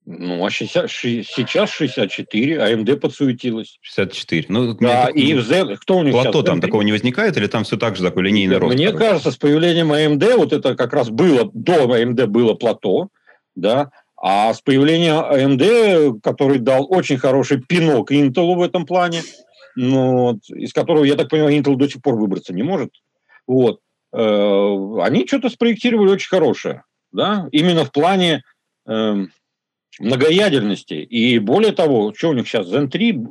Ну, 0.04 0.44
а 0.44 0.50
60, 0.50 0.90
сейчас 0.90 1.70
64, 1.70 2.60
АМД 2.60 3.00
подсуетилась. 3.00 3.78
64. 3.80 4.44
Ну, 4.50 4.74
да, 4.74 5.08
и 5.08 5.32
в 5.32 5.42
Z, 5.42 5.78
кто 5.80 5.96
у 5.96 6.02
них 6.02 6.12
Плато 6.12 6.32
сейчас? 6.32 6.44
там 6.44 6.60
такого 6.60 6.82
не 6.82 6.92
возникает, 6.92 7.38
или 7.38 7.46
там 7.46 7.64
все 7.64 7.78
так 7.78 7.96
же 7.96 8.02
такой 8.02 8.24
линейный 8.24 8.58
рост? 8.58 8.74
Мне 8.74 8.88
короче? 8.88 9.04
кажется, 9.06 9.30
с 9.30 9.36
появлением 9.38 9.90
АМД, 9.90 10.36
вот 10.36 10.52
это 10.52 10.74
как 10.74 10.92
раз 10.92 11.08
было, 11.08 11.50
до 11.54 11.90
АМД 11.90 12.26
было 12.26 12.52
плато, 12.52 13.08
да, 13.54 13.90
а 14.26 14.54
с 14.54 14.62
появлением 14.62 15.16
AMD, 15.16 16.20
который 16.22 16.58
дал 16.58 16.90
очень 16.90 17.18
хороший 17.18 17.60
пинок 17.60 18.10
Intel 18.10 18.54
в 18.54 18.62
этом 18.62 18.86
плане, 18.86 19.20
ну, 19.76 20.40
из 20.48 20.72
которого, 20.72 21.04
я 21.04 21.16
так 21.16 21.28
понимаю, 21.28 21.54
Intel 21.54 21.76
до 21.76 21.86
сих 21.86 22.00
пор 22.00 22.14
выбраться 22.14 22.54
не 22.54 22.62
может, 22.62 22.88
вот, 23.46 23.80
э, 24.14 24.98
они 25.02 25.26
что-то 25.26 25.50
спроектировали 25.50 26.08
очень 26.08 26.30
хорошее, 26.30 26.84
да, 27.12 27.48
именно 27.52 27.84
в 27.84 27.92
плане 27.92 28.44
э, 28.88 29.26
многоядерности. 30.00 30.94
И 30.94 31.38
более 31.38 31.72
того, 31.72 32.14
что 32.16 32.30
у 32.30 32.32
них 32.32 32.48
сейчас, 32.48 32.66
Zen 32.72 32.88
3, 32.88 33.26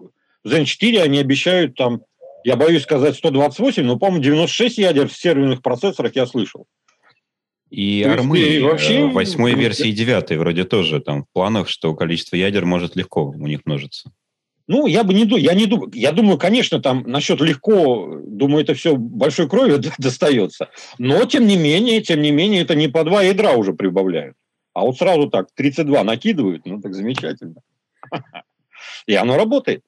Zen 0.45 0.65
4, 0.65 1.01
они 1.01 1.17
обещают 1.17 1.73
там, 1.73 2.03
я 2.43 2.55
боюсь 2.55 2.83
сказать 2.83 3.15
128, 3.15 3.83
но, 3.83 3.97
по-моему, 3.97 4.21
96 4.21 4.77
ядер 4.77 5.07
в 5.07 5.17
серверных 5.17 5.63
процессорах 5.63 6.15
я 6.15 6.27
слышал. 6.27 6.67
И 7.74 8.03
армы 8.03 8.38
и 8.38 8.59
вообще... 8.61 8.99
Э, 8.99 9.07
восьмой 9.07 9.55
версии 9.55 9.88
и 9.88 9.93
девятой 9.93 10.38
вроде 10.38 10.63
тоже 10.63 10.99
там 10.99 11.24
в 11.24 11.26
планах, 11.34 11.67
что 11.67 11.95
количество 11.95 12.36
ядер 12.36 12.65
может 12.65 12.95
легко 12.95 13.26
у 13.26 13.47
них 13.47 13.65
множиться. 13.65 14.11
Ну, 14.67 14.86
я 14.86 15.03
бы 15.03 15.15
не 15.15 15.26
думаю, 15.26 15.43
я 15.43 15.55
не 15.55 15.65
думаю, 15.65 15.89
я 15.95 16.11
думаю, 16.11 16.38
конечно, 16.38 16.80
там 16.80 17.01
насчет 17.07 17.41
легко, 17.41 18.21
думаю, 18.24 18.63
это 18.63 18.76
все 18.76 18.95
большой 18.95 19.49
кровью 19.49 19.82
достается, 19.97 20.69
но 20.99 21.26
тем 21.26 21.47
не 21.47 21.57
менее, 21.57 22.01
тем 22.01 22.21
не 22.21 22.30
менее, 22.30 22.61
это 22.61 22.76
не 22.76 22.89
по 22.89 23.03
два 23.03 23.24
ядра 23.24 23.53
уже 23.53 23.74
прибавляют, 23.74 24.38
а 24.74 24.82
вот 24.82 24.99
сразу 24.99 25.32
так 25.32 25.47
32 25.55 26.03
накидывают, 26.03 26.65
ну 26.67 26.80
так 26.80 26.93
замечательно, 26.93 27.61
и 29.07 29.15
оно 29.15 29.36
работает, 29.36 29.84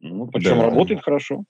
ну 0.00 0.26
причем 0.26 0.62
работает 0.62 1.04
хорошо. 1.04 1.44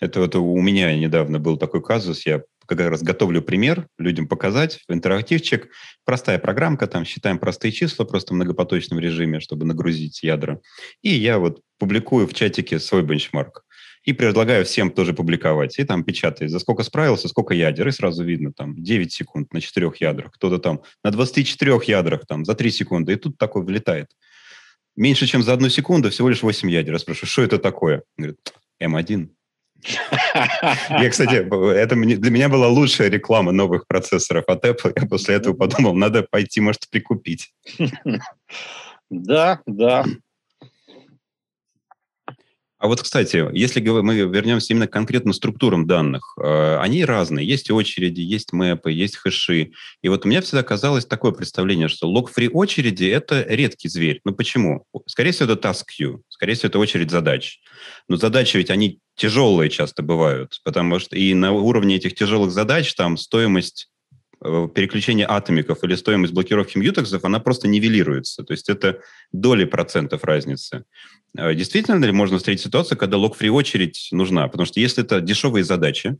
Это 0.00 0.20
вот 0.20 0.36
у 0.36 0.60
меня 0.60 0.94
недавно 0.94 1.40
был 1.40 1.56
такой 1.56 1.82
казус, 1.82 2.24
я 2.24 2.42
как 2.66 2.80
раз 2.80 3.02
готовлю 3.02 3.42
пример 3.42 3.88
людям 3.98 4.28
показать, 4.28 4.80
интерактивчик, 4.88 5.68
простая 6.04 6.38
программка, 6.38 6.86
там 6.86 7.04
считаем 7.04 7.38
простые 7.38 7.72
числа 7.72 8.04
просто 8.04 8.32
в 8.32 8.36
многопоточном 8.36 8.98
режиме, 8.98 9.40
чтобы 9.40 9.64
нагрузить 9.64 10.22
ядра. 10.22 10.60
И 11.02 11.10
я 11.10 11.38
вот 11.38 11.60
публикую 11.78 12.26
в 12.26 12.34
чатике 12.34 12.78
свой 12.78 13.02
бенчмарк. 13.02 13.62
И 14.04 14.12
предлагаю 14.12 14.64
всем 14.64 14.92
тоже 14.92 15.12
публиковать. 15.12 15.80
И 15.80 15.84
там 15.84 16.04
печатает, 16.04 16.52
за 16.52 16.60
сколько 16.60 16.84
справился, 16.84 17.26
сколько 17.26 17.54
ядер. 17.54 17.88
И 17.88 17.90
сразу 17.90 18.22
видно, 18.22 18.52
там, 18.52 18.80
9 18.80 19.12
секунд 19.12 19.52
на 19.52 19.60
4 19.60 19.90
ядрах. 19.98 20.30
Кто-то 20.30 20.58
там 20.58 20.82
на 21.02 21.10
24 21.10 21.80
ядрах, 21.86 22.24
там, 22.24 22.44
за 22.44 22.54
3 22.54 22.70
секунды. 22.70 23.14
И 23.14 23.16
тут 23.16 23.36
такой 23.36 23.64
влетает. 23.64 24.06
Меньше, 24.94 25.26
чем 25.26 25.42
за 25.42 25.54
одну 25.54 25.68
секунду, 25.70 26.10
всего 26.10 26.28
лишь 26.28 26.42
8 26.44 26.70
ядер. 26.70 26.92
Я 26.92 26.98
спрашиваю, 27.00 27.28
что 27.28 27.42
это 27.42 27.58
такое? 27.58 28.04
Он 28.16 28.24
говорит, 28.24 28.38
М1. 28.80 29.28
Я, 30.90 31.10
кстати, 31.10 31.34
это 31.34 31.94
для 31.94 32.30
меня 32.30 32.48
была 32.48 32.68
лучшая 32.68 33.08
реклама 33.08 33.52
новых 33.52 33.86
процессоров 33.86 34.44
от 34.48 34.64
Apple. 34.64 34.92
Я 34.96 35.06
после 35.06 35.36
этого 35.36 35.54
подумал, 35.54 35.94
надо 35.94 36.22
пойти, 36.22 36.60
может, 36.60 36.88
прикупить. 36.90 37.52
Да, 39.08 39.60
да. 39.66 40.04
А 42.78 42.88
вот, 42.88 43.00
кстати, 43.00 43.42
если 43.52 43.80
мы 43.80 44.16
вернемся 44.16 44.72
именно 44.72 44.86
к 44.86 44.92
конкретно 44.92 45.32
структурам 45.32 45.86
данных, 45.86 46.36
э, 46.38 46.76
они 46.78 47.06
разные. 47.06 47.46
Есть 47.46 47.70
очереди, 47.70 48.20
есть 48.20 48.52
мэпы, 48.52 48.92
есть 48.92 49.16
хэши. 49.16 49.72
И 50.02 50.08
вот 50.08 50.26
у 50.26 50.28
меня 50.28 50.42
всегда 50.42 50.62
казалось 50.62 51.06
такое 51.06 51.32
представление, 51.32 51.88
что 51.88 52.06
лог-фри 52.06 52.50
очереди– 52.50 53.04
это 53.06 53.42
редкий 53.48 53.88
зверь. 53.88 54.20
Ну 54.24 54.32
почему? 54.34 54.84
Скорее 55.06 55.32
всего, 55.32 55.50
это 55.50 55.68
task 55.68 55.84
queue, 55.98 56.20
скорее 56.36 56.54
всего, 56.54 56.68
это 56.68 56.78
очередь 56.78 57.10
задач. 57.10 57.60
Но 58.08 58.16
задачи 58.16 58.56
ведь 58.56 58.70
они 58.70 59.00
тяжелые 59.16 59.70
часто 59.70 60.02
бывают, 60.02 60.60
потому 60.64 60.98
что 60.98 61.16
и 61.16 61.34
на 61.34 61.52
уровне 61.52 61.96
этих 61.96 62.14
тяжелых 62.14 62.52
задач 62.52 62.94
там 62.94 63.16
стоимость 63.16 63.88
Э, 64.44 64.68
переключение 64.72 65.26
атомиков 65.26 65.82
или 65.82 65.94
стоимость 65.94 66.34
блокировки 66.34 66.76
мьютексов, 66.76 67.24
она 67.24 67.40
просто 67.40 67.68
нивелируется. 67.68 68.44
То 68.44 68.52
есть 68.52 68.68
это 68.68 69.00
доли 69.32 69.64
процентов 69.64 70.24
разницы. 70.24 70.84
Э, 71.36 71.54
действительно 71.54 72.04
ли 72.04 72.12
можно 72.12 72.36
встретить 72.36 72.64
ситуацию, 72.64 72.98
когда 72.98 73.16
лог-фри 73.16 73.48
очередь 73.48 74.08
нужна? 74.12 74.46
Потому 74.48 74.66
что 74.66 74.78
если 74.78 75.02
это 75.02 75.22
дешевые 75.22 75.64
задачи, 75.64 76.18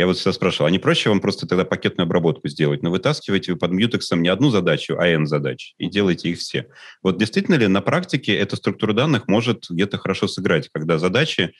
я 0.00 0.06
вот 0.06 0.16
всегда 0.16 0.32
спрашивал, 0.32 0.66
а 0.66 0.70
не 0.70 0.78
проще 0.78 1.10
вам 1.10 1.20
просто 1.20 1.46
тогда 1.46 1.64
пакетную 1.64 2.06
обработку 2.06 2.48
сделать? 2.48 2.82
Но 2.82 2.90
вытаскиваете 2.90 3.52
вы 3.52 3.58
под 3.58 3.70
мьютексом 3.70 4.22
не 4.22 4.28
одну 4.28 4.50
задачу, 4.50 4.96
а 4.98 5.06
n 5.06 5.26
задач, 5.26 5.74
и 5.78 5.88
делаете 5.88 6.30
их 6.30 6.38
все. 6.38 6.66
Вот 7.02 7.18
действительно 7.18 7.56
ли 7.56 7.66
на 7.68 7.80
практике 7.80 8.34
эта 8.34 8.56
структура 8.56 8.92
данных 8.92 9.28
может 9.28 9.66
где-то 9.68 9.98
хорошо 9.98 10.26
сыграть, 10.26 10.68
когда 10.72 10.98
задачи, 10.98 11.52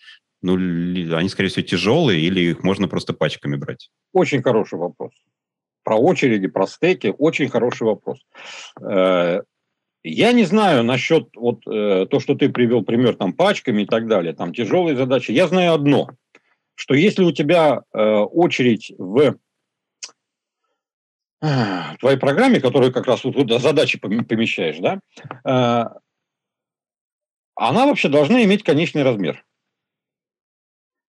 ну, 0.43 0.55
они, 0.55 1.28
скорее 1.28 1.51
всего, 1.51 1.66
тяжелые, 1.66 2.20
или 2.20 2.41
их 2.41 2.62
можно 2.62 2.88
просто 2.88 3.12
пачками 3.12 3.57
брать? 3.57 3.91
Очень 4.12 4.43
хороший 4.43 4.78
вопрос 4.78 5.12
про 5.84 5.97
очереди, 5.97 6.47
про 6.47 6.66
стеки, 6.66 7.12
очень 7.18 7.49
хороший 7.49 7.84
вопрос. 7.84 8.18
Э, 8.80 9.41
я 10.03 10.32
не 10.32 10.45
знаю 10.45 10.84
насчет 10.84 11.28
вот 11.36 11.66
э, 11.66 12.07
то, 12.09 12.20
что 12.20 12.34
ты 12.34 12.49
привел 12.49 12.82
пример 12.82 13.16
там 13.16 13.32
пачками 13.32 13.82
и 13.82 13.86
так 13.86 14.07
далее, 14.07 14.32
там 14.32 14.55
тяжелые 14.55 14.97
задачи. 14.97 15.32
Я 15.32 15.47
знаю 15.47 15.74
одно, 15.74 16.09
что 16.80 16.94
если 16.94 17.22
у 17.24 17.30
тебя 17.30 17.82
э, 17.92 18.00
очередь 18.00 18.90
в 18.96 19.36
твоей 21.42 22.18
программе, 22.18 22.60
которую 22.60 22.90
как 22.92 23.06
раз 23.06 23.24
вот 23.24 23.34
туда 23.34 23.58
задачи 23.58 23.98
помещаешь, 23.98 24.78
да, 24.78 25.00
она 27.54 27.86
вообще 27.86 28.08
должна 28.08 28.44
иметь 28.44 28.62
конечный 28.62 29.02
размер. 29.02 29.42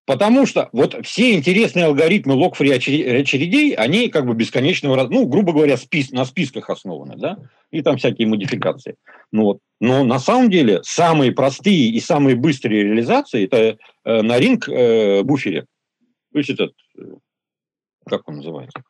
Потому 0.04 0.46
что 0.46 0.68
вот 0.72 1.06
все 1.06 1.34
интересные 1.34 1.84
алгоритмы 1.84 2.34
лог-фри 2.34 2.70
очередей, 2.70 3.74
они 3.74 4.08
как 4.08 4.26
бы 4.26 4.34
бесконечного, 4.34 5.06
ну, 5.08 5.26
грубо 5.26 5.52
говоря, 5.52 5.76
спис, 5.76 6.10
на 6.10 6.24
списках 6.24 6.70
основаны, 6.70 7.16
да, 7.16 7.38
и 7.70 7.82
там 7.82 7.98
всякие 7.98 8.26
модификации. 8.26 8.96
Ну, 9.30 9.44
вот. 9.44 9.58
Но 9.80 10.02
на 10.04 10.18
самом 10.18 10.50
деле 10.50 10.80
самые 10.82 11.30
простые 11.30 11.88
и 11.90 12.00
самые 12.00 12.34
быстрые 12.34 12.82
реализации 12.82 13.44
это 13.44 13.78
э, 14.04 14.22
на 14.22 14.38
ринг 14.38 14.68
э, 14.68 15.22
буфере. 15.22 15.66
То 16.32 16.38
есть 16.38 16.50
этот, 16.50 16.72
э, 16.98 17.02
как 18.04 18.28
он 18.28 18.36
называется? 18.36 18.82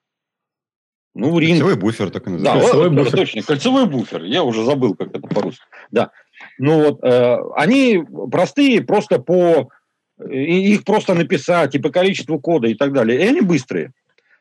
Ну, 1.15 1.39
ринг. 1.39 1.61
Кольцевой 1.61 1.77
буфер 1.77 2.11
так 2.11 2.27
и 2.27 2.31
называется. 2.31 2.59
Да, 2.59 2.73
кольцевой 2.73 2.91
буфер. 2.91 3.19
точно, 3.19 3.43
кольцевой 3.43 3.87
буфер. 3.87 4.25
Я 4.25 4.45
уже 4.45 4.65
забыл, 4.65 4.95
как 4.95 5.15
это 5.15 5.29
по-русски. 5.29 5.63
Да. 5.91 6.11
Ну 6.59 6.85
вот, 6.85 7.05
э, 7.05 7.37
они 7.55 8.03
простые 8.31 8.81
просто 8.81 9.19
по 9.19 9.69
и 10.31 10.73
их 10.73 10.85
просто 10.85 11.15
написать, 11.15 11.75
и 11.75 11.79
по 11.79 11.91
количеству 11.91 12.39
кода 12.39 12.69
и 12.69 12.75
так 12.75 12.93
далее. 12.93 13.21
И 13.21 13.29
они 13.29 13.41
быстрые. 13.41 13.93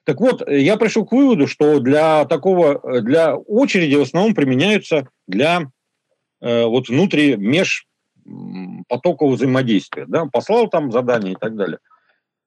Так 0.03 0.19
вот, 0.19 0.47
я 0.49 0.77
пришел 0.77 1.05
к 1.05 1.11
выводу, 1.11 1.47
что 1.47 1.79
для 1.79 2.25
такого, 2.25 3.01
для 3.01 3.35
очереди 3.35 3.95
в 3.95 4.01
основном 4.01 4.33
применяются 4.33 5.07
для 5.27 5.69
э, 6.41 6.65
вот 6.65 6.89
внутри 6.89 7.35
меж 7.35 7.85
потокового 8.87 9.35
взаимодействия. 9.35 10.05
Да? 10.07 10.25
Послал 10.25 10.69
там 10.69 10.91
задание 10.91 11.33
и 11.33 11.37
так 11.39 11.55
далее. 11.55 11.79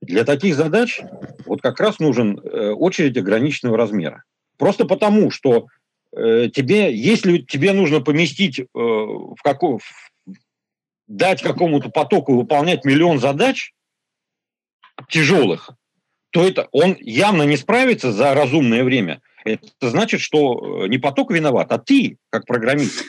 Для 0.00 0.24
таких 0.24 0.54
задач 0.54 1.00
вот 1.46 1.62
как 1.62 1.80
раз 1.80 1.98
нужен 1.98 2.38
э, 2.38 2.70
очередь 2.70 3.16
ограниченного 3.16 3.76
размера. 3.76 4.24
Просто 4.58 4.84
потому, 4.84 5.30
что 5.30 5.66
э, 6.14 6.48
тебе, 6.54 6.94
если 6.94 7.38
тебе 7.38 7.72
нужно 7.72 8.00
поместить 8.00 8.60
э, 8.60 8.64
в, 8.74 9.38
каком, 9.42 9.78
дать 11.06 11.42
какому-то 11.42 11.90
потоку 11.90 12.34
выполнять 12.36 12.84
миллион 12.84 13.18
задач 13.18 13.72
тяжелых, 15.08 15.70
то 16.30 16.46
это 16.46 16.68
он 16.72 16.96
явно 17.00 17.42
не 17.42 17.56
справится 17.56 18.12
за 18.12 18.34
разумное 18.34 18.84
время. 18.84 19.20
Это 19.44 19.90
значит, 19.90 20.20
что 20.20 20.84
э, 20.84 20.88
не 20.88 20.98
поток 20.98 21.30
виноват, 21.30 21.70
а 21.70 21.78
ты, 21.78 22.16
как 22.30 22.46
программист. 22.46 23.04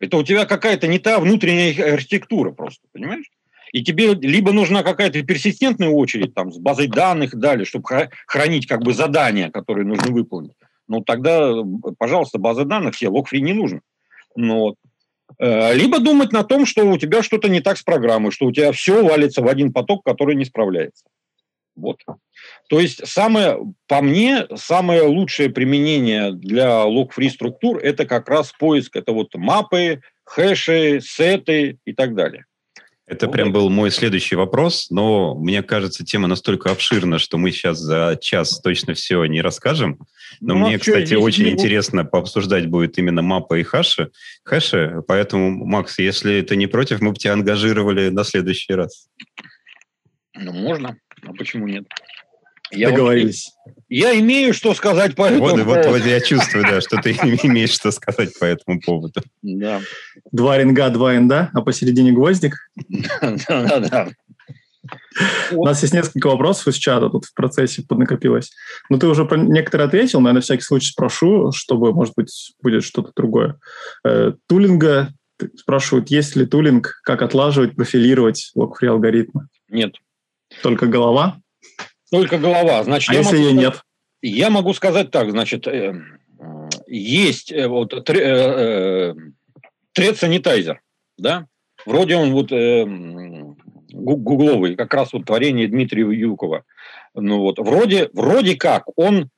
Это 0.00 0.16
у 0.16 0.24
тебя 0.24 0.46
какая-то 0.46 0.88
не 0.88 0.98
та 0.98 1.20
внутренняя 1.20 1.94
архитектура 1.94 2.50
просто, 2.50 2.88
понимаешь? 2.92 3.30
И 3.72 3.82
тебе 3.84 4.14
либо 4.14 4.52
нужна 4.52 4.82
какая-то 4.82 5.22
персистентная 5.22 5.88
очередь 5.88 6.34
там, 6.34 6.52
с 6.52 6.58
базой 6.58 6.88
данных 6.88 7.34
и 7.34 7.38
далее, 7.38 7.64
чтобы 7.64 8.10
хранить 8.26 8.66
как 8.66 8.82
бы 8.82 8.92
задания, 8.92 9.50
которые 9.50 9.86
нужно 9.86 10.12
выполнить. 10.12 10.56
Ну, 10.88 11.00
тогда, 11.02 11.54
пожалуйста, 11.98 12.38
база 12.38 12.64
данных 12.64 12.94
все, 12.94 13.08
лог-фри 13.08 13.40
не 13.40 13.54
нужен. 13.54 13.80
Но 14.36 14.74
либо 15.38 15.98
думать 15.98 16.32
на 16.32 16.44
том, 16.44 16.66
что 16.66 16.84
у 16.84 16.96
тебя 16.98 17.22
что-то 17.22 17.48
не 17.48 17.60
так 17.60 17.78
с 17.78 17.82
программой, 17.82 18.30
что 18.30 18.46
у 18.46 18.52
тебя 18.52 18.72
все 18.72 19.02
валится 19.02 19.42
в 19.42 19.48
один 19.48 19.72
поток, 19.72 20.04
который 20.04 20.34
не 20.34 20.44
справляется. 20.44 21.04
Вот. 21.74 21.98
То 22.68 22.80
есть 22.80 23.06
самое, 23.06 23.58
по 23.88 24.02
мне, 24.02 24.46
самое 24.56 25.02
лучшее 25.02 25.48
применение 25.48 26.32
для 26.32 26.84
log-free 26.84 27.30
структур– 27.30 27.78
это 27.82 28.04
как 28.04 28.28
раз 28.28 28.52
поиск, 28.52 28.96
это 28.96 29.12
вот 29.12 29.34
мапы, 29.34 30.02
хэши, 30.24 31.00
сеты 31.02 31.78
и 31.84 31.92
так 31.92 32.14
далее. 32.14 32.44
Это 33.12 33.28
прям 33.28 33.52
был 33.52 33.68
мой 33.68 33.90
следующий 33.90 34.36
вопрос, 34.36 34.88
но 34.88 35.34
мне 35.34 35.62
кажется, 35.62 36.02
тема 36.02 36.28
настолько 36.28 36.70
обширна, 36.70 37.18
что 37.18 37.36
мы 37.36 37.50
сейчас 37.50 37.78
за 37.78 38.18
час 38.18 38.58
точно 38.62 38.94
все 38.94 39.22
не 39.26 39.42
расскажем. 39.42 39.98
Но 40.40 40.54
ну, 40.54 40.66
мне, 40.66 40.78
кстати, 40.78 41.12
очень 41.12 41.44
не... 41.44 41.50
интересно 41.50 42.06
пообсуждать 42.06 42.68
будет 42.68 42.96
именно 42.96 43.20
мапа 43.20 43.58
и 43.58 43.64
хэши, 43.64 44.12
хэши. 44.44 45.02
Поэтому, 45.06 45.50
Макс, 45.50 45.98
если 45.98 46.40
ты 46.40 46.56
не 46.56 46.66
против, 46.66 47.02
мы 47.02 47.10
бы 47.10 47.16
тебя 47.16 47.34
ангажировали 47.34 48.08
на 48.08 48.24
следующий 48.24 48.72
раз. 48.72 49.08
Ну, 50.34 50.54
можно. 50.54 50.96
А 51.22 51.34
почему 51.34 51.68
нет? 51.68 51.84
Я 52.72 52.90
Договорились. 52.90 53.52
Вот, 53.64 53.74
я 53.88 54.18
имею 54.18 54.54
что 54.54 54.74
сказать 54.74 55.14
по 55.14 55.24
этому 55.24 55.40
вот, 55.40 55.50
поводу. 55.50 55.64
Вот, 55.70 55.86
вот 55.86 56.06
я 56.06 56.20
чувствую, 56.20 56.64
да, 56.64 56.80
что 56.80 56.96
ты 56.96 57.12
имеешь 57.42 57.70
что 57.70 57.90
сказать 57.90 58.38
по 58.38 58.44
этому 58.44 58.80
поводу. 58.80 59.20
Да. 59.42 59.80
Два 60.30 60.58
ринга, 60.58 60.88
два 60.90 61.16
энда, 61.16 61.50
а 61.52 61.60
посередине 61.60 62.12
гвоздик. 62.12 62.56
Да-да-да. 62.88 64.10
У 65.52 65.64
нас 65.64 65.82
есть 65.82 65.94
несколько 65.94 66.28
вопросов 66.28 66.68
из 66.68 66.74
чата, 66.76 67.08
тут 67.08 67.26
в 67.26 67.34
процессе 67.34 67.82
поднакопилось. 67.82 68.50
Но 68.88 68.98
ты 68.98 69.06
уже 69.06 69.24
про 69.24 69.36
некоторые 69.36 69.86
ответил, 69.86 70.20
но 70.20 70.30
я 70.30 70.34
на 70.34 70.40
всякий 70.40 70.62
случай 70.62 70.90
спрошу, 70.90 71.52
чтобы, 71.52 71.92
может 71.92 72.14
быть, 72.16 72.54
будет 72.62 72.82
что-то 72.82 73.12
другое. 73.14 73.58
Э, 74.04 74.32
тулинга 74.48 75.12
спрашивают, 75.56 76.10
есть 76.10 76.36
ли 76.36 76.46
тулинг, 76.46 77.00
как 77.04 77.22
отлаживать, 77.22 77.76
профилировать 77.76 78.50
лог-фри 78.54 78.88
алгоритмы? 78.88 79.48
Нет. 79.68 79.96
Только 80.62 80.86
голова? 80.86 81.41
Только 82.12 82.36
голова. 82.36 82.84
Значит, 82.84 83.08
а 83.08 83.14
если 83.14 83.38
ее 83.38 83.54
нет? 83.54 83.82
Я 84.20 84.50
могу 84.50 84.74
сказать 84.74 85.10
так, 85.10 85.30
значит, 85.30 85.66
э, 85.66 85.94
есть 86.86 87.50
э, 87.50 87.66
вот 87.66 87.94
э, 87.94 89.14
тред 89.92 90.18
санитайзер, 90.18 90.82
да, 91.16 91.46
вроде 91.86 92.16
он 92.16 92.32
вот 92.32 92.50
гугловый, 93.94 94.76
как 94.76 94.92
раз 94.92 95.14
вот 95.14 95.24
творение 95.24 95.66
Дмитрия 95.68 96.02
Юкова. 96.02 96.64
Ну 97.14 97.40
вот, 97.40 97.58
вроде, 97.58 98.10
вроде 98.12 98.56
как 98.56 98.84
он 98.96 99.30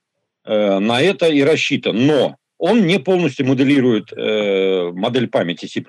на 0.45 1.01
это 1.01 1.29
и 1.29 1.43
рассчитан, 1.43 2.07
но 2.07 2.37
он 2.59 2.87
не 2.87 2.99
полностью 2.99 3.47
моделирует 3.47 4.11
модель 4.13 5.29
памяти 5.29 5.67
C++. 5.67 5.83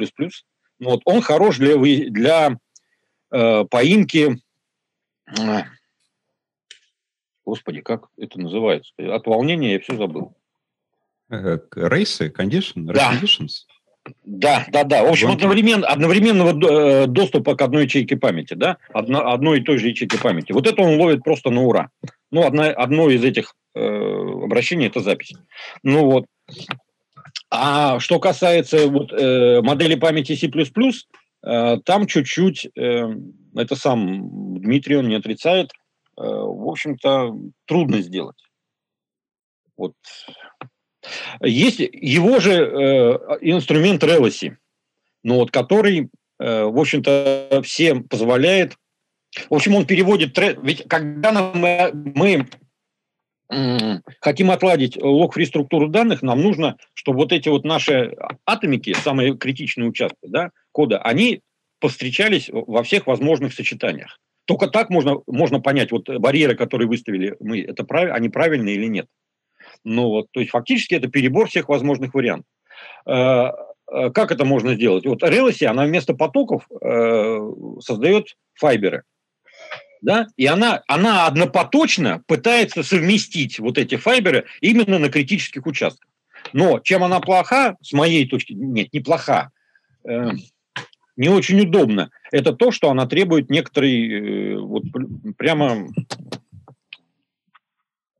Ну 0.79 0.89
вот, 0.91 1.01
он 1.05 1.21
хорош 1.21 1.57
для, 1.57 1.77
для 1.77 2.57
поимки 3.29 4.39
Господи, 7.45 7.81
как 7.81 8.07
это 8.17 8.39
называется? 8.39 8.93
От 8.97 9.27
волнения 9.27 9.73
я 9.73 9.79
все 9.79 9.95
забыл. 9.95 10.35
Э, 11.29 11.59
рейсы, 11.75 12.33
condition, 12.35 12.85
да. 12.85 13.13
conditions? 13.13 13.65
Да, 14.23 14.65
да, 14.71 14.83
да. 14.83 15.03
В 15.03 15.09
общем, 15.09 15.31
одновременно, 15.31 15.87
одновременного 15.87 17.03
э, 17.03 17.07
доступа 17.07 17.55
к 17.55 17.61
одной 17.61 17.85
ячейке 17.85 18.17
памяти, 18.17 18.53
да, 18.53 18.77
одно, 18.93 19.31
одной 19.31 19.59
и 19.59 19.63
той 19.63 19.77
же 19.77 19.87
ячейки 19.89 20.17
памяти. 20.17 20.51
Вот 20.51 20.67
это 20.67 20.81
он 20.81 20.99
ловит 20.99 21.23
просто 21.23 21.49
на 21.49 21.61
ура. 21.61 21.89
Ну, 22.31 22.45
одна, 22.45 22.67
одно 22.67 23.09
из 23.09 23.23
этих 23.23 23.55
э, 23.73 23.79
обращений– 23.79 24.87
это 24.87 24.99
запись. 24.99 25.33
Ну 25.83 26.05
вот. 26.05 26.25
А 27.49 27.99
что 27.99 28.19
касается 28.19 28.87
вот, 28.87 29.11
э, 29.11 29.61
модели 29.61 29.95
памяти 29.95 30.35
C++, 30.35 30.51
э, 31.43 31.77
там 31.83 32.05
чуть-чуть, 32.05 32.69
э, 32.75 33.07
это 33.55 33.75
сам 33.75 34.59
Дмитрий, 34.59 34.97
он 34.97 35.07
не 35.07 35.15
отрицает, 35.15 35.71
в 36.17 36.69
общем-то, 36.69 37.35
трудно 37.65 38.01
сделать. 38.01 38.41
Вот. 39.77 39.93
Есть 41.41 41.79
его 41.79 42.39
же 42.39 42.53
э, 42.53 43.37
инструмент 43.41 44.03
Relecy, 44.03 44.55
ну 45.23 45.35
вот, 45.35 45.51
который, 45.51 46.09
э, 46.39 46.63
в 46.63 46.79
общем-то, 46.79 47.61
всем 47.63 48.03
позволяет... 48.03 48.77
В 49.49 49.53
общем, 49.53 49.75
он 49.75 49.85
переводит... 49.85 50.37
Ведь 50.63 50.87
когда 50.87 51.31
мы, 51.31 51.91
мы 51.93 52.47
хотим 54.21 54.51
отладить 54.51 54.97
лог-фри 54.97 55.45
структуру 55.45 55.87
данных, 55.89 56.23
нам 56.23 56.41
нужно, 56.41 56.77
чтобы 56.93 57.19
вот 57.19 57.31
эти 57.31 57.49
вот 57.49 57.63
наши 57.63 58.15
атомики, 58.45 58.93
самые 58.93 59.37
критичные 59.37 59.87
участки 59.87 60.17
да, 60.23 60.51
кода, 60.71 60.99
они 60.99 61.41
повстречались 61.79 62.49
во 62.51 62.81
всех 62.83 63.05
возможных 63.05 63.53
сочетаниях. 63.53 64.19
Только 64.45 64.67
так 64.67 64.89
можно, 64.89 65.17
можно 65.27 65.59
понять, 65.59 65.91
вот 65.91 66.07
барьеры, 66.07 66.55
которые 66.55 66.87
выставили 66.87 67.35
мы, 67.39 67.61
это 67.61 67.83
прав, 67.83 68.11
они 68.11 68.29
правильные 68.29 68.75
или 68.75 68.85
нет. 68.85 69.07
Ну 69.83 70.09
вот, 70.09 70.27
то 70.31 70.39
есть 70.39 70.51
фактически 70.51 70.95
это 70.95 71.07
перебор 71.07 71.47
всех 71.47 71.69
возможных 71.69 72.13
вариантов. 72.13 72.47
Э, 73.07 73.51
э, 73.91 74.09
как 74.11 74.31
это 74.31 74.45
можно 74.45 74.75
сделать? 74.75 75.05
Вот 75.05 75.23
Relecy, 75.23 75.65
она 75.65 75.85
вместо 75.85 76.13
потоков 76.13 76.67
э, 76.81 77.51
создает 77.79 78.37
файберы. 78.53 79.03
Да? 80.01 80.27
И 80.37 80.45
она, 80.45 80.83
она 80.87 81.25
однопоточно 81.25 82.23
пытается 82.27 82.83
совместить 82.83 83.57
вот 83.57 83.79
эти 83.79 83.95
файберы 83.95 84.45
именно 84.61 84.99
на 84.99 85.09
критических 85.09 85.65
участках. 85.65 86.09
Но 86.53 86.79
чем 86.79 87.03
она 87.03 87.19
плоха, 87.19 87.75
с 87.81 87.91
моей 87.93 88.27
точки 88.27 88.53
нет, 88.53 88.93
не 88.93 88.99
плоха, 88.99 89.49
э, 90.07 90.29
не 91.17 91.29
очень 91.29 91.61
удобно, 91.61 92.11
это 92.31 92.53
то, 92.53 92.71
что 92.71 92.89
она 92.89 93.05
требует 93.05 93.49
некоторой, 93.49 94.53
э, 94.53 94.57
вот 94.57 94.83
прямо 95.37 95.87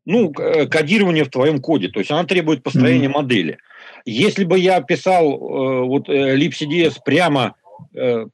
ну, 0.05 0.31
э, 0.37 0.67
кодирование 0.67 1.23
в 1.23 1.29
твоем 1.31 1.59
коде. 1.59 1.89
То 1.89 1.99
есть 1.99 2.11
она 2.11 2.23
требует 2.23 2.63
построения 2.63 3.07
mm-hmm. 3.07 3.21
модели. 3.21 3.57
Если 4.05 4.43
бы 4.43 4.57
я 4.59 4.81
писал 4.81 5.33
э, 5.33 5.85
вот 5.85 6.09
э, 6.09 6.37
libcds 6.37 6.97
прямо 7.03 7.55
э, 7.93 8.27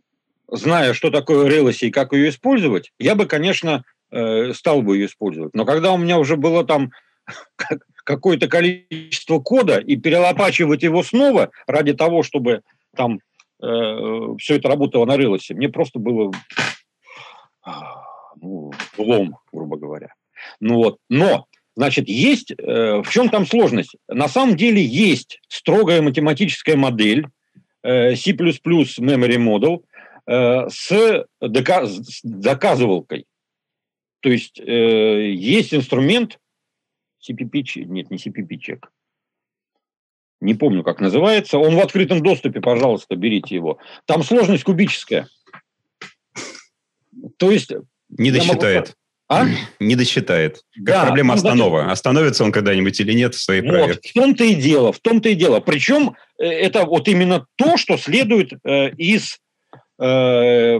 зная, 0.49 0.93
что 0.93 1.09
такое 1.09 1.49
Release 1.49 1.87
и 1.87 1.91
как 1.91 2.13
ее 2.13 2.29
использовать, 2.29 2.91
я 2.99 3.15
бы, 3.15 3.25
конечно, 3.25 3.83
э, 4.11 4.53
стал 4.53 4.81
бы 4.81 4.97
ее 4.97 5.05
использовать. 5.05 5.53
Но 5.55 5.65
когда 5.65 5.93
у 5.93 5.97
меня 5.97 6.19
уже 6.19 6.35
было 6.35 6.65
там 6.65 6.91
какое-то 8.03 8.47
количество 8.47 9.39
кода 9.39 9.77
и 9.77 9.95
перелопачивать 9.95 10.83
его 10.83 11.03
снова 11.03 11.51
ради 11.67 11.93
того, 11.93 12.21
чтобы 12.23 12.61
там 12.95 13.21
э, 13.61 14.35
все 14.39 14.55
это 14.55 14.67
работало 14.67 15.05
на 15.05 15.17
Release, 15.17 15.53
мне 15.53 15.69
просто 15.69 15.99
было 15.99 16.31
ну, 18.41 18.71
лом, 18.97 19.37
грубо 19.51 19.77
говоря. 19.77 20.13
Ну 20.59 20.75
вот, 20.75 20.97
но 21.09 21.45
Значит, 21.75 22.09
есть, 22.09 22.51
э, 22.51 23.01
в 23.01 23.09
чем 23.09 23.29
там 23.29 23.45
сложность? 23.45 23.95
На 24.07 24.27
самом 24.27 24.57
деле 24.57 24.83
есть 24.83 25.39
строгая 25.47 26.01
математическая 26.01 26.75
модель 26.75 27.27
э, 27.81 28.15
C++ 28.15 28.31
Memory 28.33 29.37
Model 29.37 29.83
э, 30.27 30.69
с, 30.69 31.25
дока 31.39 31.87
с 31.87 32.19
доказывалкой. 32.23 33.25
То 34.19 34.29
есть 34.29 34.59
э, 34.59 35.31
есть 35.31 35.73
инструмент 35.73 36.39
CPP, 37.27 37.85
нет, 37.85 38.11
не 38.11 38.17
CPP-чек. 38.17 38.87
Не 40.41 40.55
помню, 40.55 40.83
как 40.83 40.99
называется. 40.99 41.59
Он 41.59 41.75
в 41.75 41.79
открытом 41.79 42.21
доступе, 42.21 42.61
пожалуйста, 42.61 43.15
берите 43.15 43.55
его. 43.55 43.77
Там 44.05 44.23
сложность 44.23 44.63
кубическая. 44.63 45.27
То 47.37 47.51
есть... 47.51 47.71
Не 48.09 48.31
досчитает. 48.31 48.95
Могу... 49.29 49.45
А? 49.45 49.47
Не 49.79 49.95
досчитает. 49.95 50.61
Как 50.75 50.85
да, 50.85 51.05
проблема 51.05 51.35
останова. 51.35 51.81
Значит, 51.81 51.93
Остановится 51.93 52.43
он 52.43 52.51
когда-нибудь 52.51 52.99
или 52.99 53.13
нет 53.13 53.33
в 53.33 53.41
своей 53.41 53.61
вот, 53.61 53.69
проверке? 53.69 54.09
В 54.09 54.13
том-то 54.13 54.43
и 54.43 54.55
дело, 54.55 54.91
в 54.91 54.99
том-то 54.99 55.29
и 55.29 55.35
дело. 55.35 55.61
Причем 55.61 56.15
э, 56.37 56.45
это 56.45 56.85
вот 56.85 57.07
именно 57.07 57.45
то, 57.55 57.77
что 57.77 57.95
следует 57.97 58.51
э, 58.65 58.89
из 58.95 59.37
э, 59.99 60.79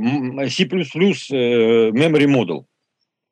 C++ 0.50 0.64
э, 0.64 1.90
Memory 1.92 2.26
Model. 2.26 2.66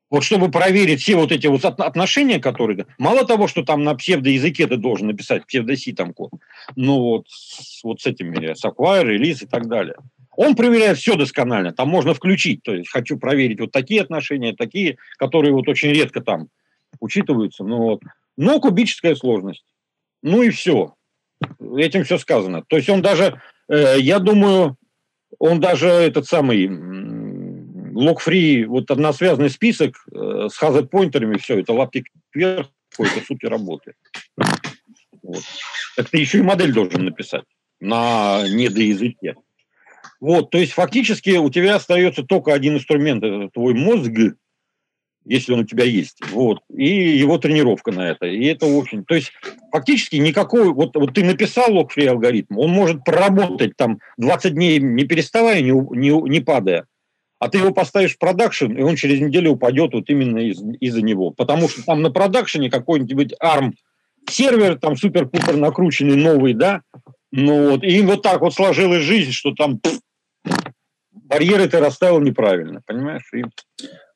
Вот 0.09 0.23
чтобы 0.23 0.49
проверить 0.49 1.01
все 1.01 1.15
вот 1.15 1.31
эти 1.31 1.47
вот 1.47 1.63
отношения, 1.63 2.39
которые... 2.39 2.87
Мало 2.97 3.25
того, 3.25 3.47
что 3.47 3.63
там 3.63 3.83
на 3.83 3.95
псевдоязыке 3.95 4.67
ты 4.67 4.77
должен 4.77 5.07
написать, 5.07 5.45
псевдоси 5.45 5.93
там 5.93 6.13
код, 6.13 6.31
ну 6.75 6.99
вот, 6.99 7.27
вот 7.83 8.01
с 8.01 8.07
этими, 8.07 8.53
с 8.53 8.65
acquire, 8.65 9.05
release 9.05 9.43
и 9.43 9.47
так 9.47 9.67
далее. 9.67 9.95
Он 10.35 10.55
проверяет 10.55 10.97
все 10.97 11.15
досконально. 11.15 11.73
Там 11.73 11.89
можно 11.89 12.13
включить. 12.13 12.63
То 12.63 12.73
есть 12.73 12.89
хочу 12.89 13.17
проверить 13.17 13.59
вот 13.59 13.71
такие 13.71 14.01
отношения, 14.01 14.55
такие, 14.55 14.97
которые 15.17 15.53
вот 15.53 15.67
очень 15.67 15.89
редко 15.89 16.21
там 16.21 16.47
учитываются. 17.01 17.65
Ну, 17.65 17.77
вот. 17.79 18.01
Но 18.37 18.61
кубическая 18.61 19.15
сложность. 19.15 19.65
Ну 20.23 20.41
и 20.41 20.49
все. 20.49 20.93
Этим 21.75 22.05
все 22.05 22.17
сказано. 22.17 22.63
То 22.67 22.77
есть 22.77 22.87
он 22.87 23.01
даже, 23.01 23.41
э, 23.67 23.95
я 23.99 24.19
думаю, 24.19 24.77
он 25.39 25.59
даже 25.59 25.87
этот 25.87 26.25
самый 26.25 26.67
лог-фри, 27.93 28.65
вот 28.65 28.89
односвязанный 28.91 29.49
список 29.49 29.95
э, 30.11 30.47
с 30.51 30.57
хазет-поинтерами, 30.57 31.37
все, 31.37 31.59
это 31.59 31.73
лапки 31.73 32.03
вверх, 32.33 32.67
какой-то 32.91 33.25
супер 33.25 33.51
работает. 33.51 33.97
Вот. 35.21 35.43
Так 35.95 36.09
ты 36.09 36.17
еще 36.17 36.39
и 36.39 36.43
модель 36.43 36.73
должен 36.73 37.05
написать 37.05 37.43
на 37.79 38.43
недоязыке. 38.47 39.35
Вот, 40.19 40.49
то 40.49 40.57
есть 40.57 40.73
фактически 40.73 41.37
у 41.37 41.49
тебя 41.49 41.75
остается 41.75 42.23
только 42.23 42.53
один 42.53 42.75
инструмент, 42.75 43.23
это 43.23 43.49
твой 43.53 43.73
мозг, 43.73 44.11
если 45.25 45.53
он 45.53 45.59
у 45.59 45.65
тебя 45.65 45.85
есть, 45.85 46.19
вот, 46.31 46.59
и 46.73 47.17
его 47.17 47.37
тренировка 47.37 47.91
на 47.91 48.09
это. 48.09 48.25
И 48.25 48.43
это 48.45 48.65
очень... 48.65 49.05
То 49.05 49.15
есть 49.15 49.31
фактически 49.71 50.17
никакой... 50.17 50.73
Вот, 50.73 50.95
вот 50.95 51.13
ты 51.13 51.23
написал 51.23 51.71
лог-фри 51.73 52.05
алгоритм, 52.07 52.57
он 52.57 52.71
может 52.71 53.03
проработать 53.05 53.77
там 53.77 53.99
20 54.17 54.53
дней 54.53 54.79
не 54.79 55.05
переставая, 55.05 55.61
не, 55.61 55.71
не, 55.71 56.09
не 56.29 56.39
падая, 56.41 56.85
а 57.39 57.49
ты 57.49 57.57
его 57.57 57.71
поставишь 57.71 58.15
в 58.15 58.19
продакшн, 58.19 58.71
и 58.73 58.81
он 58.81 58.95
через 58.95 59.19
неделю 59.19 59.51
упадет 59.51 59.93
вот 59.93 60.09
именно 60.09 60.39
из, 60.39 60.61
из-за 60.79 61.01
него. 61.01 61.31
Потому 61.31 61.69
что 61.69 61.83
там 61.83 62.01
на 62.01 62.11
продакшене 62.11 62.69
какой-нибудь 62.69 63.33
ARM 63.41 63.71
сервер, 64.29 64.77
там 64.77 64.95
супер-пупер 64.95 65.55
накрученный 65.55 66.17
новый, 66.17 66.53
да, 66.53 66.81
ну 67.31 67.71
вот, 67.71 67.83
и 67.83 68.01
вот 68.01 68.21
так 68.21 68.41
вот 68.41 68.53
сложилась 68.53 69.03
жизнь, 69.03 69.31
что 69.31 69.53
там 69.53 69.79
пфф, 69.79 69.99
барьеры 71.11 71.67
ты 71.67 71.79
расставил 71.79 72.19
неправильно, 72.19 72.81
понимаешь? 72.85 73.29
И... 73.33 73.43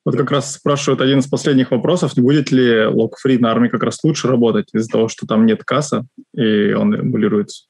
Вот 0.05 0.17
как 0.17 0.31
раз 0.31 0.53
спрашивают 0.53 0.99
один 0.99 1.19
из 1.19 1.27
последних 1.27 1.71
вопросов, 1.71 2.17
не 2.17 2.23
будет 2.23 2.51
ли 2.51 2.85
лог-фри 2.85 3.37
на 3.37 3.51
армии 3.51 3.69
как 3.69 3.83
раз 3.83 4.03
лучше 4.03 4.27
работать 4.27 4.69
из-за 4.73 4.89
того, 4.89 5.07
что 5.07 5.25
там 5.25 5.45
нет 5.45 5.63
касса, 5.63 6.05
и 6.33 6.73
он 6.73 6.93
эмулируется? 6.93 7.67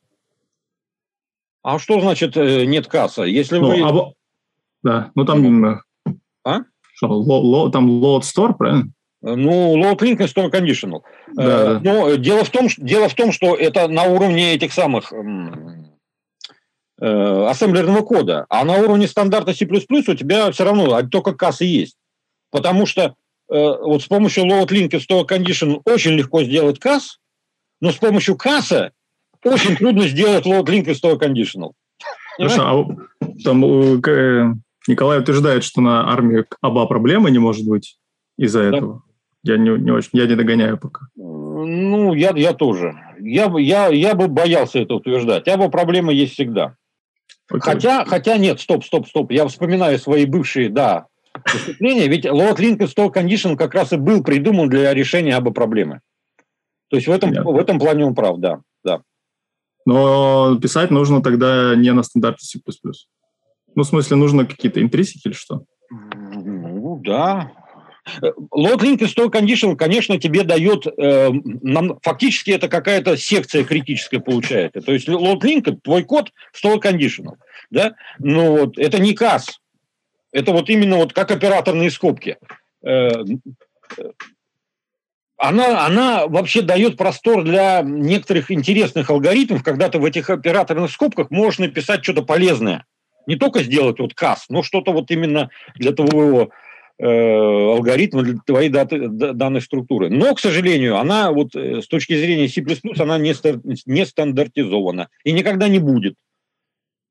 А 1.62 1.78
что 1.78 2.01
значит 2.01 2.36
э, 2.36 2.66
нет 2.66 2.88
касса? 2.88 3.24
Если 3.24 3.58
ну, 3.58 3.68
вы... 3.68 3.82
А... 3.82 4.14
Да, 4.84 5.12
ну 5.16 5.26
там... 5.26 5.82
А? 6.46 6.60
Что, 6.96 7.08
ло, 7.08 7.40
ло, 7.40 7.70
там 7.72 7.90
load 7.90 8.22
store, 8.22 8.54
правильно? 8.54 8.92
Ну, 9.22 9.78
load 9.78 10.00
link 10.00 10.22
и 10.22 10.28
store 10.28 10.52
conditional. 10.52 11.02
Да, 11.34 11.44
э, 11.44 11.80
да. 11.80 11.82
Но 11.82 12.16
дело 12.16 12.44
в, 12.44 12.50
том, 12.50 12.68
дело 12.78 13.08
в 13.08 13.16
том, 13.16 13.32
что 13.32 13.56
это 13.56 13.88
на 13.88 14.04
уровне 14.04 14.54
этих 14.54 14.74
самых 14.74 15.14
Э, 17.06 17.48
ассемблерного 17.50 18.02
кода, 18.02 18.46
а 18.48 18.64
на 18.64 18.78
уровне 18.78 19.10
стандарта 19.10 19.54
C++ 19.54 19.66
у 19.66 20.14
тебя 20.14 20.50
все 20.52 20.64
равно 20.64 21.02
только 21.10 21.34
кассы 21.34 21.66
есть. 21.66 21.98
Потому 22.50 22.86
что 22.86 23.02
э, 23.02 23.12
вот 23.50 24.04
с 24.04 24.06
помощью 24.06 24.46
load 24.46 24.68
link 24.68 24.96
и 24.96 25.00
store 25.00 25.28
condition 25.28 25.82
очень 25.84 26.12
легко 26.12 26.44
сделать 26.44 26.80
касс, 26.80 27.20
но 27.82 27.92
с 27.92 27.96
помощью 27.96 28.38
касса 28.38 28.94
очень 29.44 29.76
трудно 29.76 30.08
сделать 30.08 30.46
load 30.46 30.66
link 30.66 30.84
и 30.84 30.92
store 30.92 31.20
conditional. 31.20 31.72
Хорошо, 32.38 32.62
а 32.62 33.34
там 33.44 33.66
э, 33.66 34.54
Николай 34.88 35.20
утверждает, 35.20 35.64
что 35.64 35.82
на 35.82 36.12
армии 36.12 36.46
оба 36.62 36.86
проблемы 36.86 37.32
не 37.32 37.40
может 37.40 37.66
быть 37.66 37.98
из-за 38.38 38.70
да. 38.70 38.78
этого. 38.78 39.04
Я 39.44 39.58
не, 39.58 39.70
не 39.72 39.92
очень, 39.92 40.10
я 40.14 40.26
не 40.26 40.36
догоняю 40.36 40.78
пока. 40.78 41.08
Ну, 41.16 42.14
я, 42.14 42.32
я 42.36 42.54
тоже. 42.54 42.94
Я, 43.20 43.52
я, 43.58 43.88
я 43.88 44.16
бы 44.16 44.28
боялся 44.28 44.80
это 44.80 44.96
утверждать. 44.96 45.48
Оба 45.48 45.70
проблемы 45.70 46.14
есть 46.14 46.34
всегда. 46.34 46.76
Okay. 47.52 47.60
Хотя, 47.60 48.06
хотя 48.06 48.38
нет, 48.38 48.60
стоп, 48.60 48.86
стоп, 48.86 49.08
стоп. 49.08 49.32
Я 49.32 49.48
вспоминаю 49.48 50.00
свои 50.00 50.26
бывшие, 50.26 50.70
да, 50.70 51.08
выступления. 51.52 52.08
Ведь 52.08 52.26
load 52.26 52.58
link 52.58 52.80
store 52.80 53.14
condition 53.14 53.56
как 53.58 53.74
раз 53.74 53.94
и 53.94 53.98
был 53.98 54.24
придуман 54.24 54.70
для 54.70 54.94
решения 54.94 55.36
обо 55.36 55.52
проблемы. 55.52 56.02
То 56.90 56.98
есть 56.98 57.08
в 57.08 57.12
этом, 57.12 57.32
в 57.32 57.58
этом 57.58 57.80
плане 57.80 58.06
он 58.06 58.16
прав, 58.16 58.38
да, 58.38 58.62
да. 58.84 59.02
Но 59.86 60.58
писать 60.62 60.92
нужно 60.92 61.22
тогда 61.22 61.76
не 61.76 61.92
на 61.92 62.04
стандарте 62.04 62.46
C++. 62.46 62.60
Ну, 63.76 63.84
в 63.84 63.88
смысле, 63.88 64.17
нужно 64.17 64.45
какие-то 64.45 64.82
интрисики 64.82 65.28
или 65.28 65.34
что? 65.34 65.63
Ну, 65.89 66.99
да, 67.03 67.51
Load 68.53 68.80
Link 68.80 69.01
и 69.01 69.05
Store 69.05 69.32
Condition, 69.32 69.76
конечно, 69.76 70.19
тебе 70.19 70.43
дает, 70.43 70.86
э, 70.86 71.30
нам, 71.32 71.99
фактически 72.01 72.51
это 72.51 72.67
какая-то 72.67 73.15
секция 73.17 73.63
критическая 73.63 74.19
получается. 74.19 74.82
То 74.82 74.91
есть 74.91 75.07
Load 75.07 75.41
Link– 75.41 75.78
твой 75.84 76.03
код 76.03 76.32
Store 76.53 76.82
Conditional. 76.82 77.36
Да? 77.69 77.95
Ну, 78.19 78.57
вот, 78.57 78.78
это 78.78 78.99
не 78.99 79.13
CAS. 79.13 79.43
Это 80.32 80.51
вот 80.51 80.69
именно 80.69 80.97
вот 80.97 81.13
как 81.13 81.32
операторные 81.32 81.91
скобки. 81.91 82.38
Э, 82.86 83.09
она, 85.38 85.86
она 85.86 86.28
вообще 86.28 86.61
дает 86.61 86.97
простор 86.97 87.43
для 87.43 87.82
некоторых 87.82 88.51
интересных 88.51 89.09
алгоритмов, 89.09 89.63
когда 89.63 89.89
ты 89.89 89.99
в 89.99 90.05
этих 90.05 90.30
операторных 90.30 90.91
скобках 90.91 91.32
можешь 91.32 91.59
написать 91.59 92.03
что-то 92.03 92.24
полезное. 92.24 92.86
Не 93.28 93.36
только 93.36 93.63
сделать 93.63 93.99
вот 93.99 94.13
касс, 94.13 94.45
но 94.49 94.63
что-то 94.63 94.91
вот 94.91 95.11
именно 95.11 95.49
для 95.76 95.91
твоего 95.91 96.49
э, 96.99 97.05
алгоритма, 97.05 98.24
для 98.24 98.38
твоей 98.45 98.69
даты, 98.69 99.07
данной 99.07 99.61
структуры. 99.61 100.09
Но, 100.09 100.34
к 100.36 100.39
сожалению, 100.39 100.97
она 100.97 101.32
вот 101.32 101.55
э, 101.55 101.82
с 101.82 101.88
точки 101.88 102.17
зрения 102.17 102.47
C++ 102.47 102.63
она 103.01 103.17
не, 103.17 103.34
не 103.86 104.05
стандартизована 104.05 105.09
и 105.24 105.32
никогда 105.32 105.67
не 105.67 105.80
будет, 105.80 106.15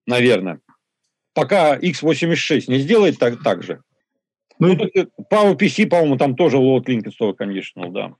наверное. 0.06 0.60
Пока 1.34 1.78
x86 1.78 2.64
не 2.68 2.78
сделает 2.78 3.18
так, 3.18 3.42
так 3.42 3.62
же. 3.62 3.80
Ну, 4.58 4.76
ну 4.76 4.88
PowerPC, 5.30 5.86
по-моему, 5.86 6.16
там 6.16 6.36
тоже 6.36 6.58
load 6.58 6.84
linked 6.84 7.12
conditional, 7.38 7.90
да. 7.90 8.14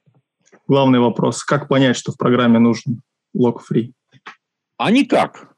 Главный 0.67 0.99
вопрос, 0.99 1.45
как 1.45 1.69
понять, 1.69 1.97
что 1.97 2.13
в 2.13 2.17
программе 2.17 2.59
нужен 2.59 3.03
log-free? 3.37 3.93
А 4.79 4.91
никак. 4.91 5.52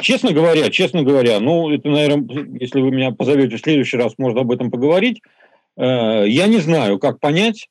Честно 0.00 0.32
говоря, 0.32 0.70
честно 0.70 1.02
говоря, 1.02 1.40
ну, 1.40 1.70
это, 1.70 1.88
наверное, 1.88 2.46
если 2.60 2.80
вы 2.80 2.90
меня 2.90 3.12
позовете 3.12 3.56
в 3.56 3.60
следующий 3.60 3.96
раз, 3.96 4.12
можно 4.18 4.42
об 4.42 4.52
этом 4.52 4.70
поговорить. 4.70 5.22
Э, 5.76 6.24
я 6.26 6.46
не 6.46 6.58
знаю, 6.58 6.98
как 6.98 7.18
понять, 7.18 7.68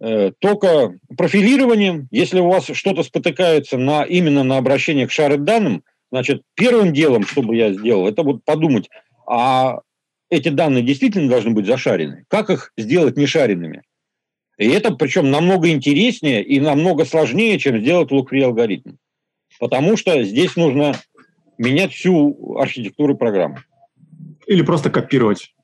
э, 0.00 0.32
только 0.38 0.98
профилированием, 1.16 2.08
если 2.10 2.40
у 2.40 2.48
вас 2.48 2.66
что-то 2.72 3.02
спотыкается 3.02 3.76
на, 3.76 4.04
именно 4.04 4.42
на 4.42 4.56
обращение 4.56 5.06
к 5.06 5.12
шарит 5.12 5.44
данным, 5.44 5.82
значит, 6.10 6.42
первым 6.54 6.94
делом, 6.94 7.26
что 7.26 7.42
бы 7.42 7.54
я 7.54 7.72
сделал, 7.74 8.08
это 8.08 8.22
вот 8.22 8.42
подумать, 8.44 8.88
а 9.26 9.80
эти 10.30 10.48
данные 10.48 10.82
действительно 10.82 11.28
должны 11.28 11.50
быть 11.50 11.66
зашарены. 11.66 12.24
Как 12.28 12.48
их 12.48 12.72
сделать 12.78 13.18
нешаренными? 13.18 13.82
И 14.56 14.66
это 14.68 14.94
причем 14.94 15.30
намного 15.30 15.68
интереснее 15.68 16.42
и 16.42 16.58
намного 16.58 17.04
сложнее, 17.04 17.58
чем 17.58 17.80
сделать 17.80 18.10
look-free 18.10 18.42
алгоритм. 18.42 18.92
Потому 19.58 19.96
что 19.96 20.22
здесь 20.22 20.56
нужно 20.56 20.94
менять 21.58 21.92
всю 21.92 22.56
архитектуру 22.58 23.16
программы. 23.16 23.64
Или 24.46 24.62
просто 24.62 24.90
копировать. 24.90 25.54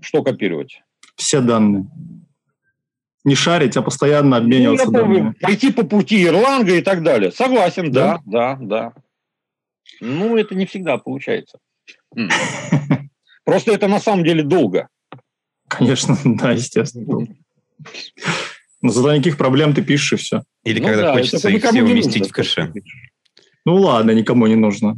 Что 0.00 0.22
копировать? 0.22 0.82
Все 1.16 1.40
данные. 1.40 1.86
Не 3.24 3.34
шарить, 3.34 3.76
а 3.76 3.82
постоянно 3.82 4.36
обмениваться 4.36 4.86
ну, 4.86 4.92
данными. 4.92 5.34
Пойти 5.40 5.72
по 5.72 5.84
пути 5.84 6.24
Ирланга 6.24 6.76
и 6.76 6.82
так 6.82 7.02
далее. 7.02 7.32
Согласен, 7.32 7.90
да, 7.90 8.20
да, 8.26 8.56
да. 8.56 8.92
да. 8.92 8.92
Ну, 10.00 10.36
это 10.36 10.54
не 10.54 10.66
всегда 10.66 10.98
получается. 10.98 11.58
Просто 13.44 13.72
это 13.72 13.88
на 13.88 14.00
самом 14.00 14.24
деле 14.24 14.42
долго. 14.42 14.88
Конечно, 15.68 16.16
да, 16.24 16.52
естественно. 16.52 17.26
Но 18.82 18.90
зато 18.90 19.14
никаких 19.14 19.38
проблем 19.38 19.74
ты 19.74 19.82
пишешь 19.82 20.12
и 20.12 20.16
все. 20.16 20.42
Или 20.64 20.80
ну, 20.80 20.86
когда 20.86 21.02
да, 21.02 21.12
хочется 21.14 21.48
их 21.48 21.64
все 21.64 21.82
уместить 21.82 22.28
в 22.28 22.32
кэше. 22.32 22.72
Ну 23.64 23.76
ладно, 23.76 24.10
никому 24.12 24.46
не 24.46 24.56
нужно. 24.56 24.96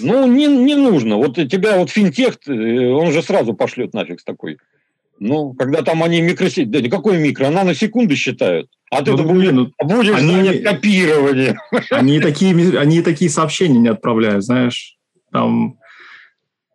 Ну, 0.00 0.26
не, 0.26 0.46
не 0.46 0.74
нужно. 0.74 1.16
Вот 1.16 1.34
тебя 1.34 1.78
вот 1.78 1.90
финтех, 1.90 2.38
э, 2.46 2.88
он 2.88 3.12
же 3.12 3.22
сразу 3.22 3.54
пошлет 3.54 3.94
нафиг 3.94 4.20
с 4.20 4.24
такой. 4.24 4.58
Ну, 5.18 5.54
когда 5.54 5.82
там 5.82 6.02
они 6.02 6.20
микросеть, 6.20 6.70
да 6.70 6.80
никакой 6.80 7.18
микро, 7.18 7.46
она 7.46 7.64
на 7.64 7.74
секунды 7.74 8.16
считают. 8.16 8.68
А 8.90 9.02
ты 9.02 9.12
ну, 9.12 9.24
будешь, 9.24 9.50
ну, 9.50 9.72
будешь 9.82 10.14
они, 10.14 10.58
копирование. 10.60 11.58
Они 11.90 12.20
такие, 12.20 12.78
они 12.78 13.02
такие 13.02 13.30
сообщения 13.30 13.78
не 13.78 13.88
отправляют, 13.88 14.44
знаешь. 14.44 14.96
Там 15.32 15.78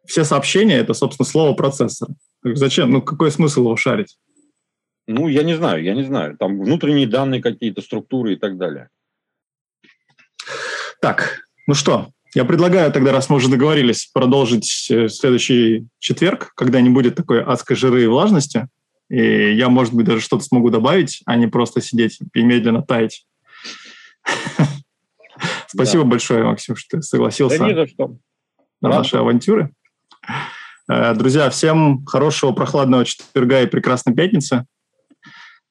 все 0.06 0.24
сообщения– 0.24 0.78
это, 0.80 0.94
собственно, 0.94 1.26
слово 1.26 1.54
процессора. 1.54 2.14
Зачем? 2.44 2.92
Ну, 2.92 3.02
какой 3.02 3.32
смысл 3.32 3.62
его 3.62 3.78
шарить? 3.78 4.18
Ну, 5.08 5.28
я 5.28 5.44
не 5.44 5.56
знаю, 5.56 5.84
я 5.84 5.94
не 5.94 6.04
знаю. 6.04 6.36
Там 6.38 6.60
внутренние 6.60 7.08
данные 7.08 7.42
какие-то, 7.42 7.82
структуры 7.82 8.34
и 8.34 8.36
так 8.36 8.58
далее. 8.58 8.90
Так, 11.02 11.42
ну 11.68 11.74
что, 11.74 12.12
я 12.36 12.46
предлагаю 12.46 12.92
тогда, 12.92 13.12
раз 13.12 13.30
мы 13.30 13.38
уже 13.38 13.50
договорились, 13.50 14.06
продолжить 14.14 14.88
э, 14.90 15.10
следующий 15.10 15.88
четверг, 16.00 16.52
когда 16.56 16.80
не 16.80 16.90
будет 16.90 17.16
такой 17.16 17.44
адской 17.44 17.76
жиры 17.76 18.04
и 18.04 18.08
влажности. 18.08 18.68
И 19.10 19.54
я, 19.54 19.68
может 19.68 19.94
быть, 19.94 20.06
даже 20.06 20.22
что-то 20.22 20.44
смогу 20.44 20.70
добавить, 20.70 21.22
а 21.26 21.36
не 21.36 21.48
просто 21.48 21.82
сидеть 21.82 22.20
и 22.34 22.44
медленно 22.44 22.84
таять. 22.84 23.26
Спасибо 25.68 26.04
большое, 26.04 26.44
Максим, 26.44 26.76
что 26.76 26.98
ты 26.98 27.02
согласился 27.02 27.64
на 28.80 28.90
наши 28.90 29.18
авантюры. 29.18 29.74
Э, 30.88 31.14
друзья, 31.16 31.50
всем 31.50 32.06
хорошего 32.06 32.52
прохладного 32.52 33.06
четверга 33.06 33.62
и 33.62 33.66
прекрасной 33.66 34.14
пятницы. 34.14 34.66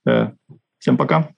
Э, 0.07 0.33
всем 0.79 0.97
пока. 0.97 1.31